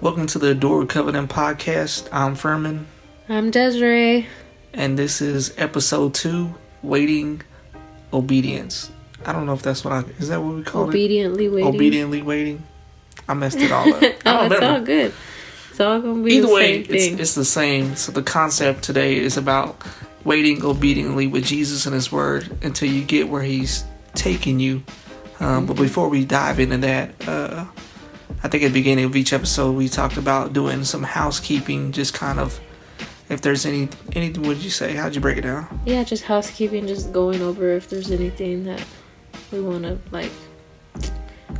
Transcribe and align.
Welcome 0.00 0.26
to 0.28 0.38
the 0.38 0.50
Adore 0.52 0.86
Covenant 0.86 1.30
podcast. 1.30 2.08
I'm 2.12 2.34
Furman, 2.34 2.86
I'm 3.28 3.50
Desiree. 3.50 4.26
and 4.72 4.98
this 4.98 5.20
is 5.20 5.54
episode 5.58 6.14
two 6.14 6.54
Waiting 6.82 7.42
Obedience. 8.12 8.90
I 9.24 9.32
don't 9.32 9.46
know 9.46 9.54
if 9.54 9.62
that's 9.62 9.84
what 9.84 9.92
I 9.92 10.00
is 10.18 10.28
that 10.28 10.40
what 10.42 10.54
we 10.54 10.62
call 10.62 10.84
Obediently 10.88 11.46
it? 11.46 11.52
waiting. 11.52 11.68
Obediently 11.74 12.22
waiting. 12.22 12.62
I 13.28 13.34
messed 13.34 13.58
it 13.58 13.72
all 13.72 13.92
up. 13.92 14.02
Oh, 14.26 14.46
it's 14.46 14.62
all 14.62 14.80
good. 14.80 15.12
It's 15.70 15.80
all 15.80 16.00
gonna 16.00 16.22
be 16.22 16.34
Either 16.36 16.46
the 16.46 16.54
way, 16.54 16.78
it's, 16.80 17.20
it's 17.20 17.34
the 17.34 17.44
same. 17.44 17.96
So 17.96 18.12
the 18.12 18.22
concept 18.22 18.82
today 18.84 19.16
is 19.16 19.36
about 19.36 19.82
waiting 20.24 20.64
obediently 20.64 21.26
with 21.26 21.44
Jesus 21.44 21.86
and 21.86 21.94
His 21.94 22.10
Word 22.12 22.56
until 22.62 22.88
you 22.90 23.02
get 23.04 23.28
where 23.28 23.42
He's 23.42 23.84
taking 24.14 24.60
you. 24.60 24.82
Um, 25.40 25.66
but 25.66 25.76
before 25.76 26.08
we 26.08 26.24
dive 26.24 26.58
into 26.58 26.78
that, 26.78 27.28
uh, 27.28 27.66
I 28.42 28.48
think 28.48 28.62
at 28.62 28.68
the 28.68 28.72
beginning 28.80 29.04
of 29.04 29.16
each 29.16 29.32
episode 29.32 29.72
we 29.72 29.88
talked 29.88 30.16
about 30.16 30.52
doing 30.52 30.84
some 30.84 31.02
housekeeping, 31.02 31.92
just 31.92 32.14
kind 32.14 32.38
of 32.38 32.60
if 33.28 33.40
there's 33.40 33.66
any 33.66 33.88
any 34.14 34.28
what 34.30 34.54
did 34.56 34.64
you 34.64 34.70
say? 34.70 34.94
How'd 34.94 35.14
you 35.14 35.20
break 35.20 35.36
it 35.38 35.42
down? 35.42 35.80
yeah, 35.84 36.04
just 36.04 36.24
housekeeping, 36.24 36.86
just 36.86 37.12
going 37.12 37.42
over 37.42 37.68
if 37.70 37.88
there's 37.90 38.10
anything 38.10 38.64
that 38.64 38.82
we 39.52 39.60
want 39.60 39.82
to 39.84 39.98
like 40.10 40.30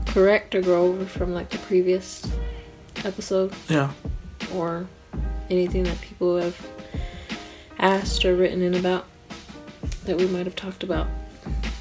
correct 0.07 0.55
or 0.55 0.63
go 0.63 0.85
over 0.87 1.05
from 1.05 1.35
like 1.35 1.51
the 1.51 1.59
previous 1.59 2.27
episode, 3.05 3.53
Yeah. 3.69 3.93
or 4.55 4.87
anything 5.51 5.85
that 5.85 6.01
people 6.01 6.37
have 6.39 6.57
asked 7.79 8.25
or 8.25 8.35
written 8.35 8.63
in 8.63 8.75
about 8.75 9.07
that 10.05 10.17
we 10.17 10.27
might 10.27 10.47
have 10.47 10.57
talked 10.57 10.83
about. 10.83 11.07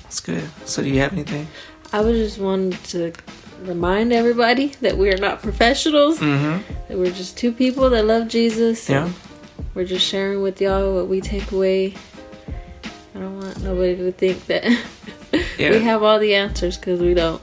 That's 0.04 0.20
good. 0.20 0.50
So 0.66 0.82
do 0.84 0.90
you 0.90 1.00
have 1.00 1.14
anything? 1.14 1.48
I 1.94 2.02
was 2.02 2.18
just 2.18 2.40
wanted 2.40 2.82
to 2.86 3.14
remind 3.62 4.14
everybody 4.14 4.68
that 4.82 4.98
we 4.98 5.12
are 5.12 5.18
not 5.18 5.42
professionals. 5.42 6.20
Mm-hmm. 6.20 6.64
That 6.88 6.98
we're 6.98 7.12
just 7.12 7.38
two 7.38 7.52
people 7.52 7.90
that 7.90 8.06
love 8.06 8.28
Jesus. 8.28 8.90
Yeah. 8.90 9.12
We're 9.74 9.86
just 9.86 10.06
sharing 10.06 10.42
with 10.42 10.60
y'all 10.62 10.96
what 10.96 11.08
we 11.08 11.22
take 11.22 11.52
away. 11.52 11.94
I 13.16 13.20
don't 13.20 13.40
want 13.40 13.62
nobody 13.64 13.96
to 13.98 14.12
think 14.12 14.46
that 14.48 14.64
Yeah. 15.58 15.72
we 15.72 15.80
have 15.82 16.04
all 16.04 16.20
the 16.20 16.36
answers 16.36 16.78
because 16.78 17.00
we 17.00 17.14
don't. 17.14 17.42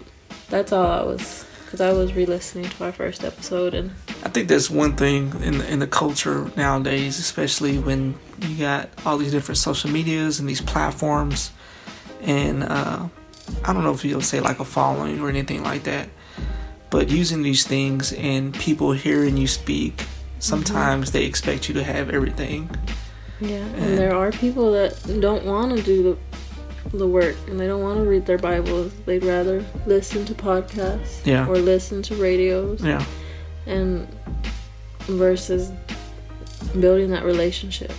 That's 0.49 0.73
all 0.73 0.87
I 0.87 1.03
was. 1.03 1.45
Because 1.65 1.81
I 1.81 1.93
was 1.93 2.13
re 2.15 2.25
listening 2.27 2.69
to 2.71 2.85
our 2.85 2.93
first 2.93 3.25
episode 3.25 3.75
and 3.75 3.91
I 4.25 4.29
think 4.29 4.49
that's 4.49 4.71
one 4.71 4.95
thing 4.97 5.33
in 5.43 5.59
the, 5.59 5.73
in 5.73 5.79
the 5.81 5.87
culture 5.89 6.51
nowadays, 6.57 7.19
especially 7.19 7.79
when 7.79 8.15
you 8.41 8.57
got 8.57 8.89
all 9.05 9.19
these 9.19 9.33
different 9.33 9.59
social 9.59 9.91
medias 9.91 10.39
and 10.41 10.49
these 10.49 10.61
platforms, 10.61 11.51
and 12.23 12.63
uh, 12.63 13.09
I 13.65 13.73
don't 13.73 13.85
know 13.85 13.93
if 13.93 14.05
you'll 14.05 14.21
say 14.21 14.41
like 14.41 14.61
a 14.61 14.65
following 14.65 15.21
or 15.21 15.29
anything 15.29 15.63
like 15.63 15.85
that, 15.85 16.09
but 16.91 17.09
using 17.11 17.43
these 17.43 17.67
things 17.67 18.13
and 18.13 18.55
people 18.55 18.93
hearing 18.93 19.37
you 19.37 19.47
speak, 19.47 19.97
mm-hmm. 19.97 20.11
sometimes 20.41 21.13
they 21.13 21.25
expect 21.25 21.69
you 21.69 21.75
to 21.75 21.85
have 21.85 22.11
everything. 22.11 22.71
yeah. 23.41 23.57
And- 23.57 23.77
And 23.77 23.99
there 23.99 24.15
are 24.15 24.31
people 24.33 24.73
that 24.73 24.93
don't 25.21 25.45
want 25.45 25.77
to 25.77 25.83
do 25.83 26.03
the 26.03 26.17
the 26.99 27.07
work 27.09 27.35
and 27.49 27.59
they 27.59 27.67
don't 27.67 27.83
want 27.83 27.99
to 27.99 28.05
read 28.05 28.27
their 28.27 28.37
Bibles. 28.39 28.93
They'd 29.07 29.25
rather 29.25 29.65
listen 29.87 30.25
to 30.27 30.35
podcasts 30.35 31.25
Yeah. 31.25 31.49
or 31.49 31.57
listen 31.57 32.03
to 32.03 32.15
radios. 32.15 32.83
Yeah, 32.83 33.03
and 33.67 34.07
versus 35.09 35.73
building 36.79 37.11
that 37.11 37.25
relationship 37.25 37.91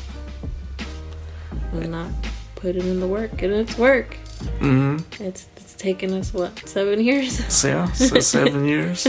and 1.73 1.91
not 1.91 2.09
putting 2.55 2.83
in 2.87 2.99
the 2.99 3.07
work 3.07 3.41
and 3.41 3.51
it's 3.53 3.77
work 3.77 4.17
hmm 4.59 4.97
it's 5.19 5.47
it's 5.57 5.75
taken 5.75 6.13
us 6.13 6.33
what 6.33 6.67
seven 6.67 6.99
years 7.01 7.43
So, 7.53 7.67
yeah, 7.69 7.91
so 7.93 8.19
seven 8.19 8.65
years. 8.65 9.07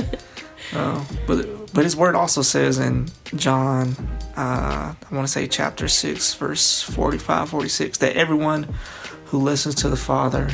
Uh, 0.73 1.05
but 1.27 1.47
but 1.75 1.85
his 1.85 1.95
word 1.97 2.15
also 2.15 2.43
says 2.43 2.79
in 2.79 3.09
John, 3.35 3.95
uh, 4.37 4.95
I 4.95 5.15
want 5.15 5.27
to 5.27 5.33
say 5.33 5.47
chapter 5.47 5.89
six, 5.89 6.35
verse 6.35 6.83
45, 6.83 7.51
46, 7.51 7.99
that 7.99 8.17
everyone 8.17 8.75
who 9.27 9.39
listens 9.39 9.75
to 9.77 9.89
the 9.89 9.97
Father 9.97 10.49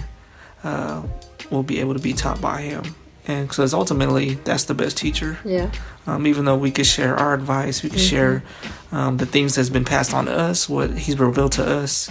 uh, 0.64 1.02
will 1.50 1.62
be 1.62 1.78
able 1.80 1.94
to 1.94 2.00
be 2.00 2.12
taught 2.12 2.40
by 2.40 2.62
Him, 2.62 2.94
and 3.26 3.48
because 3.48 3.72
ultimately 3.74 4.34
that's 4.44 4.64
the 4.64 4.74
best 4.74 4.96
teacher. 4.96 5.38
yeah 5.44 5.70
Um, 6.06 6.26
even 6.26 6.44
though 6.44 6.56
we 6.56 6.70
could 6.72 6.86
share 6.86 7.14
our 7.16 7.34
advice, 7.34 7.82
we 7.84 7.90
could 7.90 8.00
share 8.00 8.42
um, 8.90 9.18
the 9.18 9.26
things 9.26 9.54
that's 9.54 9.70
been 9.70 9.84
passed 9.84 10.12
on 10.12 10.26
to 10.26 10.32
us, 10.36 10.68
what 10.68 10.90
He's 10.98 11.18
revealed 11.18 11.52
to 11.52 11.64
us. 11.64 12.10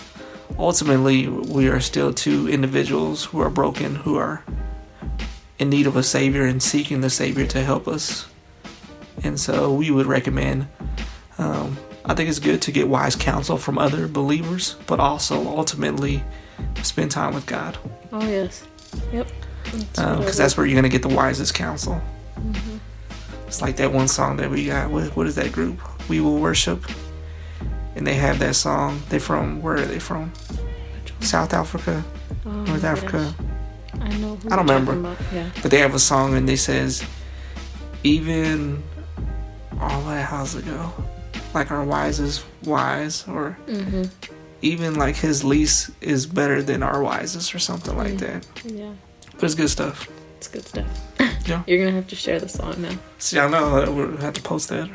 Ultimately, 0.58 1.28
we 1.28 1.68
are 1.68 1.80
still 1.80 2.14
two 2.14 2.48
individuals 2.48 3.26
who 3.26 3.40
are 3.42 3.50
broken, 3.50 3.96
who 3.96 4.18
are 4.18 4.44
in 5.60 5.70
need 5.70 5.88
of 5.88 5.96
a 5.96 6.04
Savior 6.04 6.46
and 6.46 6.62
seeking 6.62 7.02
the 7.02 7.10
Savior 7.10 7.46
to 7.48 7.64
help 7.64 7.88
us. 7.88 8.28
And 9.24 9.40
so, 9.40 9.74
we 9.74 9.92
would 9.92 10.06
recommend. 10.06 10.68
Um, 11.38 11.78
I 12.06 12.14
think 12.14 12.30
it's 12.30 12.40
good 12.40 12.62
to 12.64 12.72
get 12.72 12.88
wise 12.88 13.16
counsel 13.16 13.58
from 13.58 13.78
other 13.78 14.08
believers, 14.08 14.76
but 14.88 15.00
also 15.00 15.48
ultimately 15.48 16.24
spend 16.84 17.12
time 17.12 17.34
with 17.34 17.46
God, 17.46 17.78
oh 18.12 18.28
yes 18.28 18.66
yep 19.12 19.28
because 19.64 19.98
what 19.98 20.00
I 20.00 20.14
Um, 20.14 20.24
that's 20.24 20.58
where 20.58 20.66
you're 20.66 20.76
gonna 20.76 20.90
get 20.90 21.02
the 21.02 21.10
wisest 21.10 21.54
counsel. 21.54 22.02
It's 23.48 23.62
like 23.62 23.78
that 23.78 23.92
one 23.92 24.08
song 24.08 24.38
that 24.38 24.50
we 24.50 24.66
got. 24.66 24.90
What, 24.90 25.16
what 25.16 25.28
is 25.28 25.36
that 25.36 25.52
group? 25.52 25.80
We 26.10 26.20
will 26.22 26.38
worship, 26.38 26.86
and 28.02 28.08
they 28.08 28.16
have 28.16 28.40
that 28.40 28.56
song. 28.56 29.00
They're 29.10 29.20
from 29.20 29.62
where 29.62 29.76
are 29.76 29.86
they 29.86 30.00
from? 30.00 30.34
South 31.20 31.54
Africa, 31.54 32.04
Oh 32.48 32.64
North 32.64 32.84
Africa. 32.84 33.32
gosh. 33.38 34.02
I 34.02 34.18
know 34.18 34.38
who 34.38 34.50
I 34.52 34.56
don't 34.56 34.66
remember. 34.68 35.16
yeah 35.32 35.52
But 35.62 35.70
they 35.70 35.78
have 35.78 35.94
a 35.94 36.00
song 36.00 36.34
and 36.34 36.50
they 36.50 36.56
says, 36.56 37.04
even 38.04 38.82
all 39.80 40.02
what? 40.02 40.18
How's 40.24 40.56
it 40.56 40.66
go? 40.66 40.92
Like 41.54 41.70
our 41.70 41.84
wise 41.84 42.20
is 42.20 42.44
wise, 42.64 43.28
or 43.28 43.56
mm-hmm. 43.68 44.04
even 44.64 44.96
like 44.96 45.16
his 45.16 45.44
lease 45.44 45.92
is 46.02 46.26
better 46.26 46.64
than 46.64 46.82
our 46.82 47.04
wisest, 47.04 47.54
or 47.54 47.60
something 47.60 47.96
like 47.96 48.18
that. 48.18 48.48
yeah 48.66 48.94
But 49.36 49.44
it's 49.44 49.54
good 49.54 49.70
stuff. 49.70 50.10
it's 50.38 50.48
good 50.48 50.66
stuff 50.66 50.88
Yeah. 51.46 51.62
you're 51.68 51.78
gonna 51.86 51.96
have 51.96 52.08
to 52.08 52.16
share 52.16 52.40
the 52.40 52.50
song 52.50 52.82
now 52.82 52.98
See, 53.20 53.38
I 53.38 53.48
know 53.48 53.92
we'll 53.94 54.18
have 54.18 54.34
to 54.34 54.42
post 54.42 54.70
that. 54.70 54.90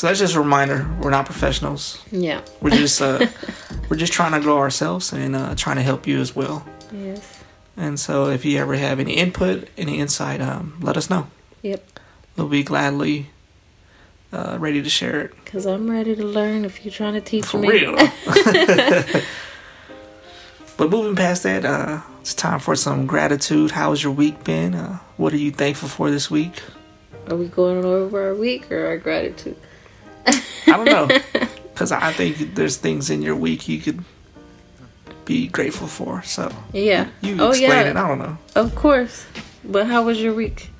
So 0.00 0.06
that's 0.06 0.18
just 0.18 0.34
a 0.34 0.40
reminder. 0.40 0.88
We're 1.02 1.10
not 1.10 1.26
professionals. 1.26 2.02
yeah 2.10 2.40
We're 2.62 2.70
just 2.70 3.02
uh, 3.02 3.26
we're 3.90 3.98
just 3.98 4.14
trying 4.14 4.32
to 4.32 4.40
grow 4.40 4.56
ourselves 4.56 5.12
and 5.12 5.36
uh, 5.36 5.54
trying 5.56 5.76
to 5.76 5.82
help 5.82 6.06
you 6.06 6.18
as 6.20 6.34
well. 6.34 6.64
yes 6.90 7.44
And 7.76 8.00
so 8.00 8.30
if 8.30 8.46
you 8.46 8.56
ever 8.56 8.76
have 8.76 8.98
any 8.98 9.12
input, 9.12 9.68
any 9.76 9.98
insight, 9.98 10.40
um, 10.40 10.78
let 10.80 10.96
us 10.96 11.10
know. 11.10 11.26
yep 11.60 11.84
We'll 12.34 12.48
be 12.48 12.62
gladly 12.62 13.28
uh, 14.32 14.56
ready 14.58 14.80
to 14.82 14.88
share 14.88 15.20
it. 15.20 15.34
because 15.44 15.66
i'm 15.66 15.90
ready 15.90 16.16
to 16.16 16.24
learn 16.24 16.64
if 16.64 16.82
you're 16.82 16.94
trying 16.94 17.12
to 17.12 17.20
teach 17.20 17.44
For 17.44 17.58
me 17.58 17.68
real. 17.68 17.92
but 20.78 20.88
moving 20.88 21.14
past 21.14 21.42
that, 21.42 21.66
uh, 21.66 22.00
it's 22.22 22.32
time 22.32 22.60
for 22.60 22.74
some 22.74 23.04
gratitude. 23.06 23.72
How 23.72 23.90
How's 23.90 24.02
your 24.02 24.14
week 24.14 24.44
been? 24.44 24.74
Uh, 24.74 25.00
what 25.18 25.34
are 25.34 25.42
you 25.46 25.50
thankful 25.50 25.90
for 25.90 26.10
this 26.10 26.30
week? 26.30 26.62
Are 27.28 27.36
we 27.36 27.48
going 27.48 27.84
over 27.84 28.28
our 28.28 28.34
week 28.34 28.72
or 28.72 28.86
our 28.86 28.96
gratitude? 28.96 29.56
I 30.66 30.76
don't 30.76 30.84
know. 30.84 31.08
Because 31.80 31.92
I 31.92 32.12
think 32.12 32.54
there's 32.56 32.76
things 32.76 33.08
in 33.08 33.22
your 33.22 33.34
week 33.34 33.66
you 33.66 33.78
could 33.80 34.04
be 35.24 35.48
grateful 35.48 35.86
for. 35.86 36.22
So 36.24 36.52
Yeah. 36.74 37.08
you 37.22 37.36
oh 37.40 37.48
explain 37.50 37.70
yeah. 37.70 37.90
it. 37.92 37.96
I 37.96 38.06
don't 38.06 38.18
know. 38.18 38.36
Of 38.54 38.74
course. 38.74 39.24
But 39.64 39.86
how 39.86 40.02
was 40.04 40.20
your 40.20 40.34
week? 40.34 40.70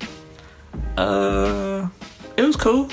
Uh, 0.97 1.87
it 2.37 2.43
was 2.43 2.55
cool. 2.55 2.87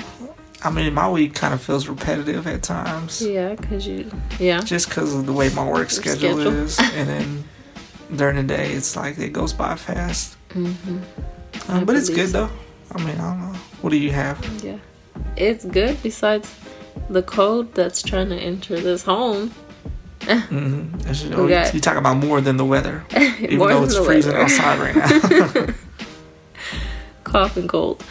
I 0.64 0.70
mean, 0.70 0.94
my 0.94 1.08
week 1.10 1.34
kind 1.34 1.52
of 1.52 1.60
feels 1.62 1.86
repetitive 1.86 2.46
at 2.46 2.62
times, 2.62 3.20
Yeah, 3.22 3.54
cause 3.56 3.86
you. 3.86 4.10
Yeah. 4.40 4.60
just 4.62 4.88
because 4.88 5.14
of 5.14 5.26
the 5.26 5.32
way 5.34 5.50
my 5.50 5.68
work 5.68 5.90
schedule, 5.90 6.34
schedule. 6.34 6.52
is, 6.64 6.78
and 6.94 7.08
then 7.08 7.44
during 8.16 8.36
the 8.36 8.42
day, 8.42 8.72
it's 8.72 8.96
like 8.96 9.18
it 9.18 9.32
goes 9.34 9.52
by 9.52 9.76
fast. 9.76 10.36
Mhm. 10.54 11.02
Um, 11.68 11.84
but 11.84 11.94
it's 11.94 12.08
good 12.08 12.30
though. 12.30 12.48
I 12.90 12.98
mean, 13.04 13.18
I 13.20 13.30
don't 13.30 13.40
know. 13.52 13.58
What 13.82 13.90
do 13.90 13.98
you 13.98 14.10
have? 14.12 14.38
Yeah. 14.64 14.78
It's 15.40 15.64
good. 15.64 16.02
Besides 16.02 16.54
the 17.08 17.22
code 17.22 17.74
that's 17.74 18.02
trying 18.02 18.28
to 18.30 18.36
enter 18.36 18.78
this 18.80 19.02
home. 19.04 19.52
Mm-hmm. 20.20 21.30
You, 21.32 21.42
We 21.44 21.48
got- 21.48 21.72
you 21.72 21.80
talk 21.80 21.96
about 21.96 22.16
more 22.18 22.40
than 22.40 22.56
the 22.58 22.64
weather, 22.64 23.04
even 23.40 23.58
though 23.58 23.84
it's 23.84 23.96
freezing 23.96 24.32
weather. 24.32 24.44
outside 24.44 24.78
right 24.78 24.96
now. 25.66 25.74
Cough 27.24 27.56
and 27.56 27.68
cold. 27.68 28.04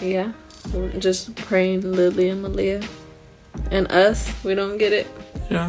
Yeah. 0.00 0.32
We're 0.72 0.90
just 0.98 1.34
praying 1.36 1.82
Lily 1.90 2.28
and 2.28 2.42
Malia. 2.42 2.82
And 3.70 3.90
us, 3.92 4.32
we 4.44 4.54
don't 4.54 4.78
get 4.78 4.92
it. 4.92 5.06
yeah, 5.50 5.66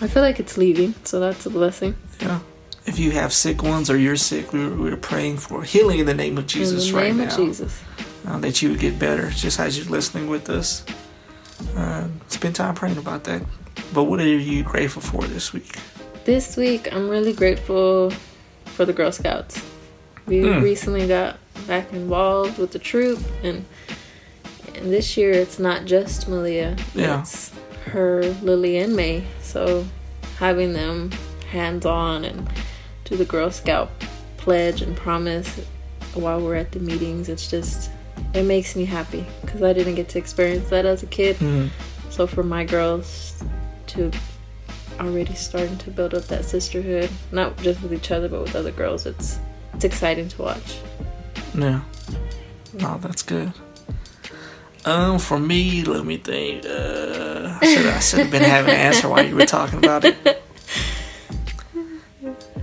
I 0.00 0.06
feel 0.08 0.22
like 0.22 0.40
it's 0.40 0.56
leaving, 0.56 0.94
so 1.04 1.20
that's 1.20 1.44
a 1.46 1.50
blessing. 1.50 1.94
yeah. 2.20 2.40
If 2.86 2.98
you 2.98 3.10
have 3.12 3.32
sick 3.32 3.62
ones 3.62 3.88
or 3.90 3.96
you're 3.96 4.16
sick, 4.16 4.52
we're, 4.52 4.74
we're 4.74 4.96
praying 4.96 5.36
for 5.36 5.62
healing 5.62 6.00
in 6.00 6.06
the 6.06 6.14
name 6.14 6.36
of 6.38 6.46
Jesus 6.46 6.90
right 6.90 7.02
now. 7.04 7.10
In 7.10 7.16
the 7.18 7.22
name 7.24 7.28
right 7.28 7.32
of 7.32 7.38
now. 7.38 7.46
Jesus. 7.46 7.80
Uh, 8.26 8.38
that 8.38 8.62
you 8.62 8.70
would 8.70 8.78
get 8.80 8.98
better 8.98 9.30
just 9.30 9.58
as 9.60 9.76
you're 9.78 9.86
listening 9.88 10.28
with 10.28 10.48
us. 10.50 10.84
Uh, 11.76 12.08
spend 12.28 12.54
time 12.56 12.74
praying 12.74 12.98
about 12.98 13.24
that. 13.24 13.42
But 13.92 14.04
what 14.04 14.20
are 14.20 14.26
you 14.26 14.62
grateful 14.62 15.02
for 15.02 15.22
this 15.24 15.52
week? 15.52 15.76
This 16.24 16.56
week, 16.56 16.92
I'm 16.92 17.08
really 17.08 17.32
grateful 17.32 18.12
for 18.66 18.84
the 18.84 18.92
Girl 18.92 19.12
Scouts. 19.12 19.62
We 20.26 20.40
Mm. 20.40 20.62
recently 20.62 21.06
got 21.08 21.38
back 21.66 21.92
involved 21.92 22.58
with 22.58 22.70
the 22.72 22.78
troop, 22.78 23.20
and 23.42 23.64
And 24.74 24.90
this 24.92 25.16
year 25.16 25.30
it's 25.30 25.58
not 25.60 25.84
just 25.84 26.28
Malia. 26.28 26.76
Yeah. 26.94 27.20
It's 27.20 27.52
her, 27.86 28.22
Lily, 28.42 28.78
and 28.78 28.96
May. 28.96 29.24
So 29.42 29.84
having 30.38 30.72
them 30.72 31.10
hands 31.50 31.84
on 31.86 32.24
and 32.24 32.48
do 33.04 33.16
the 33.16 33.24
Girl 33.26 33.50
Scout 33.50 33.90
pledge 34.38 34.80
and 34.82 34.96
promise 34.96 35.60
while 36.14 36.40
we're 36.40 36.56
at 36.56 36.72
the 36.72 36.80
meetings, 36.80 37.28
it's 37.28 37.48
just 37.48 37.90
it 38.34 38.44
makes 38.44 38.74
me 38.76 38.84
happy 38.84 39.26
because 39.42 39.62
I 39.62 39.72
didn't 39.72 39.94
get 39.94 40.08
to 40.10 40.18
experience 40.18 40.70
that 40.70 40.86
as 40.86 41.02
a 41.02 41.06
kid. 41.06 41.36
Mm. 41.36 41.70
So 42.10 42.26
for 42.26 42.42
my 42.42 42.64
girls 42.64 43.42
to 43.88 44.10
already 45.00 45.34
starting 45.34 45.78
to 45.78 45.90
build 45.90 46.14
up 46.14 46.24
that 46.24 46.44
sisterhood, 46.44 47.10
not 47.30 47.56
just 47.58 47.82
with 47.82 47.92
each 47.92 48.10
other 48.10 48.28
but 48.28 48.42
with 48.42 48.56
other 48.56 48.72
girls, 48.72 49.06
it's 49.06 49.38
it's 49.74 49.84
exciting 49.84 50.28
to 50.28 50.42
watch. 50.42 50.78
Yeah. 51.54 51.82
Oh, 52.80 52.98
that's 53.00 53.22
good. 53.22 53.52
Um, 54.84 55.18
for 55.18 55.38
me, 55.38 55.84
let 55.84 56.04
me 56.04 56.16
think. 56.16 56.64
Uh, 56.66 57.58
I 57.60 58.00
should 58.00 58.18
have 58.20 58.30
been 58.30 58.42
having 58.42 58.74
an 58.74 58.80
answer 58.80 59.08
while 59.08 59.24
you 59.24 59.36
were 59.36 59.46
talking 59.46 59.78
about 59.78 60.04
it. 60.04 60.42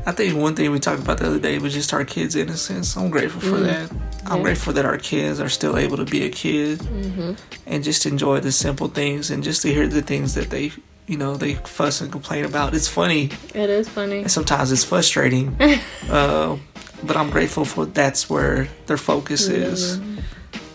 I 0.05 0.11
think 0.11 0.35
one 0.35 0.55
thing 0.55 0.71
we 0.71 0.79
talked 0.79 1.01
about 1.01 1.17
the 1.19 1.27
other 1.27 1.39
day 1.39 1.59
was 1.59 1.73
just 1.73 1.93
our 1.93 2.03
kids' 2.03 2.35
innocence. 2.35 2.95
I'm 2.97 3.09
grateful 3.09 3.41
for 3.41 3.57
Mm. 3.57 3.63
that. 3.65 3.91
I'm 4.25 4.37
Yeah. 4.37 4.43
grateful 4.43 4.73
that 4.73 4.85
our 4.85 4.97
kids 4.97 5.39
are 5.39 5.49
still 5.49 5.77
able 5.77 5.97
to 5.97 6.05
be 6.05 6.23
a 6.23 6.29
kid 6.29 6.81
hmm 6.81 7.31
and 7.67 7.83
just 7.83 8.05
enjoy 8.05 8.39
the 8.39 8.51
simple 8.51 8.87
things 8.87 9.29
and 9.29 9.43
just 9.43 9.61
to 9.61 9.71
hear 9.73 9.87
the 9.87 10.01
things 10.01 10.33
that 10.33 10.49
they, 10.49 10.71
you 11.07 11.17
know, 11.17 11.35
they 11.37 11.53
fuss 11.65 12.01
and 12.01 12.11
complain 12.11 12.43
about. 12.45 12.73
It's 12.73 12.87
funny 12.87 13.29
It 13.53 13.69
is 13.69 13.87
funny. 13.87 14.19
and 14.21 14.31
sometimes 14.31 14.71
it's 14.71 14.83
frustrating. 14.83 15.55
uh, 16.09 16.55
but 17.03 17.15
I'm 17.15 17.29
grateful 17.29 17.65
for 17.65 17.85
that's 17.85 18.29
where 18.29 18.67
their 18.87 18.97
focus 18.97 19.47
is. 19.47 19.99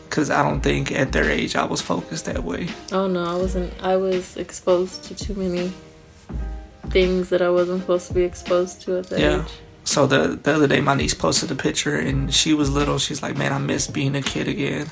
Because 0.09 0.31
I 0.31 0.43
don't 0.43 0.61
think 0.61 0.93
at 0.93 1.11
their 1.12 1.29
age 1.29 1.56
I 1.56 1.65
was 1.65 1.81
focused 1.81 2.26
that 2.26 2.44
way. 2.44 2.69
Oh 2.93 3.09
no, 3.09 3.25
I 3.25 3.35
wasn't. 3.37 3.73
I 3.82 3.97
was 3.97 4.37
exposed 4.37 5.03
to 5.05 5.15
too 5.15 5.35
many 5.35 5.73
things 6.94 7.29
that 7.31 7.43
I 7.43 7.50
wasn't 7.50 7.81
supposed 7.82 8.06
to 8.08 8.14
be 8.14 8.23
exposed 8.23 8.81
to 8.82 8.99
at 8.99 9.11
that 9.11 9.19
Yeah. 9.20 9.43
age. 9.43 9.52
So 9.85 10.06
the 10.06 10.38
the 10.43 10.55
other 10.55 10.67
day, 10.67 10.81
my 10.81 10.94
niece 10.94 11.12
posted 11.12 11.50
a 11.50 11.55
picture, 11.55 11.96
and 12.08 12.32
she 12.32 12.55
was 12.55 12.70
little. 12.70 12.99
She's 12.99 13.20
like, 13.23 13.37
"Man, 13.37 13.52
I 13.52 13.58
miss 13.58 13.87
being 13.87 14.14
a 14.17 14.23
kid 14.23 14.49
again." 14.49 14.87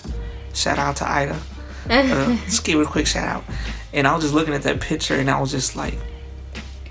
Shout 0.52 0.78
out 0.78 0.96
to 0.96 1.06
Ida. 1.10 1.38
Uh, 1.90 2.37
just 2.44 2.62
give 2.64 2.76
her 2.78 2.84
a 2.84 2.87
quick 2.87 3.08
shout 3.08 3.26
out. 3.34 3.44
And 3.93 4.06
I 4.06 4.14
was 4.14 4.22
just 4.22 4.34
looking 4.34 4.54
at 4.54 4.62
that 4.62 4.81
picture, 4.81 5.16
and 5.16 5.28
I 5.31 5.40
was 5.40 5.50
just 5.50 5.75
like, 5.75 5.99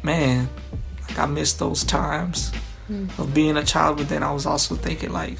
"Man, 0.03 0.49
like 1.07 1.17
I 1.19 1.25
miss 1.27 1.53
those 1.53 1.83
times 1.85 2.51
of 3.17 3.33
being 3.33 3.55
a 3.57 3.63
child." 3.63 3.97
But 3.97 4.09
then 4.09 4.21
I 4.23 4.31
was 4.33 4.45
also 4.45 4.75
thinking 4.75 5.11
like, 5.13 5.37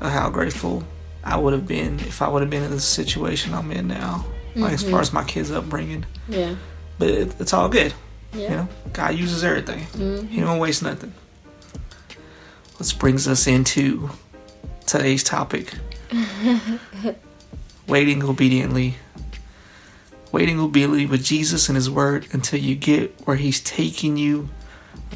how 0.00 0.28
grateful 0.30 0.82
I 1.22 1.36
would 1.36 1.52
have 1.52 1.66
been 1.68 2.00
if 2.00 2.20
I 2.22 2.28
would 2.28 2.42
have 2.42 2.50
been 2.50 2.64
in 2.64 2.70
the 2.72 2.80
situation 2.80 3.54
I'm 3.54 3.70
in 3.70 3.86
now. 3.88 4.24
Like 4.56 4.72
as 4.72 4.82
far 4.90 5.00
as 5.00 5.12
my 5.12 5.22
kids' 5.24 5.52
upbringing, 5.52 6.04
yeah. 6.28 6.56
but 6.98 7.08
it, 7.08 7.28
it's 7.38 7.52
all 7.52 7.68
good. 7.68 7.92
Yeah. 8.32 8.40
You 8.42 8.48
know, 8.50 8.68
God 8.92 9.14
uses 9.14 9.42
everything. 9.44 9.86
Mhm. 9.92 10.28
He 10.28 10.40
don't 10.40 10.58
waste 10.58 10.82
nothing. 10.82 11.12
This 12.78 12.92
brings 12.92 13.26
us 13.26 13.46
into 13.46 14.10
today's 14.86 15.24
topic. 15.24 15.72
Waiting 17.86 18.22
obediently. 18.22 18.96
Waiting 20.30 20.60
obediently 20.60 21.06
with 21.06 21.24
Jesus 21.24 21.68
and 21.68 21.76
His 21.76 21.88
Word 21.90 22.26
until 22.32 22.60
you 22.60 22.74
get 22.76 23.14
where 23.26 23.36
He's 23.36 23.60
taking 23.60 24.16
you. 24.16 24.50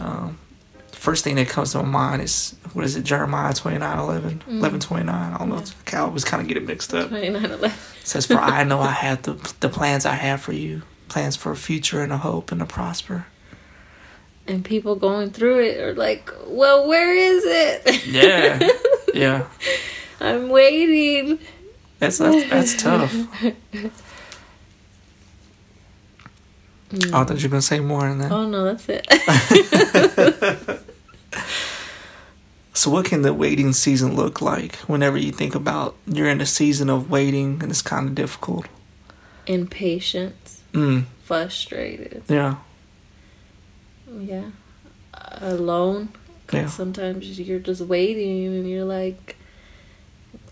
Um, 0.00 0.38
first 0.91 1.23
thing 1.23 1.37
that 1.37 1.49
comes 1.49 1.73
to 1.73 1.82
my 1.82 1.88
mind 1.88 2.23
is 2.23 2.55
what 2.73 2.85
is 2.87 2.97
it, 2.97 3.05
Jeremiah 3.05 3.53
29 3.53 3.99
11? 3.99 4.43
11 4.49 4.81
29. 4.81 5.15
I 5.35 5.37
don't 5.38 5.49
know. 5.50 5.62
I 5.93 5.97
always 5.99 6.25
kind 6.25 6.41
of 6.41 6.49
getting 6.49 6.65
mixed 6.67 6.94
up. 6.94 7.11
29 7.11 7.44
11. 7.44 7.65
It 7.70 7.73
says, 8.06 8.26
For 8.26 8.38
I 8.38 8.65
know 8.65 8.81
I 8.81 8.91
have 9.05 9.23
the, 9.23 9.35
the 9.61 9.69
plans 9.69 10.06
I 10.06 10.15
have 10.15 10.41
for 10.41 10.55
you, 10.55 10.82
plans 11.12 11.37
for 11.37 11.53
a 11.53 11.56
future 11.56 12.00
and 12.03 12.12
a 12.12 12.17
hope 12.19 12.50
and 12.50 12.62
a 12.62 12.67
prosper. 12.67 13.26
And 14.47 14.64
people 14.64 14.97
going 14.97 15.31
through 15.31 15.61
it 15.61 15.79
are 15.81 15.94
like, 15.94 16.32
well, 16.47 16.88
where 16.88 17.14
is 17.14 17.44
it? 17.47 18.06
Yeah. 18.06 18.69
Yeah. 19.14 19.44
I'm 20.20 20.49
waiting. 20.49 21.38
That's 21.99 22.17
that's, 22.17 22.49
that's 22.49 22.82
tough. 22.82 23.14
Oh, 26.94 27.20
I 27.20 27.25
thought 27.25 27.38
you 27.43 27.49
were 27.49 27.53
gonna 27.53 27.62
say 27.62 27.81
more 27.81 28.08
than 28.08 28.19
that. 28.19 28.32
Oh 28.32 28.47
no, 28.49 28.65
that's 28.65 28.87
it. 28.88 29.06
So, 32.75 32.91
what 32.91 33.05
can 33.05 33.20
the 33.23 33.35
waiting 33.35 33.73
season 33.75 34.17
look 34.17 34.41
like? 34.41 34.76
Whenever 34.88 35.19
you 35.19 35.31
think 35.31 35.55
about 35.55 35.94
you're 36.06 36.29
in 36.29 36.41
a 36.41 36.47
season 36.47 36.88
of 36.88 37.11
waiting 37.11 37.62
and 37.62 37.70
it's 37.70 37.82
kind 37.82 38.08
of 38.08 38.15
difficult. 38.15 38.67
Impatience, 39.47 40.62
Mm. 40.73 41.05
frustrated. 41.25 42.23
Yeah. 42.29 42.57
Yeah. 44.19 44.51
Alone. 45.41 46.09
'Cause 46.47 46.61
Yeah. 46.61 46.69
sometimes 46.69 47.39
you're 47.39 47.59
just 47.59 47.83
waiting 47.83 48.47
and 48.47 48.69
you're 48.69 48.85
like, 48.85 49.37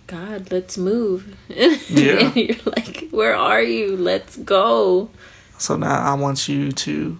God, 0.07 0.51
let's 0.51 0.77
move. 0.79 1.37
Yeah. 1.49 2.19
and 2.27 2.37
you're 2.37 2.57
like, 2.67 3.09
where 3.11 3.35
are 3.35 3.63
you? 3.63 3.97
Let's 3.97 4.37
go. 4.37 5.09
So 5.59 5.77
now 5.77 6.01
I 6.03 6.15
want 6.15 6.49
you 6.49 6.73
to 6.73 7.19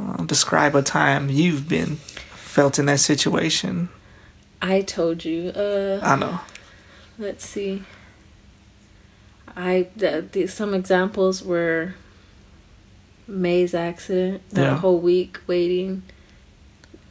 uh, 0.00 0.24
describe 0.24 0.74
a 0.74 0.82
time 0.82 1.28
you've 1.30 1.68
been 1.68 1.96
felt 1.96 2.78
in 2.78 2.86
that 2.86 3.00
situation. 3.00 3.88
I 4.62 4.82
told 4.82 5.24
you. 5.24 5.50
Uh, 5.50 6.00
I 6.02 6.16
know. 6.16 6.40
let's 7.18 7.44
see. 7.46 7.82
I 9.56 9.88
the, 9.96 10.24
the, 10.30 10.46
some 10.46 10.74
examples 10.74 11.42
were 11.42 11.94
May's 13.30 13.74
accident. 13.74 14.42
That 14.50 14.62
Yeah. 14.62 14.76
whole 14.78 14.98
week 14.98 15.40
waiting. 15.46 16.02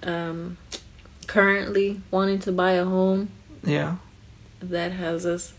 Um, 0.04 0.58
currently 1.28 2.02
wanting 2.12 2.40
to 2.40 2.52
buy 2.52 2.72
a 2.74 2.86
home 2.86 3.30
Yeah. 3.64 3.98
that 4.62 4.92
has 4.94 5.26
us 5.26 5.54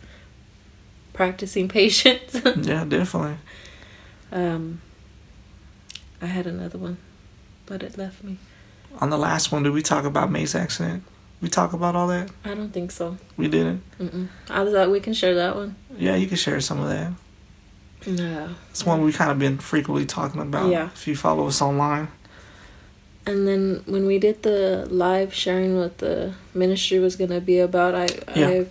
practicing 1.12 1.68
patience. 1.78 2.40
Yeah. 2.44 2.84
Definitely. 2.84 3.36
um, 4.32 4.80
I 6.22 6.26
had 6.26 6.46
another 6.46 6.78
one, 6.78 6.98
but 7.66 7.82
it 7.82 7.96
left 7.98 8.22
me. 8.22 8.36
On 9.00 9.08
the 9.10 9.16
last 9.18 9.50
one, 9.52 9.62
did 9.62 9.72
we 9.72 9.82
talk 9.82 10.04
about 10.04 10.30
May's 10.30 10.54
accident? 10.54 11.02
We 11.40 11.48
talk 11.48 11.72
about 11.72 11.96
all 11.96 12.08
that? 12.08 12.30
I 12.44 12.54
don't 12.54 12.70
think 12.72 12.90
so. 12.90 13.16
We 13.38 13.48
didn't. 13.48 13.82
Mm-mm. 13.98 14.28
I 14.50 14.64
thought 14.70 14.90
we 14.90 15.00
can 15.00 15.14
share 15.14 15.34
that 15.36 15.56
one. 15.56 15.76
Yeah, 15.96 16.16
you 16.16 16.26
can 16.26 16.36
share 16.36 16.60
some 16.60 16.80
of 16.80 16.88
that. 16.90 17.12
No. 18.06 18.54
It's 18.70 18.84
one 18.84 19.02
we 19.02 19.12
kind 19.12 19.30
of 19.30 19.38
been 19.38 19.58
frequently 19.58 20.06
talking 20.06 20.40
about. 20.40 20.70
Yeah. 20.70 20.86
If 20.94 21.06
you 21.06 21.16
follow 21.16 21.46
us 21.46 21.60
online. 21.60 22.08
And 23.26 23.46
then 23.46 23.82
when 23.86 24.06
we 24.06 24.18
did 24.18 24.42
the 24.42 24.86
live 24.90 25.34
sharing 25.34 25.76
what 25.76 25.98
the 25.98 26.34
ministry 26.54 26.98
was 26.98 27.16
gonna 27.16 27.40
be 27.40 27.58
about, 27.58 27.94
I, 27.94 28.08
Yeah. 28.34 28.48
I 28.48 28.66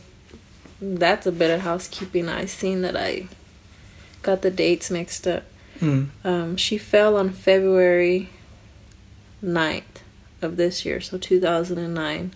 that's 0.81 1.27
a 1.27 1.31
bit 1.31 1.51
of 1.51 1.61
housekeeping. 1.61 2.29
I 2.29 2.45
seen 2.45 2.81
that 2.81 2.95
I 2.95 3.27
got 4.21 4.41
the 4.41 4.51
dates 4.51 4.89
mixed 4.89 5.27
up. 5.27 5.43
Mm. 5.79 6.09
Um, 6.23 6.57
she 6.57 6.77
fell 6.77 7.15
on 7.17 7.29
February 7.31 8.29
9th 9.43 9.83
of 10.41 10.57
this 10.57 10.85
year, 10.85 11.01
so 11.01 11.17
2009. 11.17 12.33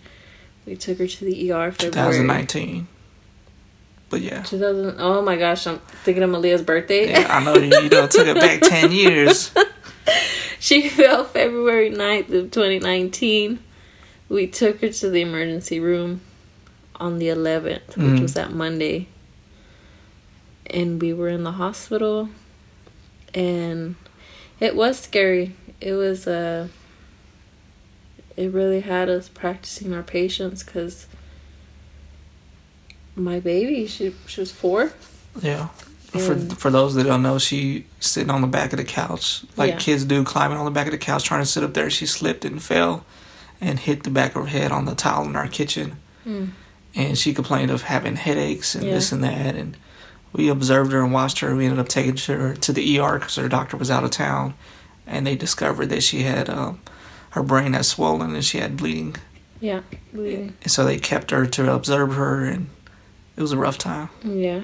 We 0.66 0.76
took 0.76 0.98
her 0.98 1.06
to 1.06 1.24
the 1.24 1.52
ER 1.52 1.72
February 1.72 2.12
2019. 2.26 2.88
But 4.14 4.22
yeah. 4.22 4.42
2000. 4.44 5.00
Oh 5.00 5.22
my 5.22 5.36
gosh, 5.36 5.66
I'm 5.66 5.80
thinking 6.04 6.22
of 6.22 6.30
Malia's 6.30 6.62
birthday. 6.62 7.10
Yeah, 7.10 7.26
I 7.28 7.42
know 7.42 7.56
you, 7.56 7.82
you 7.82 7.88
done 7.88 8.08
took 8.08 8.28
it 8.28 8.36
back 8.36 8.60
10 8.62 8.92
years. 8.92 9.50
She 10.60 10.88
fell 10.88 11.24
February 11.24 11.90
9th 11.90 12.32
of 12.32 12.50
2019. 12.52 13.58
We 14.28 14.46
took 14.46 14.82
her 14.82 14.90
to 14.90 15.10
the 15.10 15.20
emergency 15.20 15.80
room 15.80 16.20
on 16.94 17.18
the 17.18 17.26
11th, 17.26 17.96
which 17.96 18.06
Mhm. 18.18 18.20
was 18.22 18.34
that 18.34 18.52
Monday. 18.52 19.08
And 20.68 21.02
we 21.02 21.12
were 21.12 21.28
in 21.28 21.42
the 21.42 21.52
hospital 21.52 22.28
and 23.34 23.96
it 24.60 24.76
was 24.76 25.00
scary. 25.00 25.56
It 25.80 25.94
was 25.94 26.28
uh 26.28 26.68
it 28.36 28.52
really 28.52 28.80
had 28.80 29.08
us 29.08 29.28
practicing 29.28 29.92
our 29.92 30.02
patience 30.04 30.62
cuz 30.62 31.06
my 33.16 33.40
baby, 33.40 33.86
she 33.86 34.14
she 34.26 34.40
was 34.40 34.50
4. 34.52 34.92
Yeah. 35.42 35.68
For 36.12 36.36
for 36.38 36.70
those 36.70 36.94
that 36.94 37.04
don't 37.04 37.22
know, 37.22 37.38
she 37.38 37.86
sitting 37.98 38.30
on 38.30 38.40
the 38.40 38.46
back 38.46 38.72
of 38.72 38.76
the 38.76 38.84
couch 38.84 39.42
like 39.56 39.70
Yeah. 39.72 39.78
kids 39.78 40.04
do, 40.04 40.22
climbing 40.24 40.58
on 40.58 40.64
the 40.64 40.70
back 40.70 40.86
of 40.86 40.92
the 40.92 40.98
couch, 40.98 41.24
trying 41.24 41.42
to 41.42 41.46
sit 41.46 41.64
up 41.64 41.74
there. 41.74 41.90
She 41.90 42.06
slipped 42.06 42.44
and 42.44 42.62
fell, 42.62 43.04
and 43.60 43.80
hit 43.80 44.04
the 44.04 44.10
back 44.10 44.36
of 44.36 44.42
her 44.42 44.48
head 44.48 44.70
on 44.70 44.84
the 44.84 44.94
tile 44.94 45.24
in 45.24 45.34
our 45.34 45.48
kitchen. 45.48 45.96
Mm. 46.26 46.50
And 46.94 47.18
she 47.18 47.34
complained 47.34 47.72
of 47.72 47.82
having 47.82 48.14
headaches 48.16 48.76
and 48.76 48.84
Yeah. 48.84 48.94
this 48.94 49.10
and 49.10 49.24
that. 49.24 49.56
And 49.56 49.76
we 50.32 50.48
observed 50.48 50.92
her 50.92 51.02
and 51.02 51.12
watched 51.12 51.40
her. 51.40 51.54
We 51.56 51.64
ended 51.64 51.80
up 51.80 51.88
taking 51.88 52.16
her 52.16 52.54
to 52.54 52.72
the 52.72 52.98
ER 53.00 53.18
because 53.18 53.34
her 53.34 53.48
doctor 53.48 53.76
was 53.76 53.90
out 53.90 54.04
of 54.04 54.10
town, 54.10 54.54
and 55.06 55.26
they 55.26 55.34
discovered 55.34 55.88
that 55.90 56.04
she 56.04 56.22
had 56.22 56.48
um, 56.48 56.78
her 57.30 57.42
brain 57.42 57.72
had 57.72 57.84
swollen 57.86 58.34
and 58.36 58.44
she 58.44 58.58
had 58.58 58.76
bleeding. 58.76 59.16
Yeah, 59.60 59.80
bleeding. 60.12 60.54
And 60.62 60.70
so 60.70 60.84
they 60.84 60.98
kept 60.98 61.32
her 61.32 61.44
to 61.46 61.72
observe 61.74 62.14
her, 62.14 62.44
and 62.44 62.68
it 63.36 63.42
was 63.42 63.52
a 63.52 63.56
rough 63.58 63.78
time. 63.78 64.08
Yeah. 64.24 64.62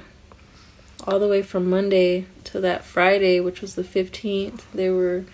all 1.06 1.18
the 1.18 1.28
way 1.28 1.42
from 1.42 1.68
Monday 1.70 2.26
to 2.44 2.60
that 2.60 2.84
Friday, 2.84 3.40
which 3.40 3.60
was 3.62 3.74
the 3.74 3.82
15th, 3.82 4.62
they 4.74 4.90
were 4.90 5.24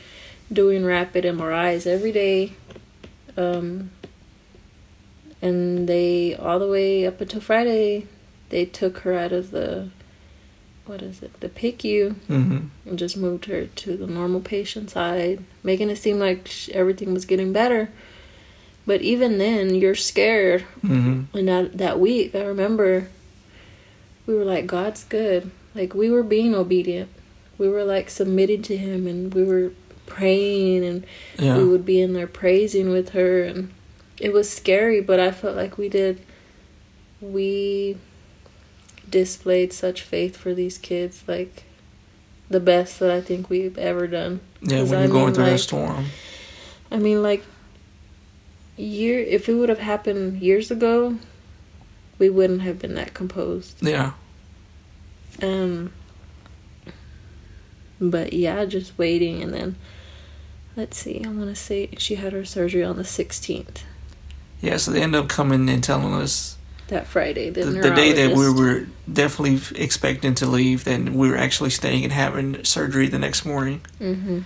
doing 0.53 0.85
rapid 0.85 1.25
MRIs 1.25 1.87
every 1.87 2.13
day. 2.13 2.53
Um, 3.37 3.91
and 5.43 5.89
they, 5.89 6.35
all 6.35 6.59
the 6.59 6.69
way 6.69 7.07
up 7.07 7.21
until 7.21 7.41
Friday, 7.41 8.07
they 8.49 8.65
took 8.65 8.99
her 8.99 9.13
out 9.13 9.33
of 9.33 9.51
the, 9.51 9.91
what 10.87 11.03
is 11.03 11.23
it, 11.23 11.41
the 11.41 11.49
PICU, 11.49 12.15
hmm 12.27 12.59
and 12.87 12.99
just 12.99 13.17
moved 13.17 13.47
her 13.47 13.67
to 13.67 13.97
the 13.97 14.07
normal 14.07 14.41
patient 14.41 14.89
side, 14.91 15.43
making 15.65 15.91
it 15.91 15.97
seem 15.99 16.19
like 16.21 16.47
sh- 16.47 16.69
everything 16.71 17.13
was 17.13 17.25
getting 17.27 17.53
better. 17.53 17.91
But 18.87 19.03
even 19.03 19.39
then, 19.39 19.75
you're 19.75 19.97
scared. 19.97 20.63
hmm 20.81 21.23
And 21.35 21.49
that, 21.49 21.77
that 21.79 21.99
week, 21.99 22.35
I 22.37 22.45
remember 22.45 23.09
we 24.27 24.35
were 24.35 24.45
like, 24.45 24.67
God's 24.67 25.05
good. 25.05 25.51
Like, 25.75 25.95
we 25.95 26.11
were 26.11 26.23
being 26.23 26.55
obedient. 26.55 27.11
We 27.59 27.69
were 27.69 27.85
like 27.85 28.11
submitting 28.11 28.63
to 28.63 28.77
Him 28.77 29.07
and 29.07 29.33
we 29.33 29.45
were 29.45 29.73
praying 30.07 30.85
and 30.85 31.07
Yeah. 31.39 31.57
we 31.59 31.65
would 31.65 31.85
be 31.85 32.01
in 32.01 32.13
there 32.13 32.27
praising 32.27 32.91
with 32.91 33.11
her. 33.11 33.43
And 33.43 33.73
it 34.21 34.33
was 34.33 34.49
scary, 34.51 35.01
but 35.01 35.21
I 35.21 35.31
felt 35.31 35.57
like 35.57 35.79
we 35.79 35.89
did, 35.89 36.21
we 37.21 37.97
displayed 39.09 39.73
such 39.73 40.03
faith 40.03 40.37
for 40.37 40.55
these 40.55 40.79
kids. 40.79 41.23
Like, 41.27 41.65
the 42.49 42.61
best 42.61 42.99
that 43.01 43.11
I 43.11 43.21
think 43.21 43.51
we've 43.51 43.77
ever 43.79 44.07
done. 44.07 44.41
Yeah, 44.63 44.83
when 44.83 44.95
I 44.95 45.03
you're 45.03 45.09
going 45.13 45.25
mean, 45.27 45.35
through 45.35 45.45
like- 45.45 45.53
that 45.55 45.59
storm. 45.59 46.07
I 46.91 46.99
mean, 46.99 47.23
like, 47.23 47.43
year 48.77 49.19
if 49.21 49.49
it 49.49 49.55
would 49.55 49.69
have 49.69 49.81
happened 49.81 50.41
years 50.41 50.71
ago, 50.71 51.17
we 52.19 52.31
wouldn't 52.31 52.63
have 52.63 52.79
been 52.79 52.95
that 52.95 53.15
composed. 53.15 53.83
Yeah. 53.83 54.13
Um, 55.43 55.93
but 58.01 58.33
yeah, 58.33 58.65
just 58.65 58.97
waiting, 58.99 59.43
and 59.43 59.53
then 59.53 59.77
let's 60.77 60.99
see. 60.99 61.23
I 61.25 61.29
want 61.29 61.49
to 61.51 61.57
say 61.57 61.91
she 61.99 62.17
had 62.17 62.33
her 62.33 62.45
surgery 62.45 62.85
on 62.85 62.97
the 62.97 63.05
sixteenth, 63.05 63.85
Yeah, 64.61 64.77
so 64.77 64.91
they 64.91 65.03
end 65.03 65.15
up 65.15 65.29
coming 65.29 65.69
and 65.69 65.83
telling 65.83 66.15
us 66.15 66.57
that 66.89 67.07
Friday. 67.07 67.51
The, 67.51 67.65
the, 67.65 67.81
the 67.83 67.91
day 67.91 68.13
that 68.13 68.37
we 68.37 68.51
were 68.51 68.87
definitely 69.11 69.61
expecting 69.81 70.35
to 70.37 70.47
leave, 70.47 70.85
then 70.85 71.15
we 71.15 71.29
were 71.29 71.37
actually 71.37 71.71
staying 71.71 72.05
and 72.05 72.13
having 72.13 72.65
surgery 72.65 73.09
the 73.09 73.19
next 73.19 73.45
morning. 73.45 73.81
Mm-hmm. 74.01 74.41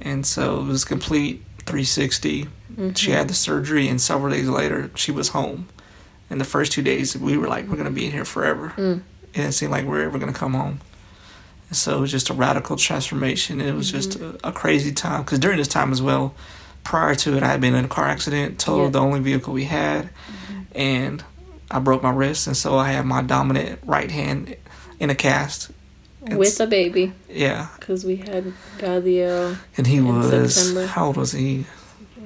And 0.00 0.24
so 0.26 0.60
it 0.60 0.66
was 0.66 0.84
complete 0.84 1.42
360. 1.66 2.48
mhm. 2.74 2.96
She 2.96 3.10
had 3.10 3.28
the 3.28 3.34
surgery, 3.34 3.88
and 3.88 4.00
several 4.00 4.32
days 4.32 4.48
later, 4.48 4.90
she 4.94 5.10
was 5.12 5.28
home. 5.30 5.68
And 6.30 6.40
the 6.40 6.44
first 6.44 6.72
two 6.72 6.82
days, 6.82 7.16
we 7.16 7.36
were 7.36 7.48
like, 7.48 7.66
we're 7.66 7.74
going 7.76 7.88
to 7.88 7.90
be 7.94 8.06
in 8.06 8.12
here 8.12 8.24
forever. 8.24 8.72
Mm. 8.76 9.02
It 9.32 9.36
didn't 9.36 9.52
seem 9.52 9.70
like 9.70 9.82
we 9.84 9.90
were 9.90 10.02
ever 10.02 10.18
going 10.18 10.32
to 10.32 10.38
come 10.38 10.54
home. 10.54 10.80
And 11.68 11.76
so 11.76 11.98
it 11.98 12.00
was 12.00 12.10
just 12.10 12.30
a 12.30 12.34
radical 12.34 12.76
transformation. 12.76 13.60
It 13.60 13.74
was 13.74 13.90
just 13.90 14.18
Mm-hmm. 14.18 14.46
a, 14.46 14.50
a 14.50 14.52
crazy 14.52 14.92
time. 14.92 15.22
Because 15.22 15.38
during 15.40 15.58
this 15.58 15.68
time 15.68 15.92
as 15.92 16.00
well, 16.00 16.34
prior 16.84 17.14
to 17.16 17.36
it, 17.36 17.42
I 17.42 17.48
had 17.48 17.60
been 17.60 17.74
in 17.74 17.84
a 17.84 17.88
car 17.88 18.06
accident, 18.06 18.58
totaled 18.58 18.78
Yeah. 18.78 18.84
Mm-hmm. 18.86 18.92
the 18.92 18.98
only 19.00 19.20
vehicle 19.20 19.52
we 19.54 19.64
had, 19.64 20.10
and 20.74 21.22
I 21.70 21.78
broke 21.80 22.02
my 22.02 22.10
wrist. 22.10 22.46
And 22.46 22.56
so 22.56 22.76
I 22.76 22.90
had 22.92 23.06
my 23.06 23.22
dominant 23.22 23.80
right 23.84 24.10
hand 24.10 24.56
in 25.00 25.10
a 25.10 25.14
cast. 25.14 25.70
with 26.22 26.60
a 26.60 26.66
baby 26.66 27.12
Yeah. 27.28 27.68
because 27.78 28.04
we 28.04 28.16
had 28.16 28.52
Gadiel. 28.78 29.56
And 29.76 29.86
he 29.86 29.96
In 29.96 30.06
was, 30.18 30.54
September. 30.54 30.86
how 30.86 31.06
old 31.06 31.16
was 31.16 31.32
he? 31.32 31.66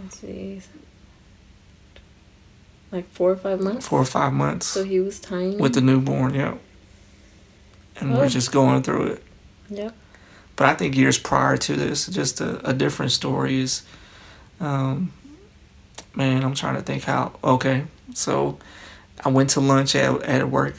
Let's 0.02 0.18
see, 0.20 0.60
like 2.94 3.08
four 3.10 3.30
or 3.32 3.36
five 3.36 3.60
months. 3.60 3.88
Four 3.88 4.00
or 4.00 4.04
five 4.06 4.32
months. 4.32 4.66
So 4.66 4.84
he 4.84 5.00
was 5.00 5.18
tiny. 5.20 5.56
with 5.56 5.74
the 5.74 5.80
newborn, 5.80 6.32
yeah. 6.34 6.54
And 8.00 8.14
Oh. 8.14 8.18
we're 8.18 8.28
just 8.28 8.52
going 8.52 8.82
through 8.82 9.04
it. 9.14 9.22
Yep. 9.68 9.94
But 10.56 10.66
I 10.68 10.74
think 10.74 10.96
years 10.96 11.18
prior 11.18 11.56
to 11.56 11.76
this, 11.76 12.06
just 12.06 12.40
a, 12.40 12.66
a 12.68 12.72
different 12.72 13.10
story 13.12 13.60
is, 13.60 13.82
um, 14.60 15.12
man, 16.14 16.44
I'm 16.44 16.54
trying 16.54 16.76
to 16.76 16.82
think 16.82 17.02
how. 17.04 17.32
Okay, 17.42 17.84
so 18.14 18.58
I 19.24 19.28
went 19.30 19.50
to 19.50 19.60
lunch 19.60 19.94
at 19.96 20.22
at 20.22 20.48
work, 20.50 20.76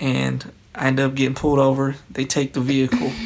and 0.00 0.50
I 0.74 0.86
ended 0.86 1.04
up 1.04 1.14
getting 1.14 1.34
pulled 1.34 1.58
over. 1.58 1.96
They 2.10 2.24
take 2.24 2.52
the 2.54 2.60
vehicle. 2.60 3.12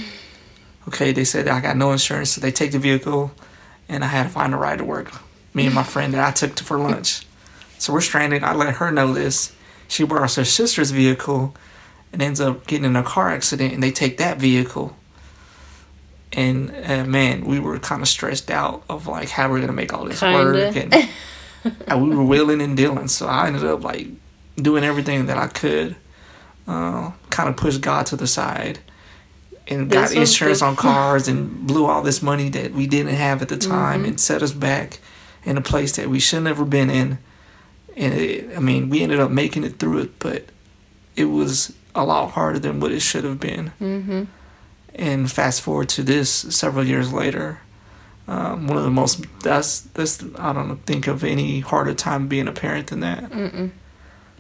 Okay, 0.89 1.13
they 1.13 1.23
said 1.23 1.47
I 1.47 1.61
got 1.61 1.77
no 1.77 1.93
insurance, 1.93 2.31
so 2.31 2.41
they 2.41 2.51
take 2.51 2.73
the 2.73 2.79
vehicle, 2.81 3.31
and 3.89 4.03
I 4.03 4.09
had 4.09 4.25
to 4.25 4.29
find 4.29 4.53
a 4.53 4.57
ride 4.57 4.79
to 4.79 4.85
work. 4.85 5.13
Me 5.55 5.65
and 5.67 5.75
my 5.77 5.85
friend 5.85 6.13
that 6.13 6.27
I 6.27 6.33
took 6.33 6.57
to 6.57 6.65
for 6.65 6.77
lunch. 6.77 7.25
So 7.83 7.93
we're 7.93 8.01
stranded. 8.01 8.45
I 8.45 8.55
let 8.55 8.77
her 8.77 8.93
know 8.93 9.12
this. 9.12 9.53
She 9.89 10.05
borrows 10.05 10.37
her 10.37 10.45
sister's 10.45 10.93
vehicle, 10.93 11.53
and 12.12 12.23
ends 12.23 12.41
up 12.41 12.65
getting 12.69 12.85
in 12.85 12.95
a 12.95 13.03
car 13.03 13.31
accident, 13.31 13.75
and 13.75 13.83
they 13.83 13.91
take 13.91 14.19
that 14.19 14.39
vehicle 14.39 14.97
and 16.35 16.75
uh, 16.87 17.05
man, 17.05 17.45
we 17.45 17.61
were 17.61 17.79
kind 17.79 18.01
of 18.01 18.09
stressed 18.09 18.51
out 18.51 18.83
of 18.89 19.07
like 19.07 19.29
how 19.29 19.51
we're 19.51 19.61
gonna 19.61 19.73
make 19.73 19.93
all 19.93 20.05
this 20.07 20.23
work, 20.23 20.77
and, 20.77 20.91
Kinda. 20.93 21.09
and 21.89 22.09
we 22.09 22.17
were 22.17 22.23
willing 22.25 22.62
and 22.62 22.75
dealing. 22.77 23.09
So 23.09 23.27
I 23.27 23.49
ended 23.49 23.65
up 23.65 23.83
like 23.85 24.07
doing 24.57 24.83
everything 24.85 25.27
that 25.27 25.37
I 25.37 25.49
could, 25.49 25.97
uh, 26.67 27.11
kind 27.29 27.49
of 27.51 27.57
push 27.57 27.77
God 27.77 28.07
to 28.07 28.17
the 28.17 28.27
side, 28.27 28.79
and 29.69 29.91
got 29.91 30.12
insurance 30.15 30.61
the- 30.61 30.67
on 30.67 30.77
cars 30.87 31.29
and 31.29 31.67
blew 31.67 31.85
all 31.87 32.01
this 32.03 32.23
money 32.23 32.49
that 32.51 32.73
we 32.73 32.87
didn't 32.87 33.15
have 33.15 33.43
at 33.43 33.49
the 33.51 33.59
time, 33.59 34.05
Mhm. 34.05 34.09
and 34.09 34.21
set 34.21 34.43
us 34.43 34.53
back 34.53 35.01
in 35.45 35.59
a 35.59 35.62
place 35.62 35.97
that 35.97 36.09
we 36.09 36.19
shouldn't 36.19 36.45
never 36.45 36.65
been 36.65 36.89
in. 36.89 37.19
And 37.97 38.15
it, 38.15 38.57
I 38.57 38.61
mean, 38.61 38.89
we 38.91 39.03
ended 39.03 39.21
up 39.21 39.31
making 39.31 39.65
it 39.65 39.79
through 39.79 39.99
it, 39.99 40.19
but 40.19 40.47
it 41.17 41.27
was 41.27 41.73
a 41.95 42.05
lot 42.05 42.31
harder 42.33 42.59
than 42.59 42.81
what 42.81 42.91
it 42.93 43.01
should 43.01 43.25
have 43.25 43.39
been 43.39 43.73
Mm-hmm. 43.81 44.23
and 44.95 45.31
fast 45.31 45.61
forward 45.61 45.89
to 45.91 46.03
this 46.03 46.31
several 46.31 46.87
years 46.87 47.13
later 47.13 47.59
um, 48.29 48.67
one 48.67 48.79
of 48.79 48.85
the 48.85 48.91
most 48.91 49.27
that's 49.43 49.81
that's 49.81 50.25
i 50.39 50.53
don't 50.55 50.77
think 50.87 51.07
of 51.07 51.23
any 51.23 51.61
harder 51.61 51.93
time 51.93 52.29
being 52.29 52.49
a 52.49 52.53
parent 52.53 52.87
than 52.87 53.01
that 53.01 53.25
Mm-mm. 53.31 53.71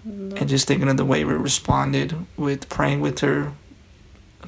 and 0.04 0.48
just 0.48 0.66
thinking 0.66 0.88
of 0.88 0.96
the 0.96 1.04
way 1.04 1.24
we 1.26 1.34
responded 1.34 2.14
with 2.38 2.68
praying 2.70 3.00
with 3.02 3.18
her 3.20 3.52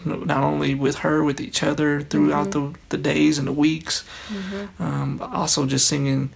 not 0.04 0.42
only 0.42 0.74
with 0.74 0.96
her 1.00 1.22
with 1.22 1.40
each 1.40 1.62
other 1.62 2.00
throughout 2.00 2.52
the, 2.52 2.74
the 2.88 2.96
days 2.98 3.36
and 3.38 3.46
the 3.48 3.52
weeks 3.52 4.02
Mm-hmm. 4.32 4.82
um, 4.82 5.20
also 5.32 5.66
just 5.66 5.86
singing 5.86 6.30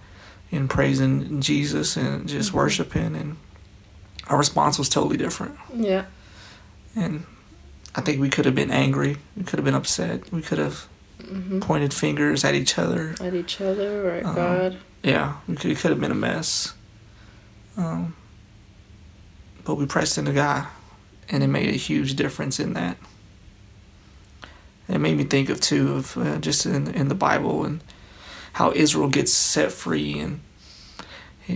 and 0.51 0.69
praising 0.69 1.41
jesus 1.41 1.95
and 1.97 2.27
just 2.27 2.53
worshiping 2.53 3.15
and 3.15 3.37
our 4.27 4.37
response 4.37 4.77
was 4.79 4.89
totally 4.89 5.17
different 5.17 5.55
Yeah. 5.73 6.05
and 6.95 7.25
I 7.95 8.01
think 8.01 8.21
we 8.21 8.29
could 8.29 8.45
have 8.45 8.53
been 8.53 8.69
angry. 8.69 9.17
We 9.35 9.43
could 9.43 9.57
have 9.57 9.65
been 9.65 9.73
upset. 9.73 10.31
We 10.31 10.41
could 10.43 10.59
have 10.59 10.87
Mm-hmm. 11.23 11.59
pointed 11.59 11.91
fingers 11.93 12.45
at 12.45 12.53
each 12.55 12.77
other. 12.77 13.15
At 13.19 13.33
each 13.33 13.59
other 13.59 14.07
or 14.07 14.11
at 14.11 14.25
Uh-huh. 14.25 14.35
God. 14.35 14.77
Yeah, 15.03 15.33
we 15.47 15.55
could, 15.55 15.71
it 15.71 15.77
could 15.79 15.89
have 15.91 15.99
been 15.99 16.11
a 16.11 16.15
mess. 16.15 16.73
Um, 17.77 18.15
but 19.65 19.75
we 19.75 19.85
pressed 19.87 20.17
into 20.19 20.31
God, 20.33 20.67
and 21.29 21.43
it 21.43 21.47
made 21.47 21.67
a 21.69 21.77
huge 21.77 22.15
difference 22.15 22.59
in 22.59 22.73
that. 22.73 22.97
It 24.87 24.99
made 24.99 25.17
me 25.17 25.23
think 25.23 25.49
of 25.49 25.59
too 25.59 25.93
of 25.95 26.15
uh, 26.17 26.37
just 26.37 26.65
in 26.65 26.87
in 26.93 27.07
the 27.09 27.15
Bible 27.15 27.65
and 27.65 27.81
how 28.53 28.71
Israel 28.73 29.09
gets 29.09 29.33
set 29.33 29.71
free 29.71 30.19
and 30.19 30.41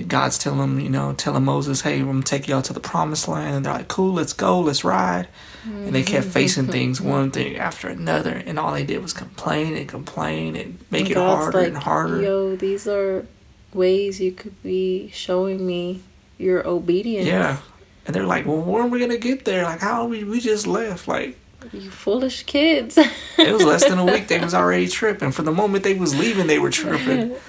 God's 0.07 0.39
telling 0.39 0.59
them, 0.59 0.79
you 0.79 0.89
know, 0.89 1.13
telling 1.13 1.45
Moses, 1.45 1.81
"Hey, 1.81 2.00
I'm 2.00 2.07
gonna 2.07 2.23
take 2.23 2.47
y'all 2.47 2.63
to 2.63 2.73
the 2.73 2.79
promised 2.79 3.27
land." 3.27 3.57
And 3.57 3.65
they're 3.65 3.73
like, 3.73 3.88
"Cool, 3.88 4.13
let's 4.13 4.33
go, 4.33 4.59
let's 4.59 4.83
ride." 4.83 5.27
And 5.65 5.93
they 5.93 6.01
kept 6.03 6.25
mm-hmm. 6.25 6.33
facing 6.33 6.67
things 6.71 7.00
one 7.00 7.31
thing 7.31 7.57
after 7.57 7.88
another, 7.88 8.31
and 8.31 8.57
all 8.57 8.73
they 8.73 8.83
did 8.83 9.01
was 9.01 9.13
complain 9.13 9.75
and 9.75 9.88
complain 9.88 10.55
and 10.55 10.79
make 10.89 11.01
And 11.01 11.12
it 11.12 11.13
God's 11.13 11.43
harder 11.43 11.57
like, 11.59 11.67
and 11.67 11.77
harder. 11.77 12.21
Yo, 12.21 12.55
these 12.55 12.88
are 12.88 13.25
ways 13.73 14.19
you 14.19 14.31
could 14.31 14.62
be 14.63 15.09
showing 15.13 15.65
me 15.65 16.01
your 16.38 16.67
obedience. 16.67 17.27
Yeah. 17.27 17.59
And 18.05 18.15
they're 18.15 18.25
like, 18.25 18.45
well, 18.45 18.57
when 18.57 18.81
are 18.83 18.88
we 18.88 19.00
going 19.00 19.12
to 19.12 19.17
get 19.17 19.45
there? 19.45 19.63
Like, 19.63 19.79
how 19.79 20.01
are 20.01 20.07
we, 20.07 20.25
we 20.25 20.41
just 20.41 20.67
left. 20.67 21.07
Like, 21.07 21.38
You 21.72 21.89
foolish 21.89 22.43
kids. 22.43 22.98
it 22.98 23.53
was 23.53 23.63
less 23.63 23.86
than 23.88 23.98
a 24.00 24.05
week. 24.05 24.27
They 24.27 24.39
was 24.43 24.53
already 24.53 24.88
tripping. 24.88 25.32
For 25.32 25.41
the 25.43 25.51
moment 25.51 25.84
they 25.84 25.93
was 25.93 26.17
leaving, 26.17 26.48
they 26.48 26.60
were 26.60 26.72
tripping. 26.72 27.36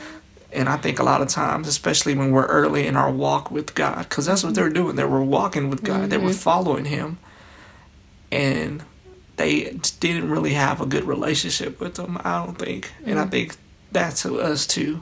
And 0.56 0.68
I 0.68 0.76
think 0.76 1.00
a 1.00 1.02
lot 1.02 1.21
of 1.21 1.26
times, 1.26 1.66
especially 1.66 2.14
when 2.14 2.30
we're 2.30 2.47
early 2.47 2.87
in 2.87 2.94
our 2.94 3.11
walk 3.11 3.50
with 3.50 3.75
God, 3.75 4.09
because 4.09 4.26
that's 4.26 4.44
what 4.44 4.54
they're 4.54 4.71
doing. 4.71 4.94
They 4.94 5.04
were 5.04 5.21
walking 5.25 5.68
with 5.68 5.83
God. 5.83 6.11
They 6.11 6.16
were 6.16 6.30
Mhm. 6.30 6.37
following 6.37 6.85
Him. 6.85 7.18
And 8.30 8.85
they 9.37 9.76
didn't 9.99 10.30
really 10.30 10.54
have 10.54 10.80
a 10.80 10.87
good 10.87 11.04
relationship 11.04 11.80
with 11.80 11.99
Him, 11.99 12.18
I 12.23 12.44
don't 12.44 12.56
think. 12.56 12.92
And 13.04 13.18
I 13.18 13.25
Mm. 13.25 13.30
think 13.33 13.56
that's 13.90 14.23
to 14.23 14.40
us 14.40 14.64
too. 14.64 15.00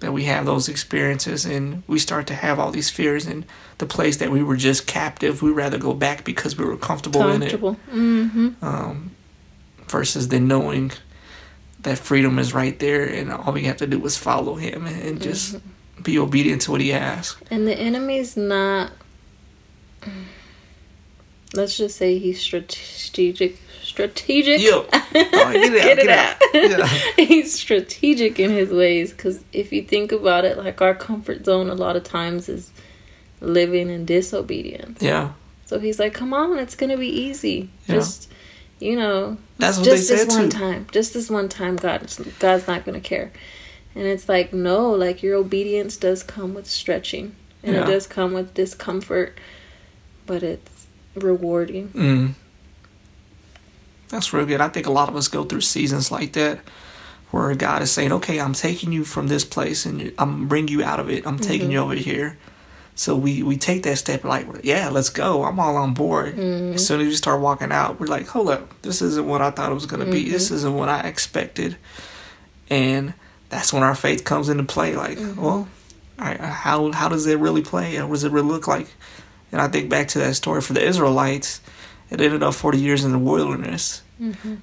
That 0.00 0.12
we 0.12 0.24
have 0.24 0.44
those 0.44 0.68
experiences 0.68 1.46
and 1.46 1.82
we 1.86 1.98
start 1.98 2.26
to 2.26 2.34
have 2.34 2.58
all 2.58 2.70
these 2.70 2.90
fears 2.90 3.26
and 3.26 3.46
the 3.78 3.86
place 3.86 4.18
that 4.18 4.30
we 4.30 4.42
were 4.42 4.56
just 4.56 4.86
captive, 4.86 5.40
we 5.40 5.50
rather 5.50 5.78
go 5.78 5.94
back 5.94 6.24
because 6.24 6.58
we 6.58 6.64
were 6.64 6.76
comfortable, 6.76 7.26
in 7.28 7.42
it 7.42 7.52
Mm-hmm. 7.52 8.62
um, 8.62 9.12
versus 9.88 10.28
then 10.28 10.46
knowing 10.46 10.92
that 11.80 11.98
freedom 11.98 12.38
is 12.38 12.52
right 12.52 12.78
there 12.78 13.04
and 13.06 13.32
all 13.32 13.52
we 13.52 13.64
have 13.64 13.76
to 13.78 13.86
do 13.86 14.04
is 14.04 14.16
follow 14.16 14.56
him 14.56 14.86
and, 14.86 15.02
and 15.02 15.22
just 15.22 15.56
be 16.02 16.18
obedient 16.18 16.62
to 16.62 16.70
what 16.70 16.80
he 16.80 16.92
asks. 16.92 17.40
And 17.50 17.66
the 17.66 17.78
enemy's 17.78 18.36
not 18.36 18.92
let's 21.54 21.76
just 21.76 21.96
say 21.96 22.18
he's 22.18 22.40
strategic 22.40 23.58
strategic 23.94 24.60
Yo, 24.60 24.86
oh, 24.92 25.52
get 25.52 25.98
it 26.00 26.08
out, 26.08 26.40
Get 26.52 26.72
it 26.72 26.80
out. 26.80 26.88
He's 27.16 27.54
strategic 27.54 28.40
in 28.40 28.50
his 28.50 28.70
ways 28.70 29.12
because 29.12 29.44
if 29.52 29.72
you 29.72 29.82
think 29.82 30.10
about 30.10 30.44
it 30.44 30.58
like 30.58 30.82
our 30.82 30.94
comfort 30.96 31.44
zone 31.44 31.70
a 31.70 31.74
lot 31.74 31.94
of 31.94 32.02
times 32.02 32.48
is 32.48 32.72
living 33.40 33.88
in 33.90 34.04
disobedience 34.04 35.00
yeah, 35.00 35.32
so 35.66 35.78
he's 35.78 35.98
like 36.00 36.12
come 36.14 36.32
on 36.34 36.58
it's 36.58 36.74
gonna 36.74 36.96
be 36.96 37.08
easy 37.08 37.68
Yeah. 37.86 37.94
just 37.96 38.32
you 38.80 38.96
know 38.96 39.36
that's 39.58 39.76
what 39.78 39.84
just 39.84 40.08
they 40.08 40.16
this 40.16 40.24
said 40.26 40.40
one 40.40 40.50
too. 40.50 40.58
time 40.58 40.86
just 40.90 41.14
this 41.14 41.30
one 41.30 41.48
time 41.48 41.76
god 41.76 42.00
god's 42.40 42.66
not 42.66 42.84
gonna 42.84 43.00
care 43.00 43.30
and 43.94 44.04
it's 44.06 44.28
like 44.28 44.52
no 44.52 44.90
like 44.90 45.22
your 45.22 45.36
obedience 45.36 45.96
does 45.96 46.22
come 46.24 46.52
with 46.54 46.66
stretching 46.66 47.36
and 47.62 47.74
Yeah. 47.76 47.82
it 47.84 47.86
does 47.86 48.06
come 48.08 48.32
with 48.32 48.54
discomfort 48.54 49.38
but 50.26 50.42
it's 50.42 50.86
rewarding 51.14 51.88
Mm. 51.90 52.34
That's 54.14 54.32
real 54.32 54.46
good. 54.46 54.60
I 54.60 54.68
think 54.68 54.86
a 54.86 54.92
lot 54.92 55.08
of 55.08 55.16
us 55.16 55.26
go 55.26 55.42
through 55.42 55.62
seasons 55.62 56.12
like 56.12 56.34
that 56.34 56.60
where 57.32 57.52
God 57.56 57.82
is 57.82 57.90
saying, 57.90 58.12
"Okay, 58.12 58.40
I'm 58.40 58.52
taking 58.52 58.92
you 58.92 59.04
from 59.04 59.26
this 59.26 59.44
place 59.44 59.84
and 59.84 60.12
I'm 60.18 60.46
gonna 60.46 60.70
you 60.70 60.84
out 60.84 61.00
of 61.00 61.10
it. 61.10 61.26
I'm 61.26 61.36
taking 61.36 61.72
you 61.72 61.80
mm-hmm. 61.80 61.90
over 61.90 61.94
here." 61.96 62.38
So 62.94 63.16
we 63.16 63.42
we 63.42 63.56
take 63.56 63.82
that 63.82 63.98
step 63.98 64.22
like, 64.22 64.46
"Yeah, 64.62 64.88
let's 64.90 65.10
go. 65.10 65.42
I'm 65.42 65.58
all 65.58 65.76
on 65.76 65.94
board." 65.94 66.38
As 66.38 66.44
mm-hmm. 66.44 66.76
soon 66.76 67.00
as 67.00 67.08
we 67.08 67.14
start 67.16 67.40
walking 67.40 67.72
out, 67.72 67.98
we're 67.98 68.06
like, 68.06 68.28
"Hold 68.28 68.50
up, 68.50 68.82
this 68.82 69.02
isn't 69.02 69.26
what 69.26 69.42
I 69.42 69.50
thought 69.50 69.72
it 69.72 69.74
was 69.74 69.86
gonna 69.86 70.06
be. 70.06 70.30
This 70.30 70.46
mm-hmm. 70.46 70.54
isn't 70.54 70.74
what 70.74 70.88
I 70.88 71.00
expected." 71.00 71.76
And 72.70 73.14
that's 73.48 73.72
when 73.72 73.82
our 73.82 73.96
faith 73.96 74.22
comes 74.22 74.48
into 74.48 74.62
play. 74.62 74.94
Like, 74.94 75.18
well, 75.18 75.66
all 76.20 76.24
right, 76.24 76.38
how 76.38 76.92
how 76.92 77.08
does 77.08 77.26
it 77.26 77.40
really 77.40 77.62
play? 77.62 78.00
What 78.00 78.12
does 78.12 78.22
it 78.22 78.30
really 78.30 78.46
look 78.46 78.68
like? 78.68 78.86
And 79.50 79.60
I 79.60 79.66
think 79.66 79.90
back 79.90 80.06
to 80.08 80.20
that 80.20 80.34
story 80.36 80.60
for 80.60 80.72
the 80.72 80.84
Israelites. 80.84 81.60
It 82.10 82.20
ended 82.20 82.44
up 82.44 82.54
40 82.54 82.78
years 82.78 83.04
in 83.04 83.10
the 83.10 83.18
wilderness. 83.18 84.02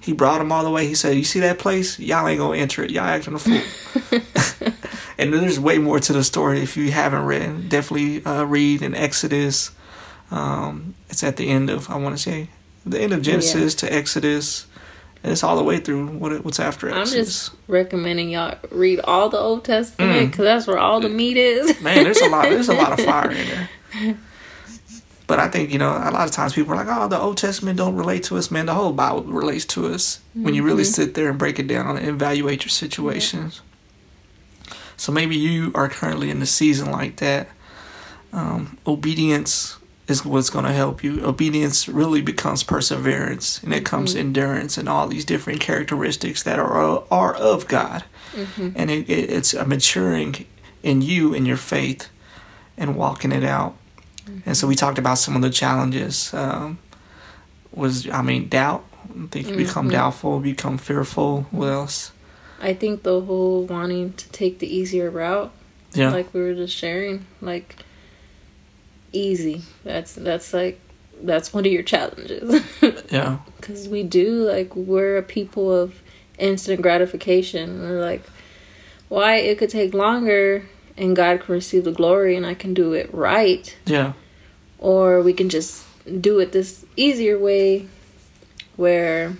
He 0.01 0.13
brought 0.13 0.37
them 0.39 0.51
all 0.51 0.63
the 0.63 0.69
way. 0.69 0.87
He 0.87 0.95
said, 0.95 1.17
You 1.17 1.23
see 1.23 1.41
that 1.41 1.59
place? 1.59 1.99
Y'all 1.99 2.27
ain't 2.27 2.39
going 2.39 2.57
to 2.57 2.61
enter 2.61 2.83
it. 2.83 2.91
Y'all 2.91 3.03
acting 3.03 3.33
a 3.33 3.39
fool. 3.39 3.61
and 5.17 5.33
there's 5.33 5.59
way 5.59 5.77
more 5.77 5.99
to 5.99 6.13
the 6.13 6.23
story 6.23 6.61
if 6.61 6.77
you 6.77 6.91
haven't 6.91 7.25
read. 7.25 7.69
Definitely 7.69 8.25
uh, 8.25 8.43
read 8.43 8.81
in 8.81 8.95
Exodus. 8.95 9.71
Um, 10.31 10.95
it's 11.09 11.23
at 11.23 11.37
the 11.37 11.49
end 11.49 11.69
of, 11.69 11.89
I 11.89 11.97
want 11.97 12.15
to 12.15 12.21
say, 12.21 12.49
the 12.85 12.99
end 12.99 13.13
of 13.13 13.21
Genesis 13.21 13.75
to 13.75 13.93
Exodus. 13.93 14.67
And 15.23 15.31
it's 15.31 15.43
all 15.43 15.55
the 15.55 15.63
way 15.63 15.77
through 15.79 16.07
what 16.07 16.43
what's 16.43 16.59
after 16.59 16.89
Exodus. 16.89 17.13
i'm 17.13 17.25
just 17.25 17.51
recommending 17.67 18.31
y'all 18.31 18.57
read 18.71 18.99
all 19.03 19.29
the 19.29 19.37
old 19.37 19.63
testament 19.63 20.31
because 20.31 20.45
that's 20.45 20.65
where 20.65 20.79
all 20.79 20.99
the 20.99 21.09
meat 21.09 21.37
is 21.37 21.79
Man, 21.79 22.03
there's 22.05 22.19
a 22.21 22.29
lot. 22.29 22.49
There's 22.49 22.69
a 22.69 22.73
lot 22.73 22.97
of 22.97 23.05
fire 23.05 23.29
in 23.29 23.47
there. 23.47 23.69
But 25.31 25.39
I 25.39 25.47
think 25.47 25.71
you 25.71 25.79
know 25.79 25.91
a 25.91 26.11
lot 26.11 26.27
of 26.27 26.31
times 26.31 26.51
people 26.51 26.73
are 26.73 26.75
like, 26.75 26.89
"Oh, 26.89 27.07
the 27.07 27.17
Old 27.17 27.37
Testament 27.37 27.77
don't 27.77 27.95
relate 27.95 28.23
to 28.23 28.35
us." 28.35 28.51
Man, 28.51 28.65
the 28.65 28.73
whole 28.73 28.91
Bible 28.91 29.23
relates 29.23 29.63
to 29.67 29.87
us 29.87 30.19
when 30.33 30.53
you 30.53 30.61
really 30.61 30.83
mm-hmm. 30.83 30.91
sit 30.91 31.13
there 31.13 31.29
and 31.29 31.39
break 31.39 31.57
it 31.57 31.67
down 31.67 31.95
and 31.95 32.05
evaluate 32.05 32.65
your 32.65 32.69
situations. 32.69 33.61
So 34.97 35.13
maybe 35.13 35.37
you 35.37 35.71
are 35.73 35.87
currently 35.87 36.31
in 36.31 36.41
a 36.41 36.45
season 36.45 36.91
like 36.91 37.15
that. 37.21 37.47
Um, 38.33 38.77
obedience 38.85 39.77
is 40.09 40.25
what's 40.25 40.49
going 40.49 40.65
to 40.65 40.73
help 40.73 41.01
you. 41.01 41.25
Obedience 41.25 41.87
really 41.87 42.21
becomes 42.21 42.61
perseverance, 42.61 43.63
and 43.63 43.73
it 43.73 43.85
comes 43.85 44.11
mm-hmm. 44.11 44.27
endurance 44.27 44.77
and 44.77 44.89
all 44.89 45.07
these 45.07 45.23
different 45.23 45.61
characteristics 45.61 46.43
that 46.43 46.59
are 46.59 47.05
are 47.09 47.35
of 47.35 47.69
God, 47.69 48.03
mm-hmm. 48.33 48.71
and 48.75 48.91
it, 48.91 49.09
it, 49.09 49.29
it's 49.29 49.53
a 49.53 49.63
maturing 49.63 50.45
in 50.83 51.01
you 51.01 51.33
in 51.33 51.45
your 51.45 51.55
faith 51.55 52.09
and 52.75 52.97
walking 52.97 53.31
it 53.31 53.45
out. 53.45 53.77
And 54.45 54.55
so 54.57 54.67
we 54.67 54.75
talked 54.75 54.97
about 54.97 55.17
some 55.17 55.35
of 55.35 55.41
the 55.41 55.49
challenges. 55.49 56.33
Um, 56.33 56.79
was 57.71 58.09
I 58.09 58.21
mean 58.21 58.49
doubt? 58.49 58.85
I 59.03 59.27
think 59.27 59.49
you 59.49 59.55
become 59.55 59.89
doubtful, 59.89 60.39
become 60.39 60.77
fearful. 60.77 61.47
What 61.51 61.67
else? 61.67 62.11
i 62.61 62.73
think 62.73 63.03
the 63.03 63.21
whole 63.21 63.65
wanting 63.65 64.13
to 64.13 64.29
take 64.29 64.59
the 64.59 64.67
easier 64.67 65.09
route 65.09 65.51
Yeah, 65.93 66.11
like 66.11 66.33
we 66.33 66.41
were 66.41 66.53
just 66.53 66.75
sharing 66.75 67.25
like 67.41 67.75
easy 69.11 69.63
that's 69.83 70.13
that's 70.13 70.53
like 70.53 70.79
that's 71.21 71.53
one 71.53 71.65
of 71.65 71.71
your 71.71 71.83
challenges 71.83 72.63
yeah, 73.11 73.39
because 73.57 73.89
we 73.89 74.03
do 74.03 74.43
like 74.47 74.75
we're 74.75 75.17
a 75.17 75.23
people 75.23 75.73
of 75.73 76.01
instant 76.37 76.81
gratification 76.81 77.81
we're 77.81 77.99
like 77.99 78.23
why 79.09 79.35
it 79.35 79.57
could 79.57 79.69
take 79.69 79.93
longer 79.93 80.65
and 80.97 81.15
god 81.15 81.41
can 81.41 81.53
receive 81.55 81.83
the 81.83 81.91
glory 81.91 82.35
and 82.35 82.45
i 82.45 82.53
can 82.53 82.73
do 82.73 82.93
it 82.93 83.13
right 83.13 83.75
yeah, 83.85 84.13
or 84.81 85.21
we 85.21 85.31
can 85.31 85.47
just 85.47 85.85
do 86.19 86.39
it 86.39 86.51
this 86.51 86.85
easier 86.97 87.39
way 87.39 87.87
where 88.75 89.33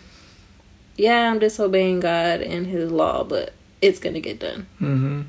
yeah 0.96 1.30
i'm 1.30 1.40
disobeying 1.40 2.00
god 2.00 2.40
and 2.42 2.68
his 2.68 2.90
law 2.92 3.24
but 3.24 3.54
it's 3.82 4.00
gonna 4.00 4.22
get 4.22 4.40
done 4.40 4.66
hmm 4.80 5.22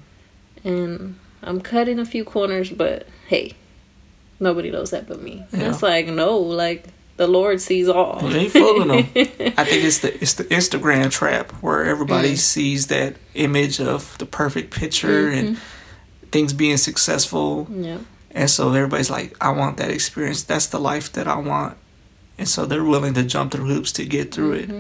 and 0.65 1.17
I'm 1.43 1.61
cutting 1.61 1.99
a 1.99 2.05
few 2.05 2.25
corners, 2.25 2.71
but 2.71 3.07
hey, 3.27 3.55
nobody 4.39 4.71
knows 4.71 4.91
that 4.91 5.09
but 5.09 5.21
me. 5.21 5.45
Yeah. 5.53 5.71
It's 5.71 5.83
like 5.83 6.07
no, 6.07 6.39
like 6.39 6.87
the 7.17 7.27
Lord 7.27 7.61
sees 7.61 7.89
all. 7.89 8.21
Ain't 8.33 8.53
fooling 8.53 8.89
them. 8.89 8.99
I 9.57 9.65
think 9.65 9.85
it's 9.85 9.99
the 9.99 10.15
it's 10.21 10.35
the 10.35 10.45
Instagram 10.45 11.11
trap 11.11 11.51
where 11.63 11.85
everybody 11.85 12.37
sees 12.37 12.87
that 12.89 13.17
image 13.35 13.81
of 13.81 14.17
the 14.19 14.27
perfect 14.27 14.73
picture 14.73 15.29
and 15.29 15.59
things 16.31 16.53
being 16.53 16.77
successful, 16.77 17.67
yeah, 17.71 17.99
and 18.33 18.49
so 18.51 18.73
everybody's 18.73 19.11
like, 19.11 19.37
"I 19.41 19.51
want 19.51 19.77
that 19.77 19.91
experience. 19.91 20.43
That's 20.43 20.67
the 20.67 20.79
life 20.81 21.13
that 21.13 21.27
I 21.29 21.37
want," 21.37 21.77
and 22.39 22.49
so 22.49 22.67
they're 22.67 22.85
willing 22.85 23.15
to 23.15 23.23
jump 23.23 23.53
through 23.53 23.67
hoops 23.67 23.93
to 23.93 24.05
get 24.05 24.33
through 24.35 24.53
it. 24.53 24.71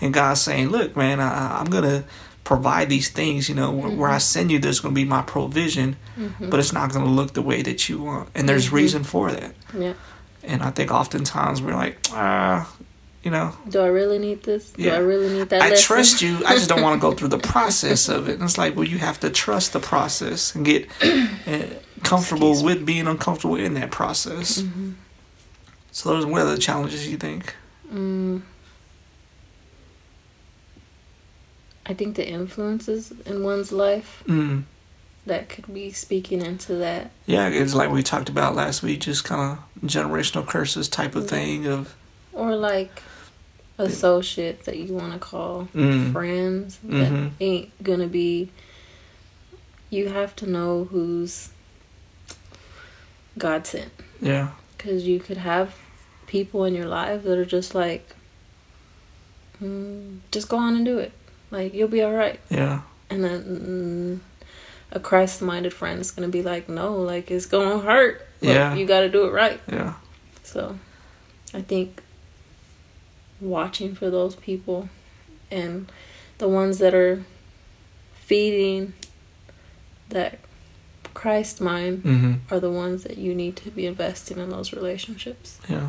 And 0.00 0.12
God's 0.14 0.40
saying, 0.40 0.68
"Look, 0.70 0.96
man, 0.96 1.20
I, 1.20 1.58
I'm 1.60 1.66
gonna." 1.66 2.04
provide 2.44 2.88
these 2.88 3.08
things 3.08 3.48
you 3.48 3.54
know 3.54 3.70
where, 3.70 3.88
where 3.88 4.10
i 4.10 4.18
send 4.18 4.50
you 4.50 4.58
there's 4.58 4.80
going 4.80 4.92
to 4.92 5.00
be 5.00 5.04
my 5.04 5.22
provision 5.22 5.94
but 6.40 6.58
it's 6.58 6.72
not 6.72 6.92
going 6.92 7.04
to 7.04 7.10
look 7.10 7.34
the 7.34 7.40
way 7.40 7.62
that 7.62 7.88
you 7.88 8.02
want 8.02 8.28
and 8.34 8.48
there's 8.48 8.72
reason 8.72 9.04
for 9.04 9.30
that 9.30 9.54
yeah. 9.78 9.92
and 10.42 10.60
i 10.60 10.68
think 10.68 10.90
oftentimes 10.90 11.62
we're 11.62 11.72
like 11.72 11.98
ah 12.10 12.68
you 13.22 13.30
know 13.30 13.54
Do 13.68 13.78
I 13.80 13.86
really 13.86 14.18
need 14.18 14.42
this? 14.42 14.72
Do 14.72 14.82
Yeah. 14.82 14.94
I 14.94 14.98
really 14.98 15.28
need 15.32 15.48
that? 15.50 15.62
I 15.62 15.68
lesson? 15.70 15.84
trust 15.84 16.22
you. 16.22 16.38
I 16.44 16.54
just 16.54 16.68
don't 16.68 16.82
want 16.82 17.00
to 17.00 17.00
go 17.00 17.12
through 17.14 17.28
the 17.28 17.38
process 17.54 18.08
of 18.08 18.28
it. 18.28 18.34
And 18.34 18.42
it's 18.42 18.58
like, 18.58 18.74
well, 18.74 18.84
you 18.84 18.98
have 18.98 19.20
to 19.20 19.30
trust 19.30 19.72
the 19.72 19.78
process 19.78 20.54
and 20.56 20.64
get 20.64 20.88
uh, 21.00 21.66
comfortable 22.16 22.62
with 22.62 22.84
being 22.86 23.06
uncomfortable 23.06 23.56
in 23.56 23.74
that 23.74 23.90
process. 23.90 24.62
Mm-hmm. 24.62 24.92
So, 25.90 26.10
those 26.10 26.26
what 26.26 26.42
are 26.42 26.50
the 26.50 26.58
challenges 26.58 27.08
you 27.08 27.16
think? 27.16 27.54
Mm. 27.92 28.42
I 31.84 31.94
think 31.94 32.16
the 32.16 32.26
influences 32.28 33.12
in 33.26 33.42
one's 33.42 33.72
life 33.72 34.22
Mm. 34.26 34.64
that 35.26 35.48
could 35.48 35.72
be 35.72 35.90
speaking 35.90 36.40
into 36.40 36.74
that. 36.76 37.10
Yeah, 37.26 37.48
it's 37.48 37.74
like 37.74 37.90
we 37.90 38.02
talked 38.02 38.28
about 38.28 38.54
last 38.54 38.82
week, 38.82 39.00
just 39.00 39.24
kind 39.24 39.58
of 39.58 39.88
generational 39.88 40.46
curses 40.46 40.88
type 40.88 41.14
of 41.16 41.28
thing. 41.28 41.66
Of 41.66 41.94
Or 42.32 42.54
like 42.56 43.02
associates 43.78 44.64
that 44.66 44.78
you 44.78 44.94
want 44.94 45.12
to 45.12 45.18
call 45.18 45.68
Mm. 45.74 46.12
friends 46.12 46.78
that 46.84 47.10
Mhm. 47.12 47.30
ain't 47.40 47.82
gonna 47.82 48.06
be. 48.06 48.50
You 49.90 50.08
have 50.08 50.34
to 50.36 50.46
know 50.48 50.84
who's 50.84 51.50
God 53.38 53.66
sent. 53.66 53.90
yeah, 54.20 54.50
Because 54.76 55.06
you 55.06 55.18
could 55.20 55.38
have 55.38 55.74
people 56.26 56.64
in 56.64 56.74
your 56.74 56.86
life 56.86 57.22
that 57.24 57.38
are 57.38 57.44
just 57.44 57.74
like, 57.74 58.14
mm, 59.62 60.18
just 60.30 60.48
go 60.48 60.56
on 60.58 60.76
and 60.76 60.84
do 60.84 60.98
it. 60.98 61.12
Like, 61.50 61.74
you'll 61.74 61.88
be 61.88 62.02
all 62.02 62.12
right. 62.12 62.40
yeah, 62.50 62.82
And 63.10 63.22
then 63.24 63.42
mm, 63.44 64.42
a 64.90 65.00
Christ 65.00 65.42
minded 65.42 65.72
friend 65.74 66.00
is 66.00 66.10
going 66.10 66.28
to 66.28 66.32
be 66.32 66.42
like, 66.42 66.68
no, 66.68 66.94
like, 66.96 67.30
it's 67.30 67.46
going 67.46 67.80
to 67.80 67.84
hurt. 67.86 68.26
Yeah. 68.40 68.74
You 68.74 68.86
got 68.86 69.00
to 69.00 69.08
do 69.08 69.26
it 69.26 69.32
right. 69.32 69.60
yeah, 69.70 69.94
So 70.42 70.78
I 71.54 71.62
think 71.62 72.02
watching 73.40 73.94
for 73.94 74.08
those 74.10 74.34
people 74.36 74.88
and 75.50 75.90
the 76.38 76.48
ones 76.48 76.78
that 76.78 76.94
are 76.94 77.24
feeding 78.14 78.94
that 80.08 80.38
Christ 81.14 81.60
mind 81.60 82.02
hmm 82.02 82.32
are 82.50 82.60
the 82.60 82.70
ones 82.70 83.02
that 83.04 83.18
you 83.18 83.34
need 83.34 83.56
to 83.56 83.70
be 83.70 83.86
investing 83.86 84.38
in 84.38 84.50
those 84.50 84.72
relationships. 84.72 85.58
yeah. 85.68 85.88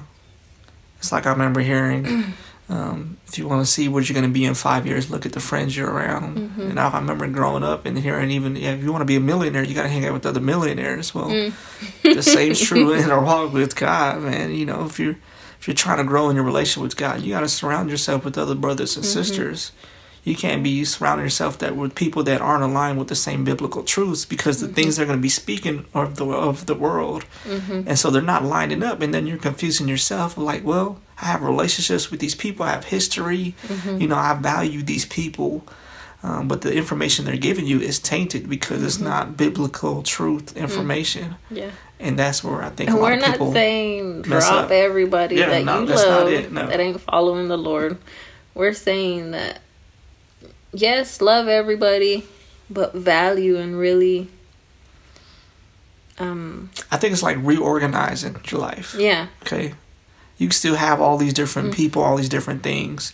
It's 0.99 1.11
like 1.11 1.25
I 1.25 1.31
remember 1.31 1.59
hearing, 1.59 2.05
um, 2.69 3.17
if 3.27 3.37
you 3.37 3.45
want 3.45 3.65
to 3.65 3.69
see 3.69 3.89
what 3.89 4.07
you're 4.07 4.13
going 4.13 4.25
to 4.29 4.33
be 4.33 4.45
in 4.45 4.53
five 4.53 4.87
years, 4.87 5.11
look 5.11 5.25
at 5.25 5.33
the 5.33 5.41
friends 5.41 5.75
you're 5.75 5.91
around. 5.91 6.37
Mm-hmm. 6.37 6.61
And 6.61 6.79
I 6.79 6.97
remember 6.97 7.27
growing 7.27 7.61
up 7.63 7.85
and 7.85 7.99
hearing 7.99 8.31
even, 8.31 8.55
yeah, 8.55 8.71
if 8.71 8.81
you 8.83 8.89
want 8.91 9.01
to 9.01 9.05
be 9.05 9.17
a 9.17 9.19
millionaire, 9.19 9.63
you 9.65 9.75
got 9.75 9.83
to 9.83 9.89
hang 9.89 10.05
out 10.05 10.13
with 10.13 10.25
other 10.25 10.39
millionaires. 10.39 11.13
Well, 11.13 11.25
Mm. 11.29 11.53
the 12.03 12.23
same's 12.23 12.61
true 12.67 12.93
in 12.93 13.11
our 13.11 13.21
walk 13.21 13.51
with 13.51 13.75
God, 13.75 14.21
man. 14.21 14.53
You 14.55 14.65
know, 14.65 14.85
if 14.85 14.97
you're 14.97 15.17
if 15.59 15.67
you're 15.67 15.75
trying 15.75 15.97
to 15.97 16.03
grow 16.05 16.29
in 16.29 16.35
your 16.37 16.45
relationship 16.45 16.83
with 16.83 16.95
God, 16.97 17.21
you 17.21 17.33
got 17.33 17.41
to 17.41 17.49
surround 17.49 17.89
yourself 17.89 18.23
with 18.23 18.37
other 18.37 18.55
brothers 18.55 18.95
and 18.95 19.05
sisters. 19.05 19.71
You 20.23 20.35
can't 20.35 20.63
be 20.63 20.85
surrounding 20.85 21.25
yourself 21.25 21.59
that 21.59 21.75
with 21.75 21.95
people 21.95 22.23
that 22.23 22.41
aren't 22.41 22.63
aligned 22.63 22.97
with 22.97 23.09
the 23.09 23.15
same 23.15 23.43
biblical 23.43 23.83
truths 23.83 24.23
because 24.25 24.59
the 24.61 24.67
mm-hmm. 24.67 24.75
things 24.75 24.95
they're 24.95 25.05
going 25.05 25.17
to 25.17 25.21
be 25.21 25.29
speaking 25.29 25.85
are 25.93 26.05
of 26.05 26.15
the 26.15 26.25
of 26.25 26.65
the 26.65 26.75
world, 26.75 27.25
mm-hmm. 27.43 27.87
and 27.87 27.99
so 27.99 28.09
they're 28.09 28.21
not 28.21 28.43
lining 28.43 28.83
up, 28.83 29.01
and 29.01 29.13
then 29.13 29.27
you're 29.27 29.37
confusing 29.37 29.87
yourself. 29.87 30.37
Like, 30.37 30.63
well, 30.63 31.01
I 31.21 31.25
have 31.25 31.43
relationships 31.43 32.09
with 32.09 32.19
these 32.19 32.35
people, 32.35 32.65
I 32.65 32.71
have 32.71 32.85
history, 32.85 33.55
mm-hmm. 33.67 33.99
you 34.01 34.07
know, 34.07 34.15
I 34.15 34.33
value 34.35 34.81
these 34.81 35.05
people. 35.05 35.63
Um, 36.25 36.47
but 36.47 36.61
the 36.61 36.73
information 36.73 37.25
they're 37.25 37.35
giving 37.35 37.67
you 37.67 37.81
is 37.81 37.99
tainted 37.99 38.49
because 38.49 38.81
it's 38.81 38.97
not 38.97 39.35
biblical 39.35 40.03
truth 40.03 40.55
information, 40.55 41.35
Yeah. 41.51 41.71
and 41.99 42.17
that's 42.17 42.45
where 42.45 42.63
I 42.63 42.69
think 42.69 42.89
a 42.89 42.93
And 42.93 43.01
lot 43.01 43.07
we're 43.07 43.33
of 43.33 43.39
not 43.41 43.51
saying 43.53 44.21
drop 44.21 44.43
up. 44.43 44.71
everybody 44.71 45.35
Yeah, 45.35 45.49
that 45.49 45.65
no, 45.65 45.81
you 45.81 45.85
that's 45.85 46.05
not 46.05 46.23
love 46.23 46.31
it, 46.31 46.49
no. 46.49 46.67
that 46.67 46.79
ain't 46.79 47.01
following 47.01 47.49
the 47.49 47.57
Lord. 47.57 47.97
We're 48.55 48.71
saying 48.71 49.31
that 49.31 49.59
yes, 50.73 51.21
love 51.21 51.47
everybody, 51.47 52.25
but 52.69 52.93
value 52.93 53.57
and 53.57 53.77
really 53.77 54.29
um 56.19 56.69
I 56.91 56.97
think 56.97 57.13
it's 57.13 57.23
like 57.23 57.37
reorganizing 57.41 58.37
your 58.51 58.61
life. 58.61 58.95
yeah. 58.97 59.27
Okay. 59.43 59.73
You 60.37 60.47
can 60.47 60.51
still 60.51 60.75
have 60.75 60.99
all 61.01 61.17
these 61.17 61.33
different 61.33 61.69
Mm. 61.71 61.75
people, 61.75 62.01
all 62.03 62.17
these 62.17 62.29
different 62.29 62.63
things, 62.63 63.13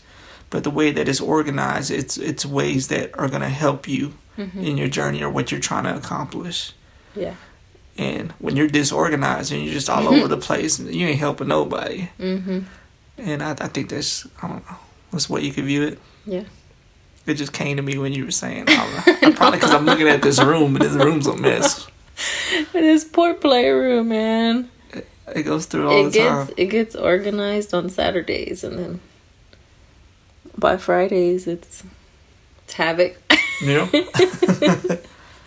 but 0.49 0.63
the 0.63 0.69
way 0.69 0.91
that 0.91 1.07
it's 1.07 1.21
organized, 1.21 1.91
it's 1.91 2.17
it's 2.17 2.45
ways 2.45 2.87
that 2.89 3.17
are 3.17 3.27
gonna 3.29 3.49
help 3.49 3.87
you 3.87 4.13
Mm-hmm. 4.37 4.63
in 4.63 4.77
your 4.77 4.87
journey 4.87 5.21
or 5.21 5.29
what 5.29 5.51
you're 5.51 5.59
trying 5.59 5.83
to 5.83 5.93
accomplish. 5.93 6.71
Yeah. 7.13 7.33
And 7.97 8.31
when 8.39 8.55
you're 8.55 8.69
disorganized 8.69 9.51
and 9.51 9.61
you're 9.65 9.73
just 9.73 9.89
all 9.89 10.07
over 10.13 10.29
the 10.29 10.37
place, 10.37 10.79
you 10.79 11.05
ain't 11.07 11.19
helping 11.19 11.49
nobody. 11.49 12.07
Mhm. 12.17 12.63
And 13.17 13.43
I, 13.43 13.51
I 13.51 13.67
think 13.67 13.89
that's 13.89 14.25
I 14.41 14.47
don't 14.47 14.65
know. 14.69 14.77
That's 15.11 15.29
what 15.29 15.43
you 15.43 15.51
could 15.51 15.65
view 15.65 15.83
it. 15.83 15.99
Yeah. 16.25 16.43
It 17.29 17.35
just 17.35 17.53
came 17.53 17.77
to 17.77 17.83
me 17.83 17.97
when 17.97 18.13
you 18.13 18.25
were 18.25 18.31
saying. 18.31 18.65
I 18.67 19.03
don't 19.05 19.21
know. 19.21 19.31
Probably 19.33 19.57
because 19.57 19.71
I'm 19.71 19.85
looking 19.85 20.07
at 20.07 20.21
this 20.21 20.41
room, 20.41 20.75
and 20.75 20.83
this 20.83 20.93
room's 20.93 21.27
a 21.27 21.35
mess. 21.35 21.87
This 22.73 23.05
poor 23.05 23.33
playroom, 23.33 24.09
man. 24.09 24.69
It 25.35 25.43
goes 25.43 25.67
through 25.67 25.89
all 25.89 26.07
it 26.07 26.11
the 26.11 26.19
time. 26.19 26.47
gets 26.47 26.53
it 26.57 26.65
gets 26.65 26.95
organized 26.95 27.73
on 27.73 27.89
Saturdays 27.89 28.63
and 28.63 28.77
then 28.77 28.99
by 30.57 30.75
Fridays 30.75 31.47
it's 31.47 31.83
it's 32.65 32.73
havoc. 32.73 33.17
Know? 33.63 33.89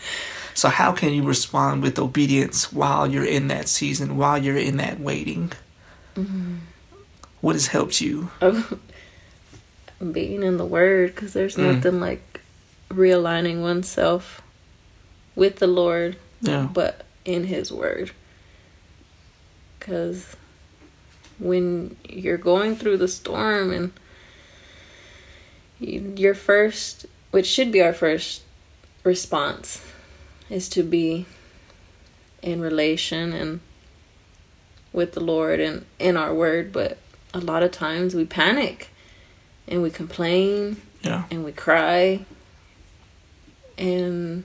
so 0.55 0.68
how 0.68 0.92
can 0.92 1.12
you 1.12 1.23
respond 1.23 1.83
with 1.83 1.99
obedience 1.99 2.73
while 2.73 3.07
you're 3.07 3.25
in 3.25 3.49
that 3.49 3.68
season, 3.68 4.16
while 4.16 4.38
you're 4.38 4.57
in 4.57 4.77
that 4.79 4.99
waiting? 5.01 5.53
Mm-hmm. 6.16 6.57
What 7.40 7.55
has 7.55 7.68
helped 7.68 8.01
you? 8.01 8.31
Oh, 8.40 8.79
being 10.10 10.42
in 10.42 10.56
the 10.56 10.64
word 10.66 11.14
because 11.14 11.32
there's 11.32 11.54
Mm. 11.56 11.74
nothing 11.74 12.00
like 12.00 12.40
realigning 12.90 13.60
oneself 13.62 14.42
with 15.36 15.56
the 15.56 15.66
lord 15.66 16.16
Yeah. 16.40 16.68
but 16.72 17.04
in 17.24 17.44
his 17.44 17.70
word 17.70 18.10
because 19.78 20.36
when 21.38 21.96
you're 22.08 22.36
going 22.38 22.76
through 22.76 22.96
the 22.98 23.08
storm 23.08 23.72
and 23.72 23.92
your 26.18 26.34
first 26.34 27.06
which 27.30 27.46
should 27.46 27.72
be 27.72 27.80
our 27.82 27.92
first 27.92 28.42
response 29.04 29.82
is 30.50 30.68
to 30.68 30.82
be 30.82 31.26
in 32.42 32.60
relation 32.60 33.32
and 33.32 33.60
with 34.92 35.12
the 35.12 35.20
lord 35.20 35.58
and 35.60 35.84
in 35.98 36.16
our 36.16 36.34
word 36.34 36.72
but 36.72 36.98
a 37.34 37.40
lot 37.40 37.62
of 37.62 37.72
times 37.72 38.14
we 38.14 38.24
panic 38.24 38.90
and 39.68 39.83
we 39.83 39.90
complain 39.90 40.81
Yeah. 41.03 41.25
and 41.31 41.44
we 41.44 41.53
cry. 41.53 42.25
And 43.79 44.44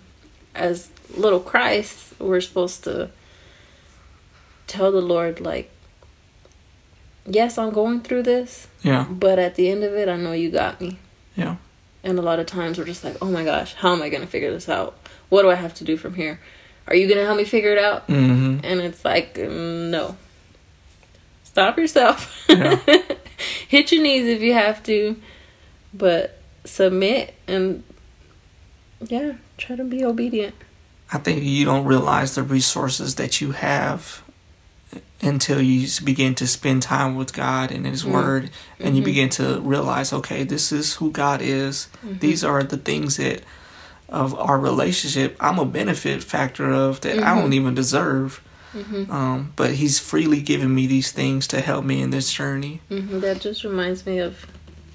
as 0.56 0.89
little 1.15 1.39
Christ, 1.39 2.13
we're 2.19 2.41
supposed 2.41 2.84
to 2.86 3.10
tell 4.67 4.91
the 4.91 5.01
Lord, 5.01 5.39
like, 5.39 5.69
yes, 7.25 7.58
I'm 7.58 7.71
going 7.71 8.01
through 8.01 8.23
this, 8.23 8.67
Yeah. 8.84 9.06
but 9.10 9.38
at 9.39 9.56
the 9.56 9.69
end 9.69 9.84
of 9.84 9.93
it, 9.93 10.10
I 10.10 10.17
know 10.17 10.32
you 10.34 10.49
got 10.49 10.80
me. 10.82 10.97
Yeah. 11.36 11.58
And 12.03 12.17
a 12.17 12.21
lot 12.21 12.39
of 12.39 12.45
times 12.45 12.77
we're 12.77 12.86
just 12.86 13.03
like, 13.03 13.17
oh 13.21 13.30
my 13.30 13.43
gosh, 13.43 13.73
how 13.75 13.93
am 13.93 14.01
I 14.01 14.10
going 14.10 14.21
to 14.21 14.27
figure 14.27 14.51
this 14.51 14.69
out? 14.69 14.97
What 15.30 15.41
do 15.43 15.51
I 15.51 15.56
have 15.56 15.73
to 15.75 15.84
do 15.84 15.97
from 15.97 16.13
here? 16.15 16.39
Are 16.88 16.95
you 16.95 17.08
going 17.08 17.19
to 17.19 17.25
help 17.25 17.38
me 17.38 17.43
figure 17.43 17.71
it 17.73 17.84
out? 17.84 18.08
Mm-hmm. 18.08 18.60
And 18.63 18.80
it's 18.82 19.03
like, 19.03 19.38
no. 19.38 20.15
Stop 21.43 21.77
yourself. 21.77 22.45
Yeah. 22.49 22.80
Hit 23.67 23.91
your 23.91 24.04
knees 24.04 24.28
if 24.28 24.41
you 24.41 24.54
have 24.54 24.84
to, 24.84 25.19
but 25.93 26.39
submit 26.65 27.36
and 27.47 27.84
yeah, 29.02 29.34
try 29.58 29.76
to 29.76 29.84
be 29.84 30.04
obedient. 30.04 30.56
I 31.12 31.19
think 31.19 31.43
you 31.43 31.65
don't 31.65 31.86
realize 31.86 32.36
the 32.36 32.43
resources 32.43 33.15
that 33.15 33.39
you 33.39 33.52
have 33.52 34.23
until 35.21 35.62
you 35.62 35.88
begin 36.04 36.36
to 36.36 36.45
spend 36.45 36.84
time 36.84 37.15
with 37.15 37.34
God 37.34 37.71
and 37.71 37.86
His 37.86 38.04
mm-hmm. 38.04 38.13
Word, 38.13 38.50
and 38.80 38.95
you 38.95 39.02
mm-hmm. 39.02 39.06
begin 39.06 39.30
to 39.30 39.60
realize, 39.62 40.13
okay, 40.13 40.43
this 40.43 40.71
is 40.71 40.95
who 40.95 41.12
God 41.12 41.41
is. 41.41 41.88
Mm-hmm. 42.06 42.19
These 42.19 42.43
are 42.43 42.63
the 42.63 42.78
things 42.78 43.17
that 43.17 43.41
of 44.10 44.34
our 44.36 44.58
relationship 44.58 45.36
I'm 45.39 45.60
a 45.60 45.65
benefit 45.65 46.23
factor 46.23 46.71
of 46.71 47.02
that 47.02 47.19
I 47.19 47.36
don't 47.36 47.54
even 47.54 47.76
deserve. 47.76 48.41
Um, 49.10 49.53
but 49.56 49.71
He's 49.75 49.99
freely 49.99 50.41
given 50.41 50.73
me 50.75 50.88
these 50.88 51.12
things 51.12 51.47
to 51.47 51.62
help 51.62 51.84
me 51.86 52.01
in 52.01 52.10
this 52.12 52.32
journey. 52.32 52.82
hmm 52.89 53.19
That 53.19 53.41
just 53.41 53.63
reminds 53.63 54.06
me 54.06 54.19
of 54.19 54.45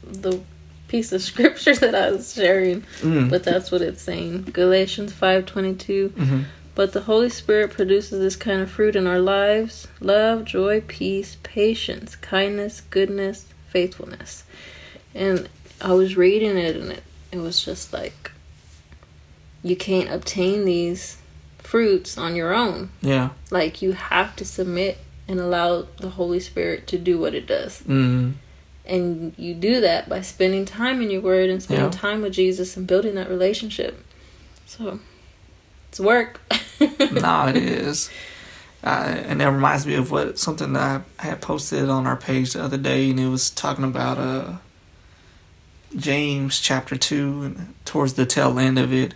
the 0.04 0.40
piece 0.88 1.12
of 1.12 1.22
scripture 1.32 1.74
that 1.76 1.94
I 1.94 2.10
was 2.10 2.32
sharing, 2.34 2.82
Mm. 3.00 3.30
but 3.30 3.42
that's 3.44 3.70
what 3.70 3.80
it's 3.82 4.02
saying. 4.02 4.50
Galatians 4.52 5.12
five 5.12 5.46
twenty 5.46 5.74
two. 5.74 6.12
Mhm. 6.16 6.44
But 6.74 6.92
the 6.94 7.02
Holy 7.02 7.28
Spirit 7.28 7.70
produces 7.72 8.18
this 8.20 8.34
kind 8.36 8.62
of 8.62 8.70
fruit 8.70 8.96
in 8.96 9.06
our 9.06 9.18
lives 9.20 9.88
love, 10.00 10.44
joy, 10.46 10.80
peace, 10.86 11.36
patience, 11.42 12.16
kindness, 12.16 12.80
goodness, 12.88 13.44
faithfulness. 13.68 14.44
And 15.14 15.48
I 15.82 15.92
was 15.92 16.16
reading 16.16 16.56
it, 16.56 16.76
and 16.76 16.92
it, 16.92 17.02
it 17.30 17.38
was 17.38 17.62
just 17.62 17.92
like, 17.92 18.30
you 19.62 19.76
can't 19.76 20.10
obtain 20.10 20.64
these 20.64 21.18
fruits 21.72 22.18
on 22.18 22.36
your 22.36 22.52
own. 22.52 22.90
Yeah. 23.00 23.30
Like, 23.50 23.80
you 23.80 23.92
have 23.92 24.36
to 24.36 24.44
submit 24.44 24.98
and 25.26 25.40
allow 25.40 25.86
the 25.96 26.10
Holy 26.10 26.38
Spirit 26.38 26.86
to 26.88 26.98
do 26.98 27.18
what 27.18 27.34
it 27.34 27.46
does. 27.46 27.80
Mm. 27.88 28.34
And 28.84 29.32
you 29.38 29.54
do 29.54 29.80
that 29.80 30.06
by 30.06 30.20
spending 30.20 30.66
time 30.66 31.00
in 31.00 31.10
your 31.10 31.22
word 31.22 31.48
and 31.48 31.62
spending 31.62 31.86
Yeah. 31.86 31.90
time 31.98 32.20
with 32.20 32.34
Jesus 32.34 32.76
and 32.76 32.86
building 32.86 33.14
that 33.14 33.30
relationship. 33.30 34.04
So, 34.66 35.00
it's 35.88 35.98
work. 35.98 36.42
no, 37.10 37.46
it 37.48 37.56
is. 37.56 38.10
Uh, 38.84 39.22
and 39.26 39.40
that 39.40 39.50
reminds 39.50 39.86
me 39.86 39.94
of 39.94 40.10
what 40.10 40.38
something 40.38 40.74
that 40.74 41.00
I 41.20 41.22
had 41.22 41.40
posted 41.40 41.88
on 41.88 42.06
our 42.06 42.16
page 42.16 42.52
the 42.52 42.62
other 42.62 42.76
day, 42.76 43.08
and 43.08 43.18
it 43.18 43.28
was 43.28 43.48
talking 43.48 43.84
about 43.84 44.18
uh, 44.18 44.56
James 45.96 46.60
chapter 46.60 46.98
two, 46.98 47.42
and 47.44 47.74
towards 47.86 48.12
the 48.12 48.26
tail 48.26 48.58
end 48.58 48.78
of 48.78 48.92
it, 48.92 49.14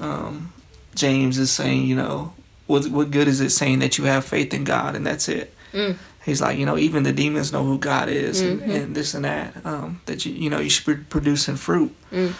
um, 0.00 0.52
James 0.96 1.38
is 1.38 1.50
saying, 1.52 1.82
you 1.86 1.94
know, 1.94 2.32
what 2.66 2.88
what 2.88 3.10
good 3.12 3.28
is 3.28 3.40
it 3.40 3.50
saying 3.50 3.78
that 3.80 3.98
you 3.98 4.04
have 4.04 4.24
faith 4.24 4.52
in 4.52 4.64
God 4.64 4.96
and 4.96 5.06
that's 5.06 5.28
it? 5.28 5.54
Mm. 5.72 5.96
He's 6.24 6.40
like, 6.40 6.58
you 6.58 6.66
know, 6.66 6.76
even 6.76 7.04
the 7.04 7.12
demons 7.12 7.52
know 7.52 7.62
who 7.64 7.78
God 7.78 8.08
is, 8.08 8.42
Mhm. 8.42 8.50
and, 8.50 8.72
and 8.72 8.94
this 8.96 9.14
and 9.14 9.24
that. 9.24 9.54
Um, 9.64 10.00
that 10.06 10.26
you 10.26 10.32
you 10.32 10.50
know 10.50 10.58
you 10.58 10.70
should 10.70 10.86
be 10.86 11.04
producing 11.04 11.56
fruit, 11.56 11.94
Mm. 12.12 12.32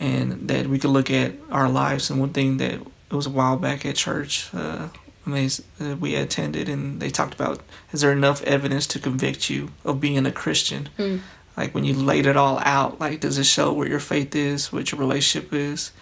and 0.00 0.48
that 0.48 0.66
we 0.66 0.78
could 0.78 0.90
look 0.90 1.10
at 1.10 1.32
our 1.50 1.68
lives. 1.68 2.10
And 2.10 2.18
one 2.18 2.30
thing 2.32 2.56
that 2.56 2.72
it 2.74 3.14
was 3.14 3.26
a 3.26 3.30
while 3.30 3.56
back 3.56 3.86
at 3.86 3.94
church 3.96 4.48
uh, 4.52 4.88
they, 5.26 5.48
uh, 5.80 5.96
we 5.96 6.16
attended, 6.16 6.68
and 6.68 7.00
they 7.00 7.08
talked 7.10 7.34
about 7.34 7.60
is 7.92 8.00
there 8.00 8.12
enough 8.12 8.42
evidence 8.42 8.86
to 8.88 8.98
convict 8.98 9.48
you 9.48 9.70
of 9.84 10.00
being 10.00 10.26
a 10.26 10.32
Christian? 10.32 10.88
Mm. 10.98 11.20
Like 11.56 11.74
when 11.74 11.84
you 11.84 11.94
laid 11.94 12.26
it 12.26 12.36
all 12.36 12.58
out, 12.64 13.00
like 13.00 13.20
does 13.20 13.38
it 13.38 13.46
show 13.46 13.72
where 13.72 13.88
your 13.88 14.00
faith 14.00 14.34
is, 14.34 14.72
what 14.72 14.90
your 14.90 14.98
relationship 15.00 15.52
is? 15.52 15.92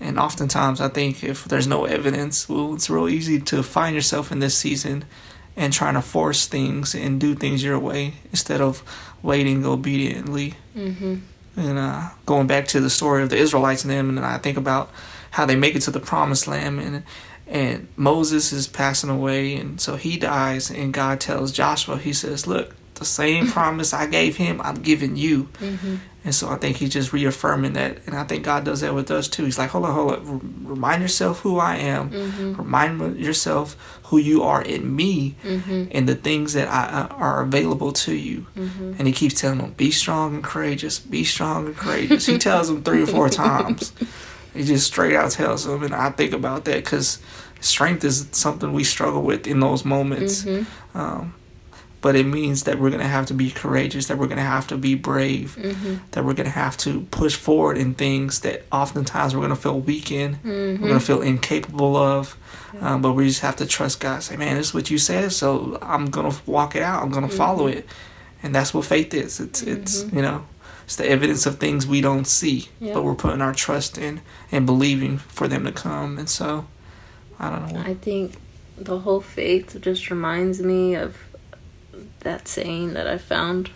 And 0.00 0.18
oftentimes, 0.18 0.80
I 0.80 0.88
think 0.88 1.24
if 1.24 1.44
there's 1.44 1.66
no 1.66 1.84
evidence, 1.84 2.48
well, 2.48 2.74
it's 2.74 2.88
real 2.88 3.08
easy 3.08 3.40
to 3.40 3.62
find 3.62 3.94
yourself 3.94 4.30
in 4.30 4.38
this 4.38 4.56
season 4.56 5.04
and 5.56 5.72
trying 5.72 5.94
to 5.94 6.02
force 6.02 6.46
things 6.46 6.94
and 6.94 7.20
do 7.20 7.34
things 7.34 7.64
your 7.64 7.78
way 7.78 8.14
instead 8.30 8.60
of 8.60 8.82
waiting 9.22 9.66
obediently. 9.66 10.54
hmm 10.72 11.16
And 11.56 11.78
uh, 11.78 12.10
going 12.26 12.46
back 12.46 12.68
to 12.68 12.80
the 12.80 12.90
story 12.90 13.22
of 13.24 13.30
the 13.30 13.36
Israelites 13.36 13.82
and 13.82 13.90
them, 13.90 14.08
and 14.08 14.24
I 14.24 14.38
think 14.38 14.56
about 14.56 14.90
how 15.32 15.44
they 15.46 15.56
make 15.56 15.74
it 15.74 15.82
to 15.82 15.90
the 15.90 16.00
promised 16.00 16.46
land, 16.46 16.80
and 16.80 17.02
and 17.50 17.88
Moses 17.96 18.52
is 18.52 18.66
passing 18.66 19.08
away, 19.08 19.56
and 19.56 19.80
so 19.80 19.96
he 19.96 20.18
dies, 20.18 20.70
and 20.70 20.92
God 20.92 21.18
tells 21.18 21.50
Joshua, 21.50 21.96
He 21.98 22.12
says, 22.12 22.46
"Look, 22.46 22.74
the 22.98 23.04
same 23.04 23.46
promise 23.48 23.92
I 23.92 24.06
gave 24.06 24.36
him, 24.36 24.60
I'm 24.60 24.82
giving 24.82 25.16
you. 25.16 25.44
Mm-hmm. 25.60 25.96
And 26.24 26.34
so 26.34 26.48
I 26.50 26.56
think 26.56 26.76
he's 26.76 26.90
just 26.90 27.12
reaffirming 27.12 27.72
that. 27.74 27.98
And 28.06 28.14
I 28.14 28.24
think 28.24 28.44
God 28.44 28.64
does 28.64 28.80
that 28.82 28.94
with 28.94 29.10
us 29.10 29.28
too. 29.28 29.44
He's 29.44 29.56
like, 29.58 29.70
hold 29.70 29.84
on, 29.86 29.94
hold 29.94 30.12
on. 30.12 30.64
Remind 30.64 31.00
yourself 31.00 31.40
who 31.40 31.58
I 31.58 31.76
am. 31.76 32.10
Mm-hmm. 32.10 32.54
Remind 32.54 33.18
yourself 33.18 33.76
who 34.04 34.18
you 34.18 34.42
are 34.42 34.60
in 34.60 34.94
me 34.94 35.36
Mm-hmm. 35.42 35.84
and 35.92 36.08
the 36.08 36.14
things 36.14 36.52
that 36.52 36.68
I, 36.68 37.02
uh, 37.02 37.06
are 37.14 37.42
available 37.42 37.92
to 37.92 38.14
you. 38.14 38.46
Mm-hmm. 38.56 38.94
And 38.98 39.06
he 39.06 39.12
keeps 39.12 39.40
telling 39.40 39.58
them, 39.58 39.72
be 39.72 39.90
strong 39.90 40.34
and 40.34 40.44
courageous. 40.44 40.98
Be 40.98 41.24
strong 41.24 41.66
and 41.66 41.76
courageous. 41.76 42.26
he 42.26 42.36
tells 42.38 42.68
them 42.68 42.82
three 42.82 43.02
or 43.02 43.06
four 43.06 43.28
times. 43.46 43.92
He 44.52 44.64
just 44.64 44.86
straight 44.88 45.14
out 45.14 45.30
tells 45.30 45.64
them. 45.64 45.82
And 45.82 45.94
I 45.94 46.10
think 46.10 46.32
about 46.32 46.64
that 46.66 46.84
because 46.84 47.20
strength 47.60 48.04
is 48.04 48.28
something 48.32 48.72
we 48.72 48.84
struggle 48.84 49.22
with 49.22 49.46
in 49.46 49.60
those 49.60 49.84
moments. 49.84 50.44
Mm-hmm. 50.44 50.98
Um, 50.98 51.34
but 52.00 52.14
it 52.16 52.24
means 52.26 52.64
that 52.64 52.78
we're 52.78 52.90
going 52.90 53.02
to 53.02 53.08
have 53.08 53.26
to 53.26 53.34
be 53.34 53.50
courageous, 53.50 54.06
that 54.06 54.18
we're 54.18 54.26
going 54.26 54.38
to 54.38 54.42
have 54.42 54.66
to 54.68 54.76
be 54.76 54.94
brave, 54.94 55.56
Mm-hmm. 55.58 55.96
that 56.12 56.24
we're 56.24 56.34
going 56.34 56.46
to 56.46 56.50
have 56.52 56.76
to 56.78 57.02
push 57.10 57.34
forward 57.34 57.76
in 57.76 57.94
things 57.94 58.40
that 58.40 58.62
oftentimes 58.70 59.34
we're 59.34 59.40
going 59.40 59.50
to 59.56 59.60
feel 59.60 59.80
weak 59.80 60.10
in, 60.12 60.36
Mm-hmm. 60.36 60.82
we're 60.82 60.88
going 60.88 61.00
to 61.00 61.04
feel 61.06 61.22
incapable 61.22 61.96
of. 61.96 62.36
Um, 62.80 63.00
but 63.02 63.12
we 63.12 63.26
just 63.26 63.40
have 63.40 63.56
to 63.56 63.66
trust 63.66 63.98
God. 64.00 64.22
Say, 64.22 64.36
man, 64.36 64.56
this 64.56 64.68
is 64.68 64.74
what 64.74 64.90
you 64.90 64.98
said, 64.98 65.32
so 65.32 65.78
I'm 65.82 66.06
going 66.06 66.30
to 66.30 66.38
walk 66.50 66.76
it 66.76 66.82
out. 66.82 67.02
I'm 67.02 67.10
going 67.10 67.28
to 67.28 67.34
follow 67.34 67.66
Mm-hmm. 67.68 67.78
it. 67.78 67.86
And 68.42 68.54
that's 68.54 68.72
what 68.72 68.84
faith 68.84 69.12
is. 69.14 69.40
It's, 69.40 69.62
it's 69.62 70.04
you 70.12 70.22
know, 70.22 70.46
it's 70.84 70.94
the 70.96 71.08
evidence 71.08 71.44
of 71.46 71.58
things 71.58 71.86
we 71.86 72.00
don't 72.00 72.26
see, 72.26 72.68
Yeah. 72.78 72.94
but 72.94 73.02
we're 73.04 73.16
putting 73.16 73.40
our 73.42 73.52
trust 73.52 73.98
in 73.98 74.20
and 74.52 74.64
believing 74.66 75.18
for 75.18 75.48
them 75.48 75.64
to 75.64 75.72
come. 75.72 76.18
And 76.18 76.28
so, 76.30 76.66
I 77.40 77.50
don't 77.50 77.72
know. 77.72 77.80
I 77.80 77.94
think 77.94 78.34
the 78.76 79.00
whole 79.00 79.20
faith 79.20 79.76
just 79.80 80.08
reminds 80.10 80.60
me 80.62 80.94
of 80.94 81.16
that 82.20 82.48
saying 82.48 82.94
that 82.94 83.06
I 83.06 83.18
found 83.18 83.70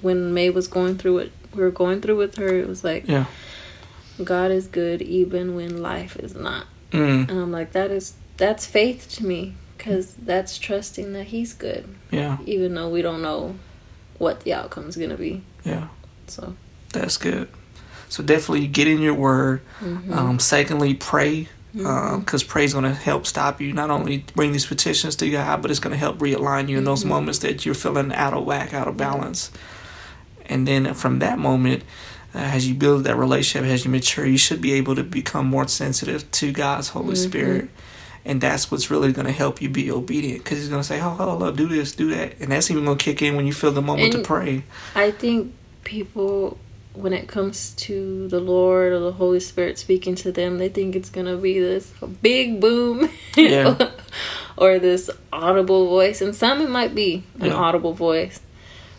when 0.00 0.34
May 0.34 0.50
was 0.50 0.68
going 0.68 0.98
through 0.98 1.18
it. 1.18 1.32
We 1.54 1.62
were 1.62 1.70
going 1.70 2.00
through 2.00 2.16
with 2.18 2.36
her. 2.36 2.48
It 2.48 2.68
was 2.68 2.84
like, 2.84 3.08
Yeah. 3.08 3.26
God 4.22 4.50
is 4.50 4.66
good 4.66 5.02
even 5.02 5.54
when 5.54 5.82
life 5.82 6.16
is 6.16 6.34
not. 6.34 6.66
Mm, 6.92 7.28
And 7.28 7.38
I'm 7.38 7.52
like, 7.52 7.72
that 7.72 7.90
is 7.90 8.14
that's 8.36 8.66
faith 8.66 9.08
to 9.16 9.24
me 9.26 9.54
because 9.76 10.14
that's 10.14 10.58
trusting 10.58 11.12
that 11.14 11.24
He's 11.28 11.52
good, 11.54 11.88
yeah. 12.10 12.36
even 12.46 12.74
though 12.74 12.88
we 12.90 13.00
don't 13.02 13.22
know 13.22 13.56
what 14.18 14.40
the 14.40 14.52
outcome 14.54 14.88
is 14.88 14.96
gonna 14.96 15.16
be. 15.16 15.42
Yeah. 15.64 15.88
So, 16.26 16.54
That's 16.92 17.16
good. 17.16 17.48
So 18.08 18.22
definitely 18.22 18.66
get 18.68 18.86
in 18.86 19.00
your 19.00 19.14
word. 19.14 19.60
mhm. 19.80 20.10
Um, 20.14 20.38
secondly, 20.38 20.94
pray 20.94 21.48
Mm-hmm. 21.76 22.20
because 22.20 22.42
prayer 22.42 22.64
is 22.64 22.72
going 22.72 22.84
to 22.84 22.94
help 22.94 23.26
stop 23.26 23.60
you. 23.60 23.72
Not 23.72 23.90
only 23.90 24.24
bring 24.34 24.52
these 24.52 24.64
petitions 24.66 25.14
to 25.16 25.30
God, 25.30 25.60
but 25.62 25.70
it's 25.70 25.80
going 25.80 25.92
to 25.92 25.98
help 25.98 26.18
realign 26.18 26.68
you 26.68 26.78
in 26.78 26.84
those 26.84 27.04
Mhm. 27.04 27.08
moments 27.08 27.40
that 27.40 27.66
you're 27.66 27.74
feeling 27.74 28.12
out 28.14 28.32
of 28.32 28.44
whack, 28.44 28.72
out 28.72 28.88
of 28.88 28.96
balance. 28.96 29.50
And 30.46 30.66
then 30.66 30.94
from 30.94 31.18
that 31.18 31.38
moment, 31.38 31.82
uh, 32.34 32.38
as 32.38 32.66
you 32.68 32.74
build 32.74 33.04
that 33.04 33.16
relationship, 33.16 33.68
as 33.70 33.84
you 33.84 33.90
mature, 33.90 34.24
you 34.26 34.38
should 34.38 34.60
be 34.60 34.72
able 34.72 34.94
to 34.94 35.02
become 35.02 35.46
more 35.46 35.68
sensitive 35.68 36.30
to 36.32 36.52
God's 36.52 36.88
Holy 36.88 37.14
Mhm. 37.14 37.28
Spirit. 37.28 37.68
And 38.24 38.40
that's 38.40 38.70
what's 38.70 38.90
really 38.90 39.12
going 39.12 39.26
to 39.26 39.32
help 39.32 39.60
you 39.62 39.68
be 39.68 39.90
obedient 39.90 40.44
because 40.44 40.58
He's 40.58 40.68
going 40.68 40.80
to 40.82 40.86
say, 40.86 41.00
oh, 41.00 41.16
oh, 41.18 41.38
oh, 41.42 41.50
do 41.52 41.68
this, 41.68 41.92
do 41.92 42.10
that. 42.14 42.34
And 42.40 42.50
that's 42.52 42.70
even 42.70 42.84
going 42.84 42.98
to 42.98 43.04
kick 43.04 43.22
in 43.22 43.36
when 43.36 43.46
you 43.46 43.52
feel 43.52 43.70
the 43.70 43.82
moment 43.82 44.14
And- 44.14 44.24
to 44.24 44.26
pray. 44.26 44.64
I 44.94 45.10
think 45.12 45.52
people, 45.84 46.58
when 46.96 47.12
it 47.12 47.28
comes 47.28 47.72
to 47.72 48.26
the 48.28 48.40
Lord 48.40 48.92
or 48.92 49.00
the 49.00 49.12
Holy 49.12 49.40
Spirit 49.40 49.78
speaking 49.78 50.14
to 50.16 50.32
them, 50.32 50.58
they 50.58 50.68
think 50.68 50.96
it's 50.96 51.10
gonna 51.10 51.36
be 51.36 51.58
this 51.60 51.92
big 52.22 52.60
boom, 52.60 53.08
Yeah. 53.36 53.90
or 54.56 54.78
this 54.78 55.10
audible 55.32 55.88
voice. 55.88 56.20
And 56.22 56.34
some 56.34 56.60
it 56.62 56.70
might 56.70 56.94
be 56.94 57.22
an 57.40 57.46
Yeah. 57.46 57.54
audible 57.54 57.92
voice, 57.92 58.40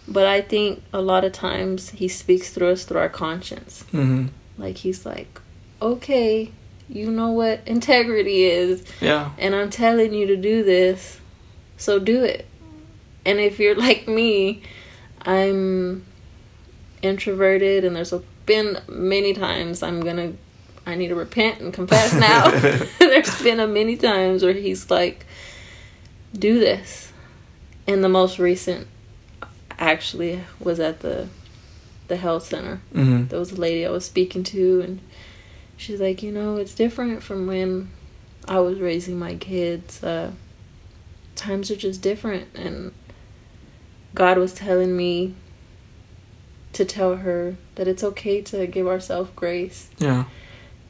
but 0.08 0.26
I 0.28 0.42
think 0.42 0.84
a 0.94 1.02
lot 1.02 1.24
of 1.26 1.32
times 1.34 1.90
He 1.90 2.08
speaks 2.08 2.52
through 2.52 2.70
us 2.72 2.86
through 2.86 3.00
our 3.00 3.10
conscience. 3.10 3.84
hmm 3.92 4.28
Like 4.58 4.78
He's 4.78 5.06
like, 5.06 5.40
okay, 5.82 6.52
you 6.90 7.12
know 7.12 7.32
what 7.32 7.62
integrity 7.66 8.44
is, 8.44 8.84
Yeah. 9.02 9.32
and 9.38 9.54
I'm 9.56 9.70
telling 9.70 10.14
you 10.14 10.28
to 10.28 10.36
do 10.38 10.64
this, 10.64 11.20
so 11.78 12.00
do 12.00 12.24
it. 12.24 12.46
And 13.26 13.40
if 13.40 13.60
you're 13.60 13.76
like 13.76 14.08
me, 14.08 14.62
I'm 15.26 16.06
introverted, 17.02 17.84
and 17.86 17.96
there's 17.96 18.14
been 18.46 18.80
many 18.88 19.34
times 19.34 19.84
I'm 19.84 20.02
gonna, 20.02 20.34
I 20.86 20.96
need 20.96 21.10
to 21.10 21.16
repent 21.16 21.60
and 21.60 21.74
confess 21.74 22.14
now. 22.14 22.50
there's 23.00 23.42
been 23.42 23.60
a 23.60 23.68
many 23.68 23.98
times 23.98 24.44
where 24.44 24.54
he's 24.54 24.90
like, 24.90 25.26
do 26.34 26.60
this. 26.60 27.12
And 27.88 28.04
the 28.04 28.10
most 28.10 28.38
recent, 28.40 28.88
actually, 29.78 30.44
was 30.60 30.80
at 30.80 31.00
the, 31.00 31.30
the 32.08 32.18
health 32.18 32.44
center 32.44 32.80
hmm 32.94 33.26
there 33.26 33.40
was 33.40 33.52
a 33.52 33.60
lady 33.60 33.86
I 33.86 33.90
was 33.90 34.06
speaking 34.06 34.44
to, 34.46 34.82
and 34.82 35.02
she's 35.76 36.00
like, 36.02 36.24
you 36.24 36.32
know, 36.32 36.58
it's 36.58 36.74
different 36.74 37.24
from 37.24 37.48
when 37.48 37.90
I 38.48 38.60
was 38.60 38.80
raising 38.80 39.20
my 39.20 39.36
kids. 39.36 40.04
Uh, 40.04 40.32
times 41.36 41.70
are 41.70 41.76
just 41.76 42.02
different, 42.02 42.48
and 42.56 42.94
God 44.16 44.38
was 44.38 44.54
telling 44.54 44.96
me 44.96 45.36
to 46.78 46.86
tell 46.86 47.18
her 47.18 47.56
that 47.76 47.88
it's 47.88 48.04
okay 48.04 48.42
to 48.44 48.66
give 48.68 48.88
ourselves 48.88 49.30
grace, 49.36 49.90
Yeah. 50.00 50.26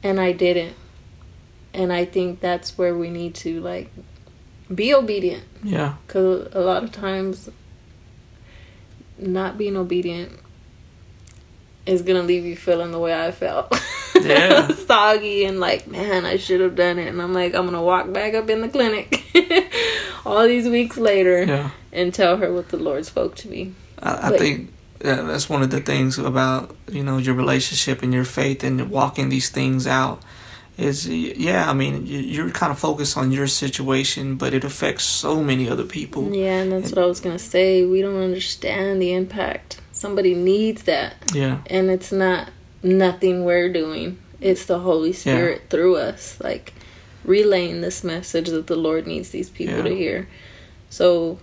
and 0.02 0.20
I 0.20 0.32
didn't. 0.32 0.74
And 1.74 1.92
I 1.92 2.04
think 2.06 2.40
that's 2.40 2.78
where 2.78 2.96
we 2.96 3.10
need 3.10 3.34
to 3.36 3.60
like 3.60 3.90
be 4.74 4.94
obedient, 4.94 5.44
Yeah. 5.62 5.94
because 6.06 6.48
a 6.54 6.60
lot 6.60 6.82
of 6.84 6.92
times 6.92 7.50
not 9.18 9.58
being 9.58 9.76
obedient 9.76 10.32
is 11.86 12.02
gonna 12.02 12.22
leave 12.22 12.44
you 12.44 12.56
feeling 12.56 12.92
the 12.92 12.98
way 12.98 13.14
I 13.14 13.30
felt. 13.30 13.74
Yeah. 14.20 14.68
Soggy 14.74 15.44
and 15.44 15.58
like, 15.60 15.86
man, 15.86 16.24
I 16.24 16.36
should 16.36 16.60
have 16.60 16.74
done 16.74 16.98
it. 16.98 17.08
And 17.08 17.20
I'm 17.22 17.32
like, 17.32 17.54
I'm 17.54 17.64
gonna 17.64 17.82
walk 17.82 18.12
back 18.12 18.34
up 18.34 18.50
in 18.50 18.60
the 18.60 18.68
clinic 18.68 19.24
all 20.26 20.46
these 20.46 20.68
weeks 20.68 20.96
later 20.98 21.44
Yeah. 21.44 21.70
and 21.92 22.12
tell 22.12 22.36
her 22.36 22.52
what 22.52 22.68
the 22.68 22.76
Lord 22.76 23.06
spoke 23.06 23.36
to 23.36 23.48
me. 23.48 23.72
I, 24.00 24.28
I 24.34 24.38
think 24.38 24.70
yeah, 25.04 25.22
that's 25.22 25.48
one 25.48 25.62
of 25.62 25.70
the 25.70 25.80
things 25.80 26.18
about 26.18 26.74
you 26.90 27.02
know 27.02 27.18
your 27.18 27.34
relationship 27.34 28.02
and 28.02 28.12
your 28.12 28.24
faith 28.24 28.64
and 28.64 28.90
walking 28.90 29.28
these 29.28 29.48
things 29.48 29.86
out 29.86 30.22
is 30.76 31.08
yeah 31.08 31.68
I 31.70 31.72
mean 31.72 32.06
you- 32.06 32.18
you're 32.34 32.50
kind 32.50 32.70
of 32.72 32.78
focused 32.78 33.16
on 33.16 33.32
your 33.32 33.46
situation 33.48 34.36
but 34.36 34.54
it 34.54 34.64
affects 34.64 35.04
so 35.04 35.42
many 35.42 35.68
other 35.68 35.84
people 35.84 36.32
Yeah, 36.34 36.60
and 36.62 36.72
that's 36.72 36.90
what 36.92 36.98
I 37.02 37.06
was 37.06 37.20
gonna 37.20 37.38
say. 37.38 37.84
We 37.84 38.00
don't 38.02 38.16
understand 38.22 39.00
the 39.02 39.12
impact. 39.12 39.80
Somebody 39.92 40.34
needs 40.34 40.82
that. 40.84 41.14
yeah 41.34 41.58
and 41.66 41.90
it's 41.90 42.12
not 42.12 42.50
nothing 42.82 43.44
we're 43.44 43.72
doing 43.72 44.18
it's 44.40 44.64
the 44.66 44.78
holy 44.78 45.12
spirit 45.12 45.62
through 45.68 45.96
us 45.96 46.38
like 46.40 46.72
relaying 47.24 47.80
this 47.80 48.04
message 48.04 48.48
that 48.50 48.68
the 48.68 48.76
lord 48.76 49.04
needs 49.06 49.30
these 49.30 49.50
people 49.50 49.78
Yeah. 49.78 49.82
to 49.82 49.94
hear 49.96 50.28
so 50.90 51.38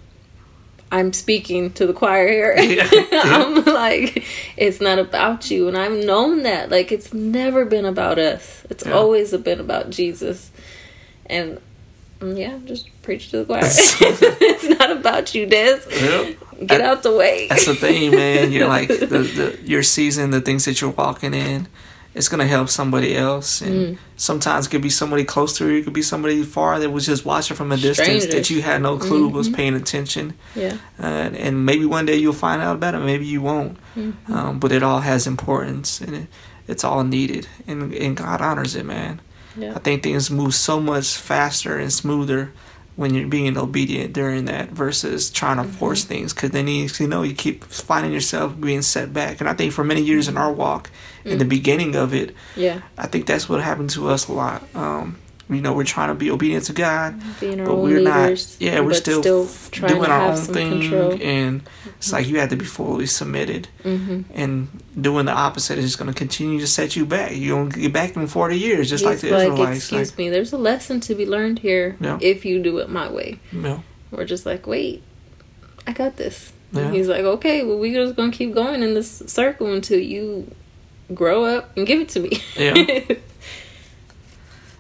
i'm 0.92 1.12
speaking 1.14 1.72
to 1.74 1.86
the 1.88 1.94
choir 1.94 2.28
here. 2.28 2.56
Yeah. 2.58 2.88
i'm 3.12 3.64
like 3.66 4.24
it's 4.58 4.80
not 4.80 5.00
about 5.00 5.50
you. 5.52 5.68
And 5.68 5.78
i've 5.78 6.06
known 6.06 6.44
that. 6.44 6.70
Like 6.70 6.92
it's 6.92 7.14
never 7.14 7.66
been 7.66 7.86
about 7.86 8.20
us. 8.20 8.64
It's 8.70 8.86
Yeah. 8.86 8.94
always 8.94 9.36
been 9.38 9.60
about 9.60 9.90
jesus. 9.90 10.52
And 11.28 11.60
mm, 12.20 12.38
yeah 12.38 12.60
just 12.66 12.90
preach 13.02 13.30
to 13.32 13.38
the 13.40 13.46
choir. 13.46 13.62
It's 13.66 14.80
not 14.80 14.92
about 14.92 15.34
you 15.36 15.46
des. 15.46 15.80
Yep. 15.90 16.68
get 16.68 16.82
out 16.82 17.04
the 17.04 17.16
way. 17.16 17.48
That's 17.50 17.66
the 17.66 17.76
thing 17.76 18.12
man. 18.12 18.52
You're 18.52 18.68
like 18.68 18.88
the, 18.88 19.06
the 19.40 19.60
your 19.66 19.84
season 19.84 20.30
the 20.32 20.42
things 20.42 20.66
that 20.66 20.80
you're 20.82 20.92
walking 20.92 21.34
in 21.34 21.68
it's 22.16 22.30
gonna 22.30 22.48
help 22.48 22.70
somebody 22.70 23.16
else. 23.16 23.62
Mm. 23.62 23.68
and 23.68 23.98
sometimes 24.16 24.66
it 24.66 24.70
could 24.72 24.82
be 24.82 24.90
somebody 24.90 25.24
close 25.26 25.58
to 25.58 25.70
you 25.70 25.80
it 25.80 25.84
could 25.84 25.94
be 25.94 26.02
somebody 26.02 26.42
far 26.44 26.80
that 26.80 26.90
was 26.90 27.06
just 27.06 27.26
watching 27.26 27.56
from 27.58 27.72
a 27.72 27.78
distance 27.78 28.26
that 28.28 28.50
you 28.50 28.62
had 28.62 28.82
no 28.82 28.98
clue 28.98 29.28
was 29.28 29.48
Mm-hmm. 29.48 29.56
paying 29.56 29.76
attention. 29.76 30.34
Yeah. 30.56 30.78
Uh, 30.98 31.30
and 31.46 31.66
maybe 31.66 31.86
one 31.86 32.06
day 32.06 32.16
you'll 32.16 32.34
find 32.48 32.62
out 32.62 32.76
about 32.78 32.96
it 32.96 33.00
maybe 33.00 33.26
you 33.26 33.42
won't. 33.42 33.78
Mm-hmm. 33.96 34.34
um, 34.34 34.60
but 34.60 34.72
it 34.72 34.82
all 34.82 35.02
has 35.02 35.28
importance 35.28 36.00
and 36.02 36.16
it, 36.16 36.28
it's 36.68 36.84
all 36.84 37.04
needed. 37.04 37.48
And, 37.68 37.94
and 37.94 38.16
god 38.18 38.42
honors 38.42 38.76
it 38.76 38.86
man. 38.86 39.20
Yeah. 39.58 39.74
I 39.76 39.80
think 39.80 40.02
things 40.04 40.32
move 40.32 40.54
so 40.56 40.80
much 40.82 41.16
faster 41.16 41.78
and 41.78 41.92
smoother 41.94 42.52
when 42.98 43.14
you're 43.14 43.28
being 43.28 43.58
obedient 43.58 44.14
during 44.14 44.46
that 44.46 44.70
versus 44.70 45.30
trying 45.30 45.58
to 45.58 45.64
Mm-hmm. 45.64 45.72
force 45.80 46.04
things. 46.06 46.34
Because 46.34 46.52
then 46.52 46.68
you, 46.68 46.88
you 47.00 47.08
know 47.08 47.24
you 47.24 47.34
keep 47.36 47.64
finding 47.66 48.14
yourself 48.14 48.58
being 48.60 48.82
set 48.84 49.12
back. 49.14 49.42
And 49.42 49.50
i 49.50 49.54
think 49.54 49.74
for 49.74 49.84
many 49.84 50.02
years 50.02 50.28
in 50.30 50.38
our 50.38 50.52
walk 50.54 50.90
in 51.26 51.38
the 51.40 51.46
beginning 51.46 51.96
of 51.96 52.14
it 52.14 52.34
yeah 52.56 52.82
i 52.98 53.08
think 53.08 53.26
that's 53.26 53.50
what 53.50 53.62
happened 53.62 53.90
to 53.90 54.08
us 54.08 54.28
a 54.28 54.32
lot 54.34 54.64
um, 54.76 55.18
you 55.50 55.62
know 55.62 55.74
we're 55.74 55.84
trying 55.84 56.10
to 56.10 56.16
be 56.16 56.30
obedient 56.32 56.64
to 56.66 56.74
god 56.74 57.20
being 57.40 57.64
but 57.64 57.76
we're 57.76 58.00
leaders, 58.00 58.60
not 58.60 58.66
yeah 58.66 58.80
we're 58.80 58.94
still, 58.94 59.48
trying 59.72 59.94
doing 59.94 60.10
our 60.10 60.32
own 60.32 60.38
thing 60.38 60.82
control. 60.82 61.18
and 61.22 61.62
it's 61.98 62.12
like 62.12 62.28
you 62.28 62.40
have 62.40 62.50
to 62.50 62.56
be 62.56 62.66
fully 62.66 63.06
submitted 63.06 63.68
hmm 63.84 64.22
and 64.34 64.68
doing 65.00 65.26
the 65.26 65.32
opposite 65.32 65.78
is 65.78 65.86
just 65.86 65.98
going 66.00 66.12
to 66.12 66.18
continue 66.18 66.60
to 66.60 66.68
set 66.68 66.96
you 66.96 67.06
back 67.06 67.32
you're 67.36 67.58
going 67.58 67.72
to 67.72 67.80
get 67.80 67.94
back 67.94 68.16
in 68.16 68.26
40 68.28 68.58
years 68.58 68.90
just 68.90 69.04
like 69.04 69.20
the 69.20 69.30
like, 69.32 69.50
israelites 69.50 69.78
excuse 69.78 70.12
like, 70.12 70.18
me, 70.18 70.30
there's 70.30 70.54
a 70.54 70.58
lesson 70.58 71.00
to 71.02 71.14
be 71.16 71.26
learned 71.26 71.60
here 71.60 71.96
Yeah. 72.00 72.18
if 72.22 72.46
you 72.46 72.62
do 72.64 72.78
it 72.80 72.90
my 72.90 73.12
way. 73.12 73.40
you 73.52 73.60
know, 73.62 73.84
We're 74.12 74.26
just 74.26 74.46
like, 74.46 74.66
wait, 74.66 75.04
I 75.86 75.92
got 75.92 76.16
this. 76.18 76.54
Yeah. 76.72 76.82
And 76.88 76.96
he's 76.96 77.08
like, 77.08 77.24
okay, 77.24 77.64
well, 77.64 77.78
we're 77.78 77.94
just 78.04 78.16
gonna 78.16 78.32
keep 78.32 78.54
going 78.54 78.82
in 78.82 78.94
this 78.96 79.22
circle 79.28 79.72
until 79.74 80.00
you 80.00 80.52
grow 81.14 81.46
up 81.46 81.76
and 81.78 81.86
give 81.86 82.02
it 82.02 82.10
to 82.10 82.20
me. 82.20 82.42
Yeah. 82.56 83.16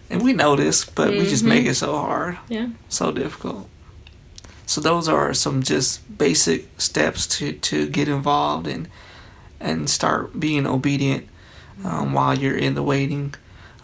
And 0.09 0.21
we 0.21 0.33
know 0.33 0.55
this, 0.55 0.85
but 0.85 1.11
we 1.11 1.25
just 1.25 1.43
make 1.43 1.65
it 1.65 1.75
so 1.75 1.97
hard, 1.97 2.37
yeah. 2.47 2.69
so 2.89 3.11
difficult. 3.11 3.67
So 4.67 4.81
those 4.81 5.07
are 5.07 5.33
some 5.33 5.63
just 5.63 6.17
basic 6.17 6.79
steps 6.79 7.25
to, 7.37 7.53
to 7.53 7.87
get 7.87 8.07
involved 8.07 8.67
and 8.67 8.87
and 9.59 9.89
start 9.89 10.39
being 10.39 10.67
obedient 10.67 11.27
um, 11.83 12.13
while 12.13 12.37
you're 12.37 12.57
in 12.57 12.75
the 12.75 12.83
waiting. 12.83 13.33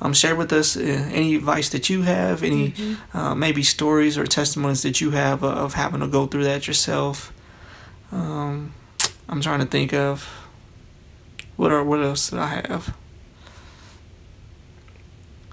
Um, 0.02 0.14
share 0.14 0.36
with 0.36 0.52
us 0.52 0.76
uh, 0.76 0.82
any 1.12 1.36
advice 1.36 1.70
that 1.70 1.90
you 1.90 2.02
have, 2.04 2.44
any 2.44 2.74
uh, 3.14 3.34
maybe 3.34 3.64
stories 3.64 4.18
or 4.18 4.26
testimonies 4.26 4.82
that 4.82 5.00
you 5.00 5.12
have 5.12 5.44
of 5.44 5.76
having 5.76 6.02
to 6.02 6.08
go 6.08 6.28
through 6.28 6.44
that 6.44 6.68
yourself. 6.68 7.32
Um, 8.12 8.74
I'm 9.30 9.42
trying 9.42 9.60
to 9.60 9.66
think 9.66 9.94
of 9.94 10.28
what 11.62 11.71
are 11.71 11.84
what 11.84 12.02
else 12.02 12.32
did 12.32 12.39
I 12.39 12.47
have. 12.47 12.97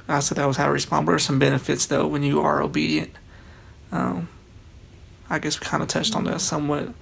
I 0.08 0.20
said 0.20 0.38
that 0.38 0.46
was 0.46 0.56
how 0.56 0.64
to 0.64 0.72
respond. 0.72 1.06
What 1.06 1.12
are 1.12 1.18
some 1.18 1.38
benefits 1.38 1.84
though 1.84 2.06
when 2.06 2.22
you 2.22 2.40
are 2.40 2.62
obedient? 2.62 3.10
Um, 3.92 4.30
I 5.28 5.38
guess 5.38 5.60
we 5.60 5.66
kind 5.66 5.82
of 5.82 5.90
touched 5.90 6.16
on 6.16 6.24
that 6.24 6.40
somewhat. 6.40 6.94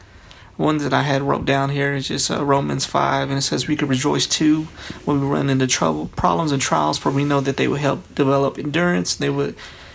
One 0.56 0.78
that 0.78 0.92
I 0.92 1.02
had 1.02 1.22
wrote 1.22 1.44
down 1.44 1.70
here 1.70 1.94
is 1.94 2.08
just 2.08 2.32
uh, 2.32 2.44
Romans 2.44 2.84
5, 2.84 3.28
and 3.28 3.38
it 3.38 3.42
says, 3.42 3.68
We 3.68 3.76
could 3.76 3.90
rejoice 3.90 4.26
too 4.26 4.62
when 5.04 5.20
we 5.20 5.26
run 5.28 5.50
into 5.50 5.68
trouble, 5.68 6.08
problems, 6.16 6.50
and 6.50 6.60
trials, 6.60 6.98
for 6.98 7.12
we 7.12 7.24
know 7.24 7.40
that 7.42 7.58
they 7.58 7.68
will 7.68 7.76
help 7.76 8.12
develop 8.12 8.58
endurance. 8.58 9.14
They 9.14 9.30
would 9.30 9.54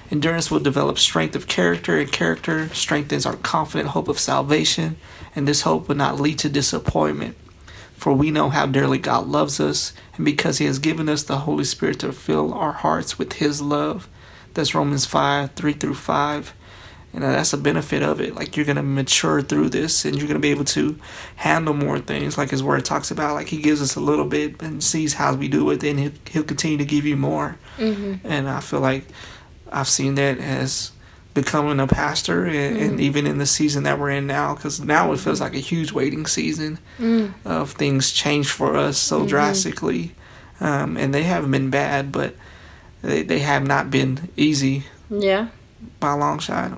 Endurance 0.09 0.49
will 0.49 0.59
develop 0.59 0.97
strength 0.97 1.35
of 1.35 1.47
character, 1.47 1.97
and 1.97 2.11
character 2.11 2.69
strengthens 2.69 3.25
our 3.25 3.35
confident 3.35 3.89
hope 3.89 4.07
of 4.07 4.19
salvation, 4.19 4.95
and 5.35 5.47
this 5.47 5.61
hope 5.61 5.89
will 5.89 5.95
not 5.95 6.19
lead 6.19 6.39
to 6.39 6.49
disappointment. 6.49 7.35
For 8.01 8.13
we 8.13 8.31
know 8.31 8.49
how 8.49 8.65
dearly 8.65 8.97
God 8.97 9.27
loves 9.27 9.59
us, 9.59 9.93
and 10.15 10.25
because 10.25 10.57
He 10.57 10.65
has 10.65 10.79
given 10.79 11.07
us 11.07 11.21
the 11.21 11.37
Holy 11.37 11.63
Spirit 11.63 11.99
to 11.99 12.11
fill 12.11 12.51
our 12.51 12.71
hearts 12.71 13.19
with 13.19 13.33
His 13.33 13.61
love. 13.61 14.09
That's 14.55 14.73
Romans 14.73 15.05
5 15.05 15.51
3 15.51 15.73
through 15.73 15.93
5. 15.93 16.53
And 17.13 17.21
that's 17.21 17.53
a 17.53 17.59
benefit 17.59 18.01
of 18.01 18.19
it. 18.19 18.33
Like 18.33 18.57
you're 18.57 18.65
going 18.65 18.77
to 18.77 18.81
mature 18.81 19.43
through 19.43 19.69
this 19.69 20.03
and 20.03 20.15
you're 20.15 20.27
going 20.27 20.33
to 20.33 20.39
be 20.39 20.49
able 20.49 20.65
to 20.65 20.97
handle 21.35 21.75
more 21.75 21.99
things. 21.99 22.39
Like 22.39 22.49
His 22.49 22.63
Word 22.63 22.85
talks 22.85 23.11
about, 23.11 23.35
like 23.35 23.49
He 23.49 23.61
gives 23.61 23.83
us 23.83 23.95
a 23.95 23.99
little 23.99 24.25
bit 24.25 24.59
and 24.63 24.83
sees 24.83 25.13
how 25.13 25.35
we 25.35 25.47
do 25.47 25.69
it, 25.69 25.81
then 25.81 25.99
He'll, 25.99 26.11
he'll 26.31 26.43
continue 26.43 26.79
to 26.79 26.85
give 26.85 27.05
you 27.05 27.15
more. 27.15 27.59
Mm-hmm. 27.77 28.25
And 28.25 28.49
I 28.49 28.61
feel 28.61 28.79
like 28.79 29.05
I've 29.71 29.87
seen 29.87 30.15
that 30.15 30.39
as 30.39 30.91
becoming 31.33 31.79
a 31.79 31.87
pastor 31.87 32.45
and, 32.45 32.77
and 32.77 32.99
even 32.99 33.25
in 33.25 33.37
the 33.37 33.45
season 33.45 33.83
that 33.83 33.97
we're 33.97 34.09
in 34.09 34.27
now 34.27 34.53
because 34.53 34.81
now 34.81 35.11
it 35.13 35.19
feels 35.19 35.39
like 35.39 35.53
a 35.55 35.59
huge 35.59 35.91
waiting 35.91 36.25
season 36.25 36.77
Mm. 36.99 37.33
of 37.45 37.71
things 37.71 38.11
change 38.11 38.49
for 38.49 38.75
us 38.75 38.97
so 38.97 39.25
drastically 39.25 40.13
um, 40.59 40.97
and 40.97 41.13
they 41.13 41.23
haven't 41.23 41.51
been 41.51 41.69
bad 41.69 42.11
but 42.11 42.35
they, 43.01 43.23
they 43.23 43.39
have 43.39 43.65
not 43.65 43.89
been 43.89 44.29
easy 44.35 44.83
Yeah. 45.09 45.47
by 45.99 46.11
a 46.13 46.17
long 46.17 46.39
shot 46.39 46.71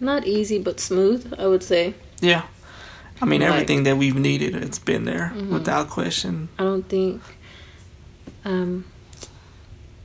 Not 0.00 0.26
easy, 0.26 0.58
but 0.60 0.78
smooth, 0.80 1.34
I 1.38 1.46
would 1.48 1.62
say. 1.64 1.94
yeah 2.20 2.42
i 3.20 3.24
mean 3.24 3.40
Like- 3.40 3.50
everything 3.50 3.82
that 3.82 3.96
we've 3.98 4.14
needed 4.16 4.54
it's 4.54 4.78
been 4.78 5.04
there 5.04 5.32
without 5.50 5.90
question 5.90 6.48
I 6.58 6.62
don't 6.62 6.88
think 6.88 7.20
um, 8.44 8.84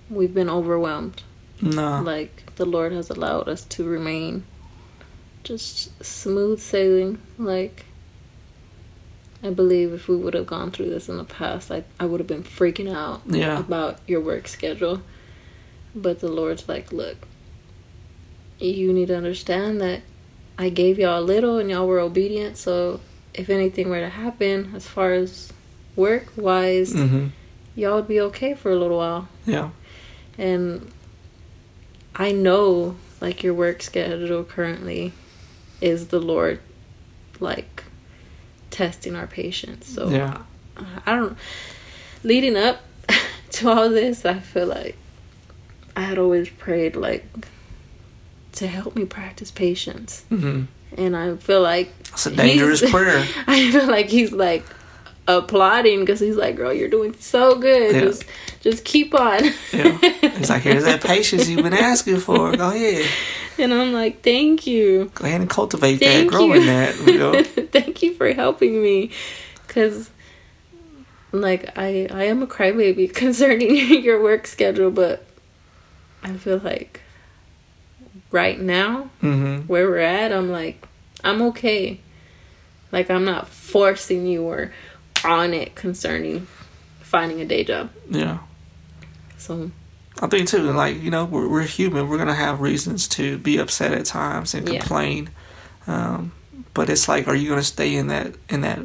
we've 0.09 0.33
been 0.33 0.49
overwhelmed. 0.49 1.21
no 1.61 2.01
Like 2.01 2.42
the 2.55 2.65
Lord 2.65 2.91
has 2.91 3.09
allowed 3.09 3.47
us 3.47 3.63
to 3.65 3.83
remain 3.83 4.45
just 5.43 6.03
smooth 6.03 6.59
sailing. 6.59 7.19
Like 7.37 7.85
I 9.43 9.49
believe 9.49 9.93
if 9.93 10.07
we 10.07 10.15
would 10.15 10.33
have 10.33 10.47
gone 10.47 10.71
through 10.71 10.89
this 10.89 11.09
in 11.09 11.17
the 11.17 11.23
past, 11.23 11.71
I 11.71 11.83
I 11.99 12.05
would 12.05 12.19
have 12.19 12.27
been 12.27 12.43
freaking 12.43 12.93
out 12.93 13.21
yeah 13.25 13.59
about 13.59 13.99
your 14.07 14.21
work 14.21 14.47
schedule. 14.47 15.01
But 15.95 16.19
the 16.21 16.31
Lord's 16.31 16.67
like, 16.67 16.91
look, 16.91 17.27
you 18.59 18.91
need 18.93 19.09
to 19.09 19.17
understand 19.17 19.79
that 19.81 20.01
I 20.57 20.69
gave 20.69 20.97
y'all 20.97 21.19
a 21.19 21.21
little 21.21 21.57
and 21.57 21.69
y'all 21.69 21.87
were 21.87 21.99
obedient. 21.99 22.57
So 22.57 22.99
if 23.33 23.49
anything 23.49 23.89
were 23.89 23.99
to 23.99 24.09
happen, 24.09 24.71
as 24.75 24.87
far 24.87 25.13
as 25.13 25.51
work 25.95 26.27
wise, 26.35 26.93
hmm 26.93 27.27
y'all 27.75 27.95
would 27.95 28.07
be 28.07 28.21
okay 28.21 28.53
for 28.53 28.71
a 28.71 28.75
little 28.75 28.97
while. 28.97 29.27
yeah 29.47 29.71
And 30.37 30.91
I 32.15 32.32
know, 32.32 32.95
like, 33.21 33.43
your 33.43 33.54
work 33.54 33.82
schedule 33.82 34.43
currently 34.43 35.13
is 35.82 36.08
the 36.08 36.19
Lord, 36.19 36.60
like, 37.39 37.84
testing 38.69 39.15
our 39.15 39.28
patience. 39.28 39.88
So, 39.88 40.10
Yeah. 40.10 40.41
I, 40.78 41.02
I 41.06 41.15
don't, 41.15 41.38
leading 42.23 42.56
up 42.58 42.82
to 43.52 43.69
all 43.69 43.89
this, 43.89 44.26
I 44.26 44.39
feel 44.39 44.67
like 44.67 44.95
I 45.95 46.02
had 46.02 46.17
always 46.17 46.49
prayed, 46.49 46.95
like, 46.95 47.26
to 48.54 48.67
help 48.67 48.95
me 48.95 49.06
practice 49.06 49.49
patience. 49.52 50.23
hmm 50.30 50.63
And 50.97 51.15
I 51.15 51.36
feel 51.38 51.62
like 51.62 51.91
it's 52.12 52.28
a 52.28 52.36
dangerous 52.36 52.88
prayer 52.89 53.26
I 53.47 53.71
feel 53.71 53.88
like 53.88 54.10
he's 54.10 54.32
like 54.32 54.63
applauding 55.27 56.01
because 56.01 56.19
he's 56.19 56.36
like, 56.36 56.55
"Girl, 56.55 56.73
you're 56.73 56.89
doing 56.89 57.13
so 57.19 57.57
good. 57.57 57.95
Yeah. 57.95 58.01
Just, 58.01 58.25
just 58.62 58.86
keep 58.86 59.13
on." 59.13 59.43
yeah 59.71 59.97
it's 60.01 60.49
like 60.49 60.62
here's 60.62 60.83
that 60.83 61.01
patience 61.01 61.47
you've 61.47 61.63
been 61.63 61.73
asking 61.73 62.17
for 62.17 62.55
go 62.55 62.69
ahead 62.69 63.05
and 63.57 63.73
I'm 63.73 63.93
like, 63.93 64.21
"Thank 64.21 64.67
you, 64.67 65.12
go 65.15 65.25
ahead 65.25 65.41
and 65.41 65.49
cultivate 65.49 65.97
thank 65.97 66.31
that 66.31 66.41
you, 66.41 66.53
in 66.53 66.65
that 66.67 66.99
you 66.99 67.17
know? 67.17 67.43
thank 67.43 68.01
you 68.01 68.13
for 68.15 68.33
helping 68.33 68.81
me." 68.81 69.12
Because, 69.67 70.09
like, 71.31 71.77
I 71.77 72.07
I 72.12 72.25
am 72.25 72.43
a 72.43 72.47
crybaby 72.47 73.13
concerning 73.13 74.03
your 74.03 74.21
work 74.21 74.47
schedule, 74.47 74.91
but 74.91 75.25
I 76.23 76.33
feel 76.33 76.57
like 76.57 77.01
right 78.31 78.59
now 78.59 79.09
hmm 79.21 79.59
where 79.62 79.88
we're 79.88 79.99
at, 79.99 80.31
I'm 80.33 80.51
like, 80.51 80.86
I'm 81.23 81.41
okay. 81.43 81.99
Like 82.91 83.09
I'm 83.09 83.25
not 83.25 83.47
forcing 83.47 84.27
you 84.27 84.43
or 84.43 84.73
on 85.25 85.53
it 85.53 85.75
concerning 85.75 86.47
finding 87.01 87.41
a 87.41 87.45
day 87.45 87.63
job. 87.63 87.89
yeah 88.09 88.39
So 89.38 89.71
I 90.21 90.27
think 90.27 90.47
too, 90.47 90.71
like 90.71 91.01
you 91.01 91.09
know, 91.12 91.25
we're, 91.25 91.47
we're 91.47 91.63
human. 91.63 92.07
We're 92.07 92.17
gonna 92.17 92.33
have 92.36 92.62
reasons 92.62 93.07
to 93.09 93.38
be 93.38 93.57
upset 93.57 93.93
at 93.93 94.05
times 94.05 94.53
and 94.53 94.67
Yeah. 94.67 94.79
complain. 94.79 95.29
Um, 95.88 96.31
but 96.73 96.89
it's 96.89 97.07
like, 97.07 97.27
are 97.27 97.36
you 97.36 97.49
gonna 97.49 97.63
stay 97.63 97.95
in 97.95 98.07
that 98.07 98.36
in 98.49 98.62
that 98.62 98.79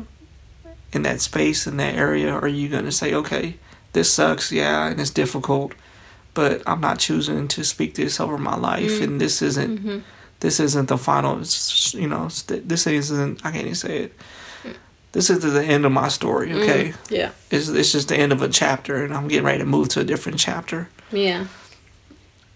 in 0.92 1.02
that 1.02 1.20
space 1.20 1.66
in 1.66 1.76
that 1.76 1.94
area? 1.94 2.32
Or 2.34 2.40
are 2.40 2.48
you 2.48 2.68
gonna 2.68 2.92
say, 2.92 3.14
okay, 3.14 3.56
this 3.92 4.10
sucks, 4.12 4.50
yeah, 4.52 4.86
and 4.88 5.00
it's 5.00 5.10
difficult, 5.10 5.72
but 6.34 6.62
I'm 6.66 6.80
not 6.80 6.98
choosing 6.98 7.46
to 7.48 7.62
speak 7.64 7.94
this 7.94 8.20
over 8.20 8.38
my 8.38 8.56
life, 8.56 9.00
and 9.02 9.20
this 9.20 9.42
isn't 9.42 9.84
mhm. 9.84 10.02
this 10.40 10.58
isn't 10.60 10.88
the 10.88 10.98
final. 10.98 11.40
You 11.92 12.08
know, 12.08 12.28
this 12.46 12.86
isn't. 12.86 13.44
I 13.44 13.50
can't 13.50 13.64
even 13.64 13.74
say 13.74 13.98
it. 14.04 14.12
This 15.12 15.30
is 15.30 15.40
the 15.42 15.64
end 15.64 15.86
of 15.86 15.92
my 15.92 16.08
story. 16.08 16.52
Okay, 16.52 16.94
yeah, 17.08 17.30
it's 17.50 17.68
it's 17.68 17.92
just 17.92 18.08
the 18.08 18.16
end 18.16 18.32
of 18.32 18.42
a 18.42 18.48
chapter, 18.48 19.02
and 19.04 19.14
I'm 19.14 19.28
getting 19.28 19.46
ready 19.46 19.58
to 19.58 19.64
move 19.66 19.88
to 19.90 20.00
a 20.00 20.04
different 20.04 20.38
chapter. 20.38 20.88
yeah, 21.10 21.46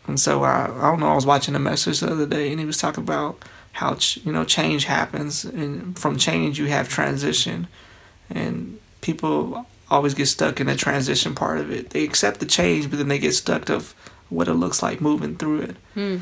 And 0.07 0.19
so 0.21 0.43
I, 0.45 0.65
I 0.67 0.91
don't 0.91 1.01
know. 1.01 1.09
I 1.09 1.15
was 1.15 1.27
watching 1.27 1.55
a 1.55 1.59
message 1.59 2.01
the 2.01 2.11
other 2.13 2.27
day, 2.27 2.51
and 2.51 2.61
he 2.61 2.67
was 2.67 2.79
talking 2.79 3.03
about 3.05 3.43
how 3.73 3.95
ch- 3.95 4.19
you 4.19 4.33
know 4.33 4.45
change 4.45 4.85
happens, 4.85 5.45
and 5.45 5.99
from 5.99 6.17
change 6.19 6.59
you 6.59 6.67
have 6.67 6.89
transition, 6.89 7.69
and 8.29 8.79
people 9.01 9.67
always 9.91 10.15
get 10.15 10.27
stuck 10.27 10.61
in 10.61 10.67
the 10.67 10.75
transition 10.77 11.35
part 11.35 11.59
of 11.59 11.71
it. 11.71 11.91
They 11.91 12.05
accept 12.05 12.41
the 12.41 12.47
change, 12.47 12.89
but 12.91 12.99
then 12.99 13.09
they 13.09 13.19
get 13.19 13.33
stuck 13.35 13.69
of 13.71 13.95
what 14.29 14.49
it 14.49 14.55
looks 14.55 14.83
like 14.83 15.01
moving 15.01 15.37
through 15.37 15.61
it. 15.63 15.77
Hmm. 15.95 16.17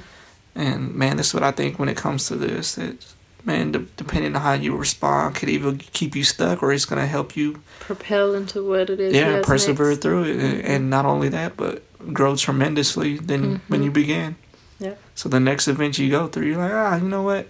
And 0.55 0.95
man, 0.95 1.16
this 1.16 1.29
is 1.29 1.35
what 1.35 1.45
I 1.45 1.53
think 1.53 1.79
when 1.79 1.88
it 1.88 1.97
comes 1.97 2.27
to 2.29 2.37
this. 2.37 2.75
That 2.75 3.05
man, 3.44 3.72
de- 3.72 3.79
depending 3.96 4.35
on 4.37 4.42
how 4.42 4.53
you 4.53 4.76
respond, 4.76 5.35
could 5.37 5.48
either 5.48 5.76
keep 5.92 6.14
you 6.16 6.24
stuck 6.24 6.62
or 6.62 6.72
it's 6.72 6.85
gonna 6.85 7.07
help 7.07 7.37
you 7.37 7.61
propel 7.81 8.35
into 8.35 8.62
what 8.62 8.90
it 8.90 9.00
is. 9.00 9.14
yeah, 9.14 9.40
persevere 9.42 9.90
next. 9.90 10.03
through 10.03 10.24
it, 10.24 10.37
and- 10.37 10.61
and 10.64 10.90
not 10.90 11.05
only 11.07 11.29
that, 11.31 11.57
but 11.57 11.83
grow 12.12 12.37
tremendously 12.37 13.18
than 13.18 13.61
when 13.68 13.83
you 13.83 13.90
began. 13.90 14.37
Yeah. 14.79 14.94
So 15.14 15.29
the 15.29 15.40
next 15.40 15.68
event 15.68 15.98
you 15.98 16.11
go 16.11 16.26
through, 16.29 16.46
you're 16.46 16.57
like, 16.59 16.72
ah, 16.72 16.96
you 16.96 17.09
know 17.09 17.22
what? 17.22 17.48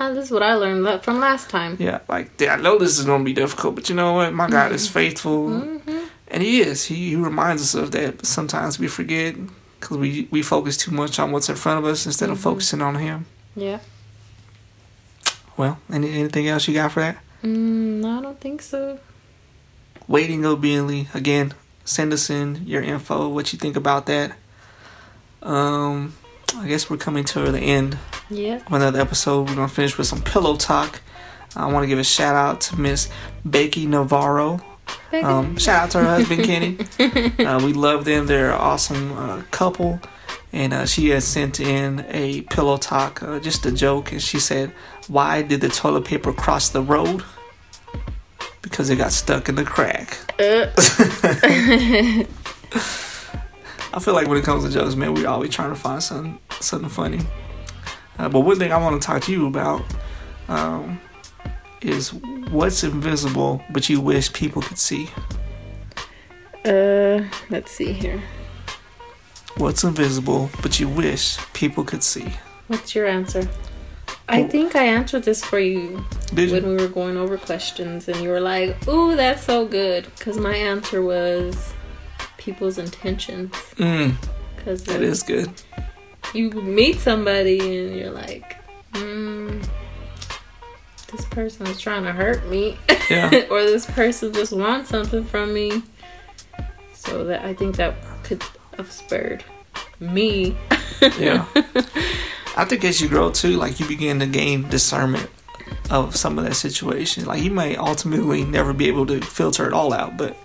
Ah, 0.00 0.12
this 0.12 0.24
is 0.26 0.30
what 0.32 0.42
I 0.42 0.54
learned 0.54 1.02
from 1.04 1.20
last 1.20 1.48
time. 1.50 1.76
Yeah, 1.78 2.00
like 2.08 2.30
yeah, 2.40 2.54
I 2.54 2.56
know 2.60 2.78
this 2.78 2.98
is 2.98 3.04
gonna 3.04 3.22
be 3.22 3.32
difficult, 3.32 3.76
but 3.76 3.88
you 3.88 3.94
know 3.94 4.14
what? 4.14 4.32
My 4.34 4.48
God 4.48 4.72
is 4.72 4.88
faithful, 4.88 5.48
Mm-hmm. 5.50 5.98
and 6.28 6.42
He 6.42 6.60
is. 6.60 6.84
He, 6.86 7.10
he 7.10 7.16
reminds 7.16 7.62
us 7.62 7.74
of 7.74 7.92
that. 7.92 8.16
But 8.16 8.26
sometimes 8.26 8.78
we 8.80 8.88
forget 8.88 9.36
because 9.78 9.96
we 9.98 10.26
we 10.32 10.42
focus 10.42 10.76
too 10.76 10.90
much 10.90 11.20
on 11.20 11.30
what's 11.30 11.48
in 11.48 11.54
front 11.54 11.78
of 11.78 11.84
us 11.84 12.06
instead 12.06 12.28
of 12.30 12.40
focusing 12.40 12.82
on 12.82 12.96
Him. 12.96 13.26
Yeah. 13.54 13.78
Well, 15.56 15.78
any, 15.92 16.10
anything 16.18 16.48
else 16.48 16.66
you 16.68 16.74
got 16.74 16.92
for 16.92 17.00
that? 17.00 17.18
Mm, 17.42 18.00
no, 18.00 18.18
I 18.18 18.22
don't 18.22 18.40
think 18.40 18.62
so. 18.62 18.98
Waiting 20.08 20.44
obediently. 20.44 21.08
Again, 21.14 21.54
send 21.84 22.12
us 22.12 22.28
in 22.30 22.62
your 22.66 22.82
info, 22.82 23.28
what 23.28 23.52
you 23.52 23.58
think 23.58 23.76
about 23.76 24.06
that. 24.06 24.32
Um, 25.42 26.14
I 26.56 26.66
guess 26.68 26.88
we're 26.88 26.96
coming 26.96 27.24
to 27.26 27.50
the 27.52 27.60
end 27.60 27.98
Yeah. 28.30 28.56
of 28.66 28.72
another 28.72 29.00
episode. 29.00 29.48
We're 29.48 29.54
gonna 29.56 29.68
finish 29.68 29.96
with 29.98 30.06
some 30.06 30.22
pillow 30.22 30.56
talk. 30.56 31.00
I 31.56 31.66
want 31.66 31.84
to 31.84 31.86
give 31.86 31.98
a 31.98 32.04
shout 32.04 32.34
out 32.34 32.60
to 32.62 32.80
Miss 32.80 33.08
Becky 33.44 33.86
Navarro. 33.86 34.60
Um, 35.12 35.56
shout 35.56 35.84
out 35.84 35.90
to 35.92 35.98
her 36.00 36.04
husband 36.04 36.44
Kenny. 36.44 36.78
Uh, 37.46 37.60
we 37.64 37.72
love 37.72 38.04
them. 38.04 38.26
They're 38.26 38.50
an 38.50 38.58
awesome 38.58 39.12
uh, 39.16 39.42
couple. 39.50 40.00
And 40.52 40.72
uh, 40.72 40.86
she 40.86 41.08
has 41.10 41.24
sent 41.24 41.58
in 41.60 42.04
a 42.08 42.42
pillow 42.42 42.76
talk, 42.76 43.22
uh, 43.22 43.38
just 43.40 43.66
a 43.66 43.72
joke. 43.72 44.12
And 44.12 44.22
she 44.22 44.38
said, 44.40 44.72
"Why 45.08 45.42
did 45.42 45.60
the 45.60 45.68
toilet 45.68 46.04
paper 46.04 46.32
cross 46.32 46.68
the 46.70 46.82
road? 46.82 47.22
Because 48.62 48.90
it 48.90 48.96
got 48.96 49.12
stuck 49.12 49.48
in 49.48 49.54
the 49.56 49.64
crack." 49.64 50.18
Uh, 50.38 50.66
I 53.92 54.00
feel 54.00 54.14
like 54.14 54.26
when 54.26 54.38
it 54.38 54.44
comes 54.44 54.64
to 54.64 54.70
jokes, 54.70 54.96
man, 54.96 55.14
we're 55.14 55.28
always 55.28 55.50
trying 55.50 55.70
to 55.70 55.76
find 55.76 56.02
something 56.02 56.38
something 56.60 56.88
funny. 56.90 57.20
Uh, 58.18 58.28
but 58.28 58.40
one 58.40 58.58
thing 58.58 58.72
I 58.72 58.76
want 58.78 59.00
to 59.00 59.06
talk 59.06 59.22
to 59.22 59.32
you 59.32 59.46
about 59.46 59.82
um, 60.48 61.00
is 61.80 62.12
what's 62.50 62.82
invisible 62.84 63.62
but 63.70 63.88
you 63.88 64.00
wish 64.00 64.32
people 64.32 64.62
could 64.62 64.78
see. 64.78 65.10
uh, 66.64 67.22
let's 67.50 67.70
see 67.72 67.92
here. 67.92 68.22
What's 69.56 69.84
invisible 69.84 70.50
but 70.62 70.80
you 70.80 70.88
wish 70.88 71.38
people 71.52 71.84
could 71.84 72.02
see. 72.02 72.32
What's 72.68 72.94
your 72.94 73.06
answer? 73.06 73.48
I 74.28 74.44
think 74.44 74.74
I 74.74 74.84
answered 74.84 75.24
this 75.24 75.44
for 75.44 75.58
you 75.58 76.04
Did 76.32 76.50
when 76.50 76.62
you? 76.64 76.70
we 76.70 76.76
were 76.76 76.88
going 76.88 77.16
over 77.16 77.36
questions, 77.36 78.08
and 78.08 78.16
you 78.22 78.30
were 78.30 78.40
like, 78.40 78.86
"Ooh, 78.88 79.14
that's 79.16 79.44
so 79.44 79.66
good," 79.66 80.06
because 80.18 80.38
my 80.38 80.54
answer 80.56 81.02
was 81.02 81.72
people's 82.38 82.78
intentions. 82.78 83.52
Mm, 83.76 84.14
Because 84.56 84.84
that 84.84 85.02
is 85.02 85.22
good. 85.22 85.50
you 86.32 86.50
meet 86.50 86.98
somebody 87.00 87.58
and 87.60 87.96
you're 87.96 88.10
like, 88.10 88.56
mm, 88.92 89.62
"This 91.12 91.24
person 91.26 91.66
is 91.66 91.80
trying 91.80 92.04
to 92.04 92.12
hurt 92.12 92.46
me," 92.48 92.78
Yeah. 93.10 93.30
or 93.50 93.62
"This 93.62 93.84
person 93.86 94.32
just 94.32 94.52
wants 94.52 94.88
something 94.90 95.24
from 95.24 95.52
me." 95.52 95.82
So 96.94 97.24
that 97.24 97.44
I 97.44 97.52
think 97.52 97.76
that 97.76 97.94
could 98.22 98.42
have 98.78 98.90
spurred 98.90 99.44
me. 100.00 100.56
yeah. 101.18 101.44
I 102.56 102.64
think 102.64 102.84
as 102.84 103.00
you 103.00 103.08
grow 103.08 103.30
too, 103.30 103.56
like 103.56 103.80
you 103.80 103.86
begin 103.86 104.20
to 104.20 104.26
gain 104.26 104.68
discernment 104.68 105.28
of 105.90 106.16
some 106.16 106.38
of 106.38 106.44
that 106.44 106.54
situation. 106.54 107.24
Like 107.24 107.42
you 107.42 107.50
may 107.50 107.76
ultimately 107.76 108.44
never 108.44 108.72
be 108.72 108.88
able 108.88 109.06
to 109.06 109.20
filter 109.20 109.66
it 109.66 109.72
all 109.72 109.92
out, 109.92 110.16
but 110.16 110.36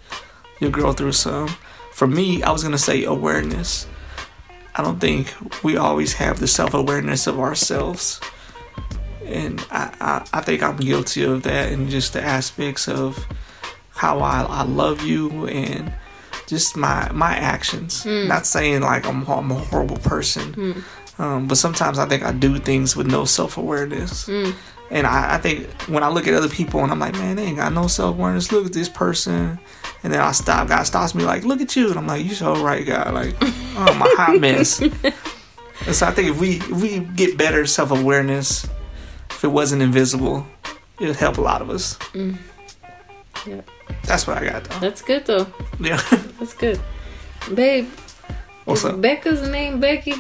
you'll 0.59 0.71
grow 0.71 0.91
through 0.91 1.13
some. 1.13 1.49
For 1.93 2.07
me, 2.07 2.41
I 2.43 2.51
was 2.51 2.63
gonna 2.63 2.77
say 2.77 3.03
awareness. 3.03 3.87
I 4.75 4.83
don't 4.83 4.99
think 4.99 5.33
we 5.63 5.77
always 5.77 6.13
have 6.13 6.39
the 6.39 6.47
self 6.47 6.73
awareness 6.73 7.27
of 7.27 7.39
ourselves. 7.39 8.19
And 9.25 9.63
I, 9.69 9.93
I, 9.99 10.27
I 10.33 10.41
think 10.41 10.63
I'm 10.63 10.77
guilty 10.77 11.23
of 11.23 11.43
that 11.43 11.71
in 11.71 11.89
just 11.89 12.13
the 12.13 12.23
aspects 12.23 12.87
of 12.87 13.27
how 13.91 14.19
I, 14.19 14.41
I 14.43 14.63
love 14.63 15.03
you 15.03 15.45
and 15.47 15.93
just 16.47 16.75
my 16.75 17.11
my 17.11 17.35
actions. 17.35 18.03
Mm. 18.03 18.27
Not 18.27 18.45
saying 18.45 18.81
like 18.81 19.05
I'm, 19.05 19.25
I'm 19.27 19.51
a 19.51 19.55
horrible 19.55 19.97
person, 19.97 20.53
mm. 20.53 20.83
Um, 21.19 21.47
but 21.47 21.57
sometimes 21.57 21.99
I 21.99 22.07
think 22.07 22.23
I 22.23 22.31
do 22.31 22.57
things 22.57 22.95
with 22.95 23.07
no 23.07 23.25
self 23.25 23.57
awareness. 23.57 24.27
And 24.91 25.05
I, 25.05 25.35
I 25.35 25.37
think 25.37 25.69
when 25.83 26.01
I 26.01 26.09
look 26.09 26.27
at 26.27 26.33
other 26.33 26.49
people 26.49 26.81
and 26.81 26.91
I'm 26.91 26.99
like, 26.99 27.13
man, 27.13 27.35
they 27.35 27.43
ain't 27.43 27.57
got 27.57 27.73
no 27.73 27.87
self 27.87 28.15
awareness. 28.15 28.51
Look 28.51 28.65
at 28.65 28.73
this 28.73 28.89
person. 28.89 29.59
And 30.01 30.13
then 30.13 30.21
I 30.21 30.31
stop. 30.31 30.69
God 30.69 30.83
stops 30.83 31.13
me 31.13 31.23
like, 31.23 31.43
look 31.43 31.61
at 31.61 31.75
you. 31.75 31.89
And 31.89 31.99
I'm 31.99 32.07
like, 32.07 32.25
you 32.25 32.33
so 32.33 32.63
right, 32.63 32.85
God. 32.85 33.13
Like, 33.13 33.35
oh, 33.41 33.85
I'm 33.89 34.01
a 34.01 34.15
hot 34.15 34.39
mess. 34.39 34.79
and 35.81 35.93
so 35.93 36.07
I 36.07 36.11
think 36.11 36.29
if 36.29 36.39
we 36.39 36.55
if 36.55 36.71
we 36.71 36.99
get 36.99 37.37
better 37.37 37.65
self 37.65 37.91
awareness, 37.91 38.65
if 39.29 39.43
it 39.43 39.49
wasn't 39.49 39.81
invisible, 39.81 40.47
it'd 40.99 41.17
help 41.17 41.37
a 41.37 41.41
lot 41.41 41.61
of 41.61 41.69
us. 41.69 41.99
Yeah. 43.45 43.61
That's 44.05 44.25
what 44.25 44.37
I 44.37 44.45
got 44.45 44.63
though. 44.63 44.79
That's 44.79 45.01
good 45.01 45.25
though. 45.25 45.47
Yeah. 45.79 46.01
That's 46.39 46.53
good, 46.53 46.79
babe. 47.53 47.89
What's 48.65 48.85
up? 48.85 49.01
Becca's 49.01 49.47
name 49.49 49.79
Becky? 49.79 50.13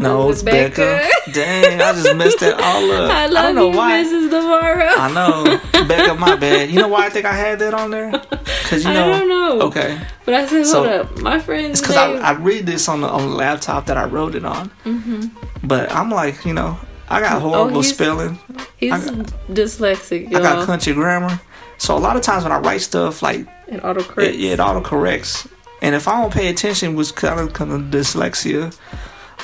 No, 0.00 0.30
it's 0.30 0.42
it 0.42 0.46
Becca. 0.46 0.76
Becca? 0.76 1.32
Dang, 1.32 1.80
I 1.80 1.92
just 1.92 2.16
messed 2.16 2.40
that 2.40 2.54
all 2.60 2.90
up. 2.92 3.10
I 3.10 3.24
I 3.24 3.26
love 3.26 3.44
don't 3.44 3.54
know 3.54 3.70
you, 3.70 3.76
why. 3.76 4.02
Mrs. 4.02 4.30
Navarro. 4.30 4.86
I 4.88 5.12
know. 5.12 5.86
Becca, 5.86 6.14
my 6.14 6.36
bad. 6.36 6.70
You 6.70 6.80
know 6.80 6.88
why 6.88 7.06
I 7.06 7.10
think 7.10 7.26
I 7.26 7.32
had 7.32 7.58
that 7.60 7.74
on 7.74 7.90
there? 7.90 8.10
Because 8.10 8.84
you 8.84 8.92
know. 8.94 9.12
I 9.12 9.18
don't 9.18 9.28
know. 9.28 9.60
Okay. 9.66 10.00
But 10.24 10.34
I 10.34 10.46
said, 10.46 10.66
hold 10.66 10.86
up. 10.86 11.18
My 11.18 11.38
friend's 11.38 11.78
It's 11.78 11.80
because 11.80 11.96
I. 11.96 12.12
I 12.14 12.32
read 12.32 12.66
this 12.66 12.88
on 12.88 13.00
the, 13.00 13.08
on 13.08 13.30
the 13.30 13.34
laptop 13.36 13.86
that 13.86 13.96
I 13.96 14.04
wrote 14.04 14.34
it 14.34 14.44
on. 14.44 14.70
Mm-hmm. 14.84 15.66
But 15.66 15.90
I'm 15.92 16.10
like, 16.10 16.44
you 16.44 16.54
know, 16.54 16.78
I 17.08 17.20
got 17.20 17.40
horrible 17.42 17.78
Oh, 17.78 17.80
he's- 17.82 17.94
spelling. 17.94 18.38
he's 18.76 18.92
I 18.92 18.98
got- 19.04 19.26
dyslexic, 19.50 20.28
I 20.28 20.40
got 20.40 20.56
y'all. 20.58 20.66
country 20.66 20.92
grammar. 20.94 21.40
So 21.78 21.96
a 21.96 21.98
lot 21.98 22.16
of 22.16 22.22
times 22.22 22.42
when 22.44 22.52
I 22.52 22.58
write 22.58 22.82
stuff, 22.82 23.22
like, 23.22 23.46
and 23.68 23.80
autocorrect. 23.82 24.22
it, 24.28 24.34
yeah, 24.36 24.52
it 24.52 24.58
autocorrects. 24.58 25.50
And 25.82 25.94
if 25.94 26.06
I 26.08 26.20
don't 26.20 26.32
pay 26.32 26.48
attention, 26.48 26.94
which 26.94 27.14
kind 27.14 27.40
of 27.40 27.54
kind 27.54 27.72
of 27.72 27.80
dyslexia, 27.90 28.76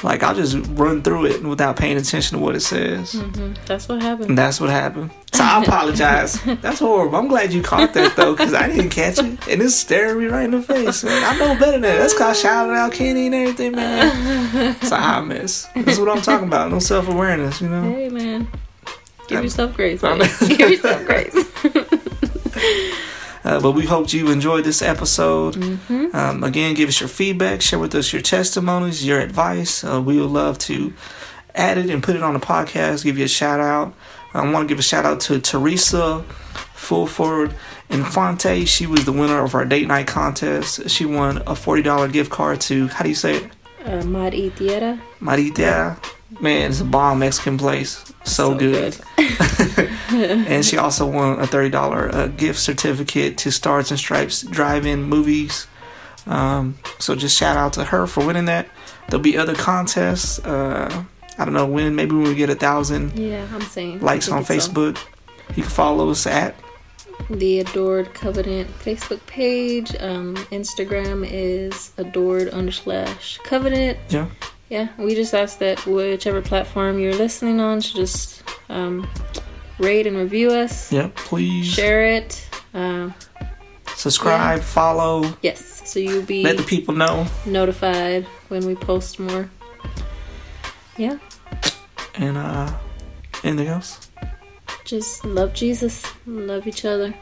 like 0.03 0.23
I'll 0.23 0.35
just 0.35 0.57
run 0.71 1.03
through 1.03 1.27
it 1.27 1.43
without 1.43 1.77
paying 1.77 1.97
attention 1.97 2.39
to 2.39 2.45
what 2.45 2.55
it 2.55 2.61
says. 2.61 3.13
hmm 3.13 3.55
That's 3.67 3.89
what 3.89 4.03
happened. 4.03 4.31
And 4.31 4.39
that's 4.39 4.61
what 4.61 4.71
happened. 4.71 5.11
So 5.33 5.45
I 5.45 5.63
apologize. 5.63 6.43
That's 6.63 6.79
horrible. 6.79 7.17
I'm 7.17 7.29
glad 7.29 7.53
you 7.53 7.63
caught 7.63 7.93
that 7.93 8.17
though, 8.17 8.35
because 8.35 8.55
I 8.55 8.69
didn't 8.69 8.89
catch 8.89 9.19
it, 9.19 9.25
and 9.25 9.61
it's 9.63 9.75
staring 9.75 10.19
me 10.19 10.27
right 10.27 10.45
in 10.47 10.53
the 10.53 10.63
face. 10.63 11.05
Man, 11.05 11.23
I 11.25 11.39
know 11.39 11.55
better 11.59 11.73
than 11.73 11.83
that. 11.83 11.99
That's 11.99 12.17
called 12.17 12.37
shouting 12.37 12.75
out 12.75 12.93
Kenny 12.93 13.27
and 13.27 13.35
everything, 13.35 13.73
man. 13.73 14.77
It's 14.81 14.91
a 14.93 14.97
hot 14.97 15.27
mess. 15.27 15.69
That's 15.75 15.99
what 15.99 16.09
I'm 16.09 16.23
talking 16.23 16.49
about. 16.49 16.71
No 16.71 16.79
self 16.79 17.09
awareness, 17.09 17.61
you 17.61 17.69
know. 17.69 17.83
Hey, 17.83 18.09
man. 18.09 18.49
Give 19.29 19.43
yourself 19.43 19.75
grace. 19.75 20.01
Give 20.49 20.71
yourself 20.71 21.05
grace. 21.05 21.35
Uh, 23.47 23.61
but 23.61 23.73
we 23.73 23.87
hope 23.87 24.13
you 24.13 24.29
enjoyed 24.31 24.65
this 24.65 24.83
episode. 24.83 25.57
Um, 25.89 26.43
again, 26.43 26.75
give 26.75 26.89
us 26.89 26.99
your 26.99 27.09
feedback, 27.09 27.63
share 27.63 27.79
with 27.79 27.95
us 27.95 28.13
your 28.13 28.21
testimonies, 28.21 29.07
your 29.07 29.21
advice. 29.21 29.85
Uh, 29.85 30.03
we 30.03 30.21
would 30.21 30.31
love 30.31 30.59
to 30.71 30.93
add 31.55 31.79
it 31.79 31.89
and 31.89 32.03
put 32.03 32.17
it 32.17 32.23
on 32.25 32.35
the 32.35 32.41
podcast. 32.41 33.05
Give 33.05 33.17
you 33.17 33.25
a 33.25 33.29
shout 33.29 33.61
out. 33.61 33.95
I 34.35 34.51
want 34.51 34.69
to 34.69 34.73
give 34.73 34.81
a 34.81 34.83
shout 34.83 35.05
out 35.07 35.21
to 35.21 35.41
Teresa 35.41 36.25
Fulford 36.75 37.55
Infante. 37.89 38.65
She 38.65 38.85
was 38.87 39.05
the 39.05 39.13
winner 39.13 39.43
of 39.45 39.55
our 39.55 39.65
date 39.65 39.87
night 39.87 40.09
contest. 40.09 40.91
She 40.91 41.07
won 41.07 41.43
a 41.47 41.55
forty 41.55 41.83
dollar 41.83 42.09
gift 42.09 42.33
card 42.33 42.61
to 42.63 42.89
how 42.89 43.05
do 43.05 43.09
you 43.09 43.15
say 43.15 43.37
it? 43.37 43.51
Uh, 43.85 44.03
Tierra. 44.57 45.01
Marita. 45.21 45.97
Man, 46.41 46.71
it's 46.71 46.81
a 46.81 46.85
bomb 46.85 47.19
Mexican 47.21 47.57
place. 47.59 48.05
So, 48.25 48.55
good. 48.57 48.97
and 50.09 50.65
she 50.65 50.77
also 50.77 51.07
won 51.07 51.41
a 51.41 51.47
thirty 51.47 51.71
dollar 51.71 52.15
uh, 52.15 52.27
gift 52.29 52.59
certificate 52.59 53.39
to 53.39 53.51
Stars 53.51 53.91
and 53.91 53.99
Stripes 53.99 54.43
drive-in 54.43 55.03
movies. 55.05 55.67
Um, 56.27 56.77
so 56.99 57.15
just 57.15 57.37
shout 57.39 57.57
out 57.57 57.73
to 57.75 57.85
her 57.85 58.07
for 58.07 58.27
winning 58.27 58.47
that. 58.47 58.69
There'll 59.09 59.23
be 59.23 59.37
other 59.39 59.55
contests. 59.55 60.39
Uh, 60.41 61.05
I 61.39 61.45
don't 61.45 61.55
know 61.55 61.67
when. 61.67 61.95
Maybe 61.95 62.13
when 62.17 62.25
we 62.25 62.35
get 62.35 62.51
a 62.51 62.55
thousand 62.57 63.17
Yeah, 63.19 63.47
I'm 63.53 63.61
saying. 63.63 64.01
likes 64.01 64.29
on 64.29 64.45
Facebook, 64.45 64.99
you 65.55 65.63
can 65.63 65.71
follow 65.71 66.11
us 66.11 66.27
at 66.27 66.55
the 67.31 67.61
Adored 67.61 68.13
Covenant 68.15 68.69
Facebook 68.79 69.25
page. 69.27 69.95
Um, 70.01 70.37
Instagram 70.51 71.27
is 71.31 71.93
adored 71.97 72.49
underslash 72.51 73.43
covenant. 73.45 73.99
yeah. 74.09 74.27
Yeah, 74.69 74.89
we 74.99 75.15
just 75.15 75.33
ask 75.33 75.59
that 75.59 75.87
whichever 75.87 76.43
platform 76.43 76.99
you're 76.99 77.15
listening 77.15 77.61
on 77.61 77.81
should 77.81 77.97
just 77.97 78.43
um, 78.69 79.09
rate 79.79 80.07
and 80.07 80.17
review 80.17 80.51
us, 80.51 80.93
Yeah, 80.93 81.11
please 81.15 81.67
share 81.67 82.05
it. 82.05 82.49
Uh, 82.75 83.11
subscribe, 83.95 84.61
follow, 84.61 85.35
yes, 85.41 85.89
so 85.89 86.01
you'll 86.01 86.23
be 86.23 86.43
let 86.43 86.57
the 86.57 86.65
people 86.65 86.95
know, 86.95 87.27
notified 87.47 88.25
when 88.49 88.67
we 88.67 88.75
post 88.75 89.21
more. 89.21 89.49
Yeah, 90.97 91.19
and 92.17 92.37
uh, 92.37 92.73
anything 93.45 93.69
else. 93.69 94.11
just 94.85 95.25
love 95.25 95.55
Jesus, 95.55 96.05
love 96.27 96.67
each 96.67 96.85
other. 96.85 97.15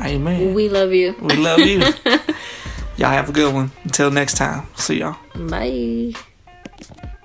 Amen. 0.00 0.52
We 0.52 0.68
love 0.68 0.92
you. 0.92 1.14
we 1.20 1.36
love 1.36 1.60
you. 1.60 1.78
y'all 2.96 3.10
have 3.10 3.28
a 3.28 3.32
good 3.32 3.54
one. 3.54 3.70
Until 3.84 4.10
next 4.10 4.36
time. 4.36 4.66
See 4.76 4.98
y'all. 4.98 5.16
Bye. 5.34 6.12
Thank 6.78 7.04
you. 7.04 7.15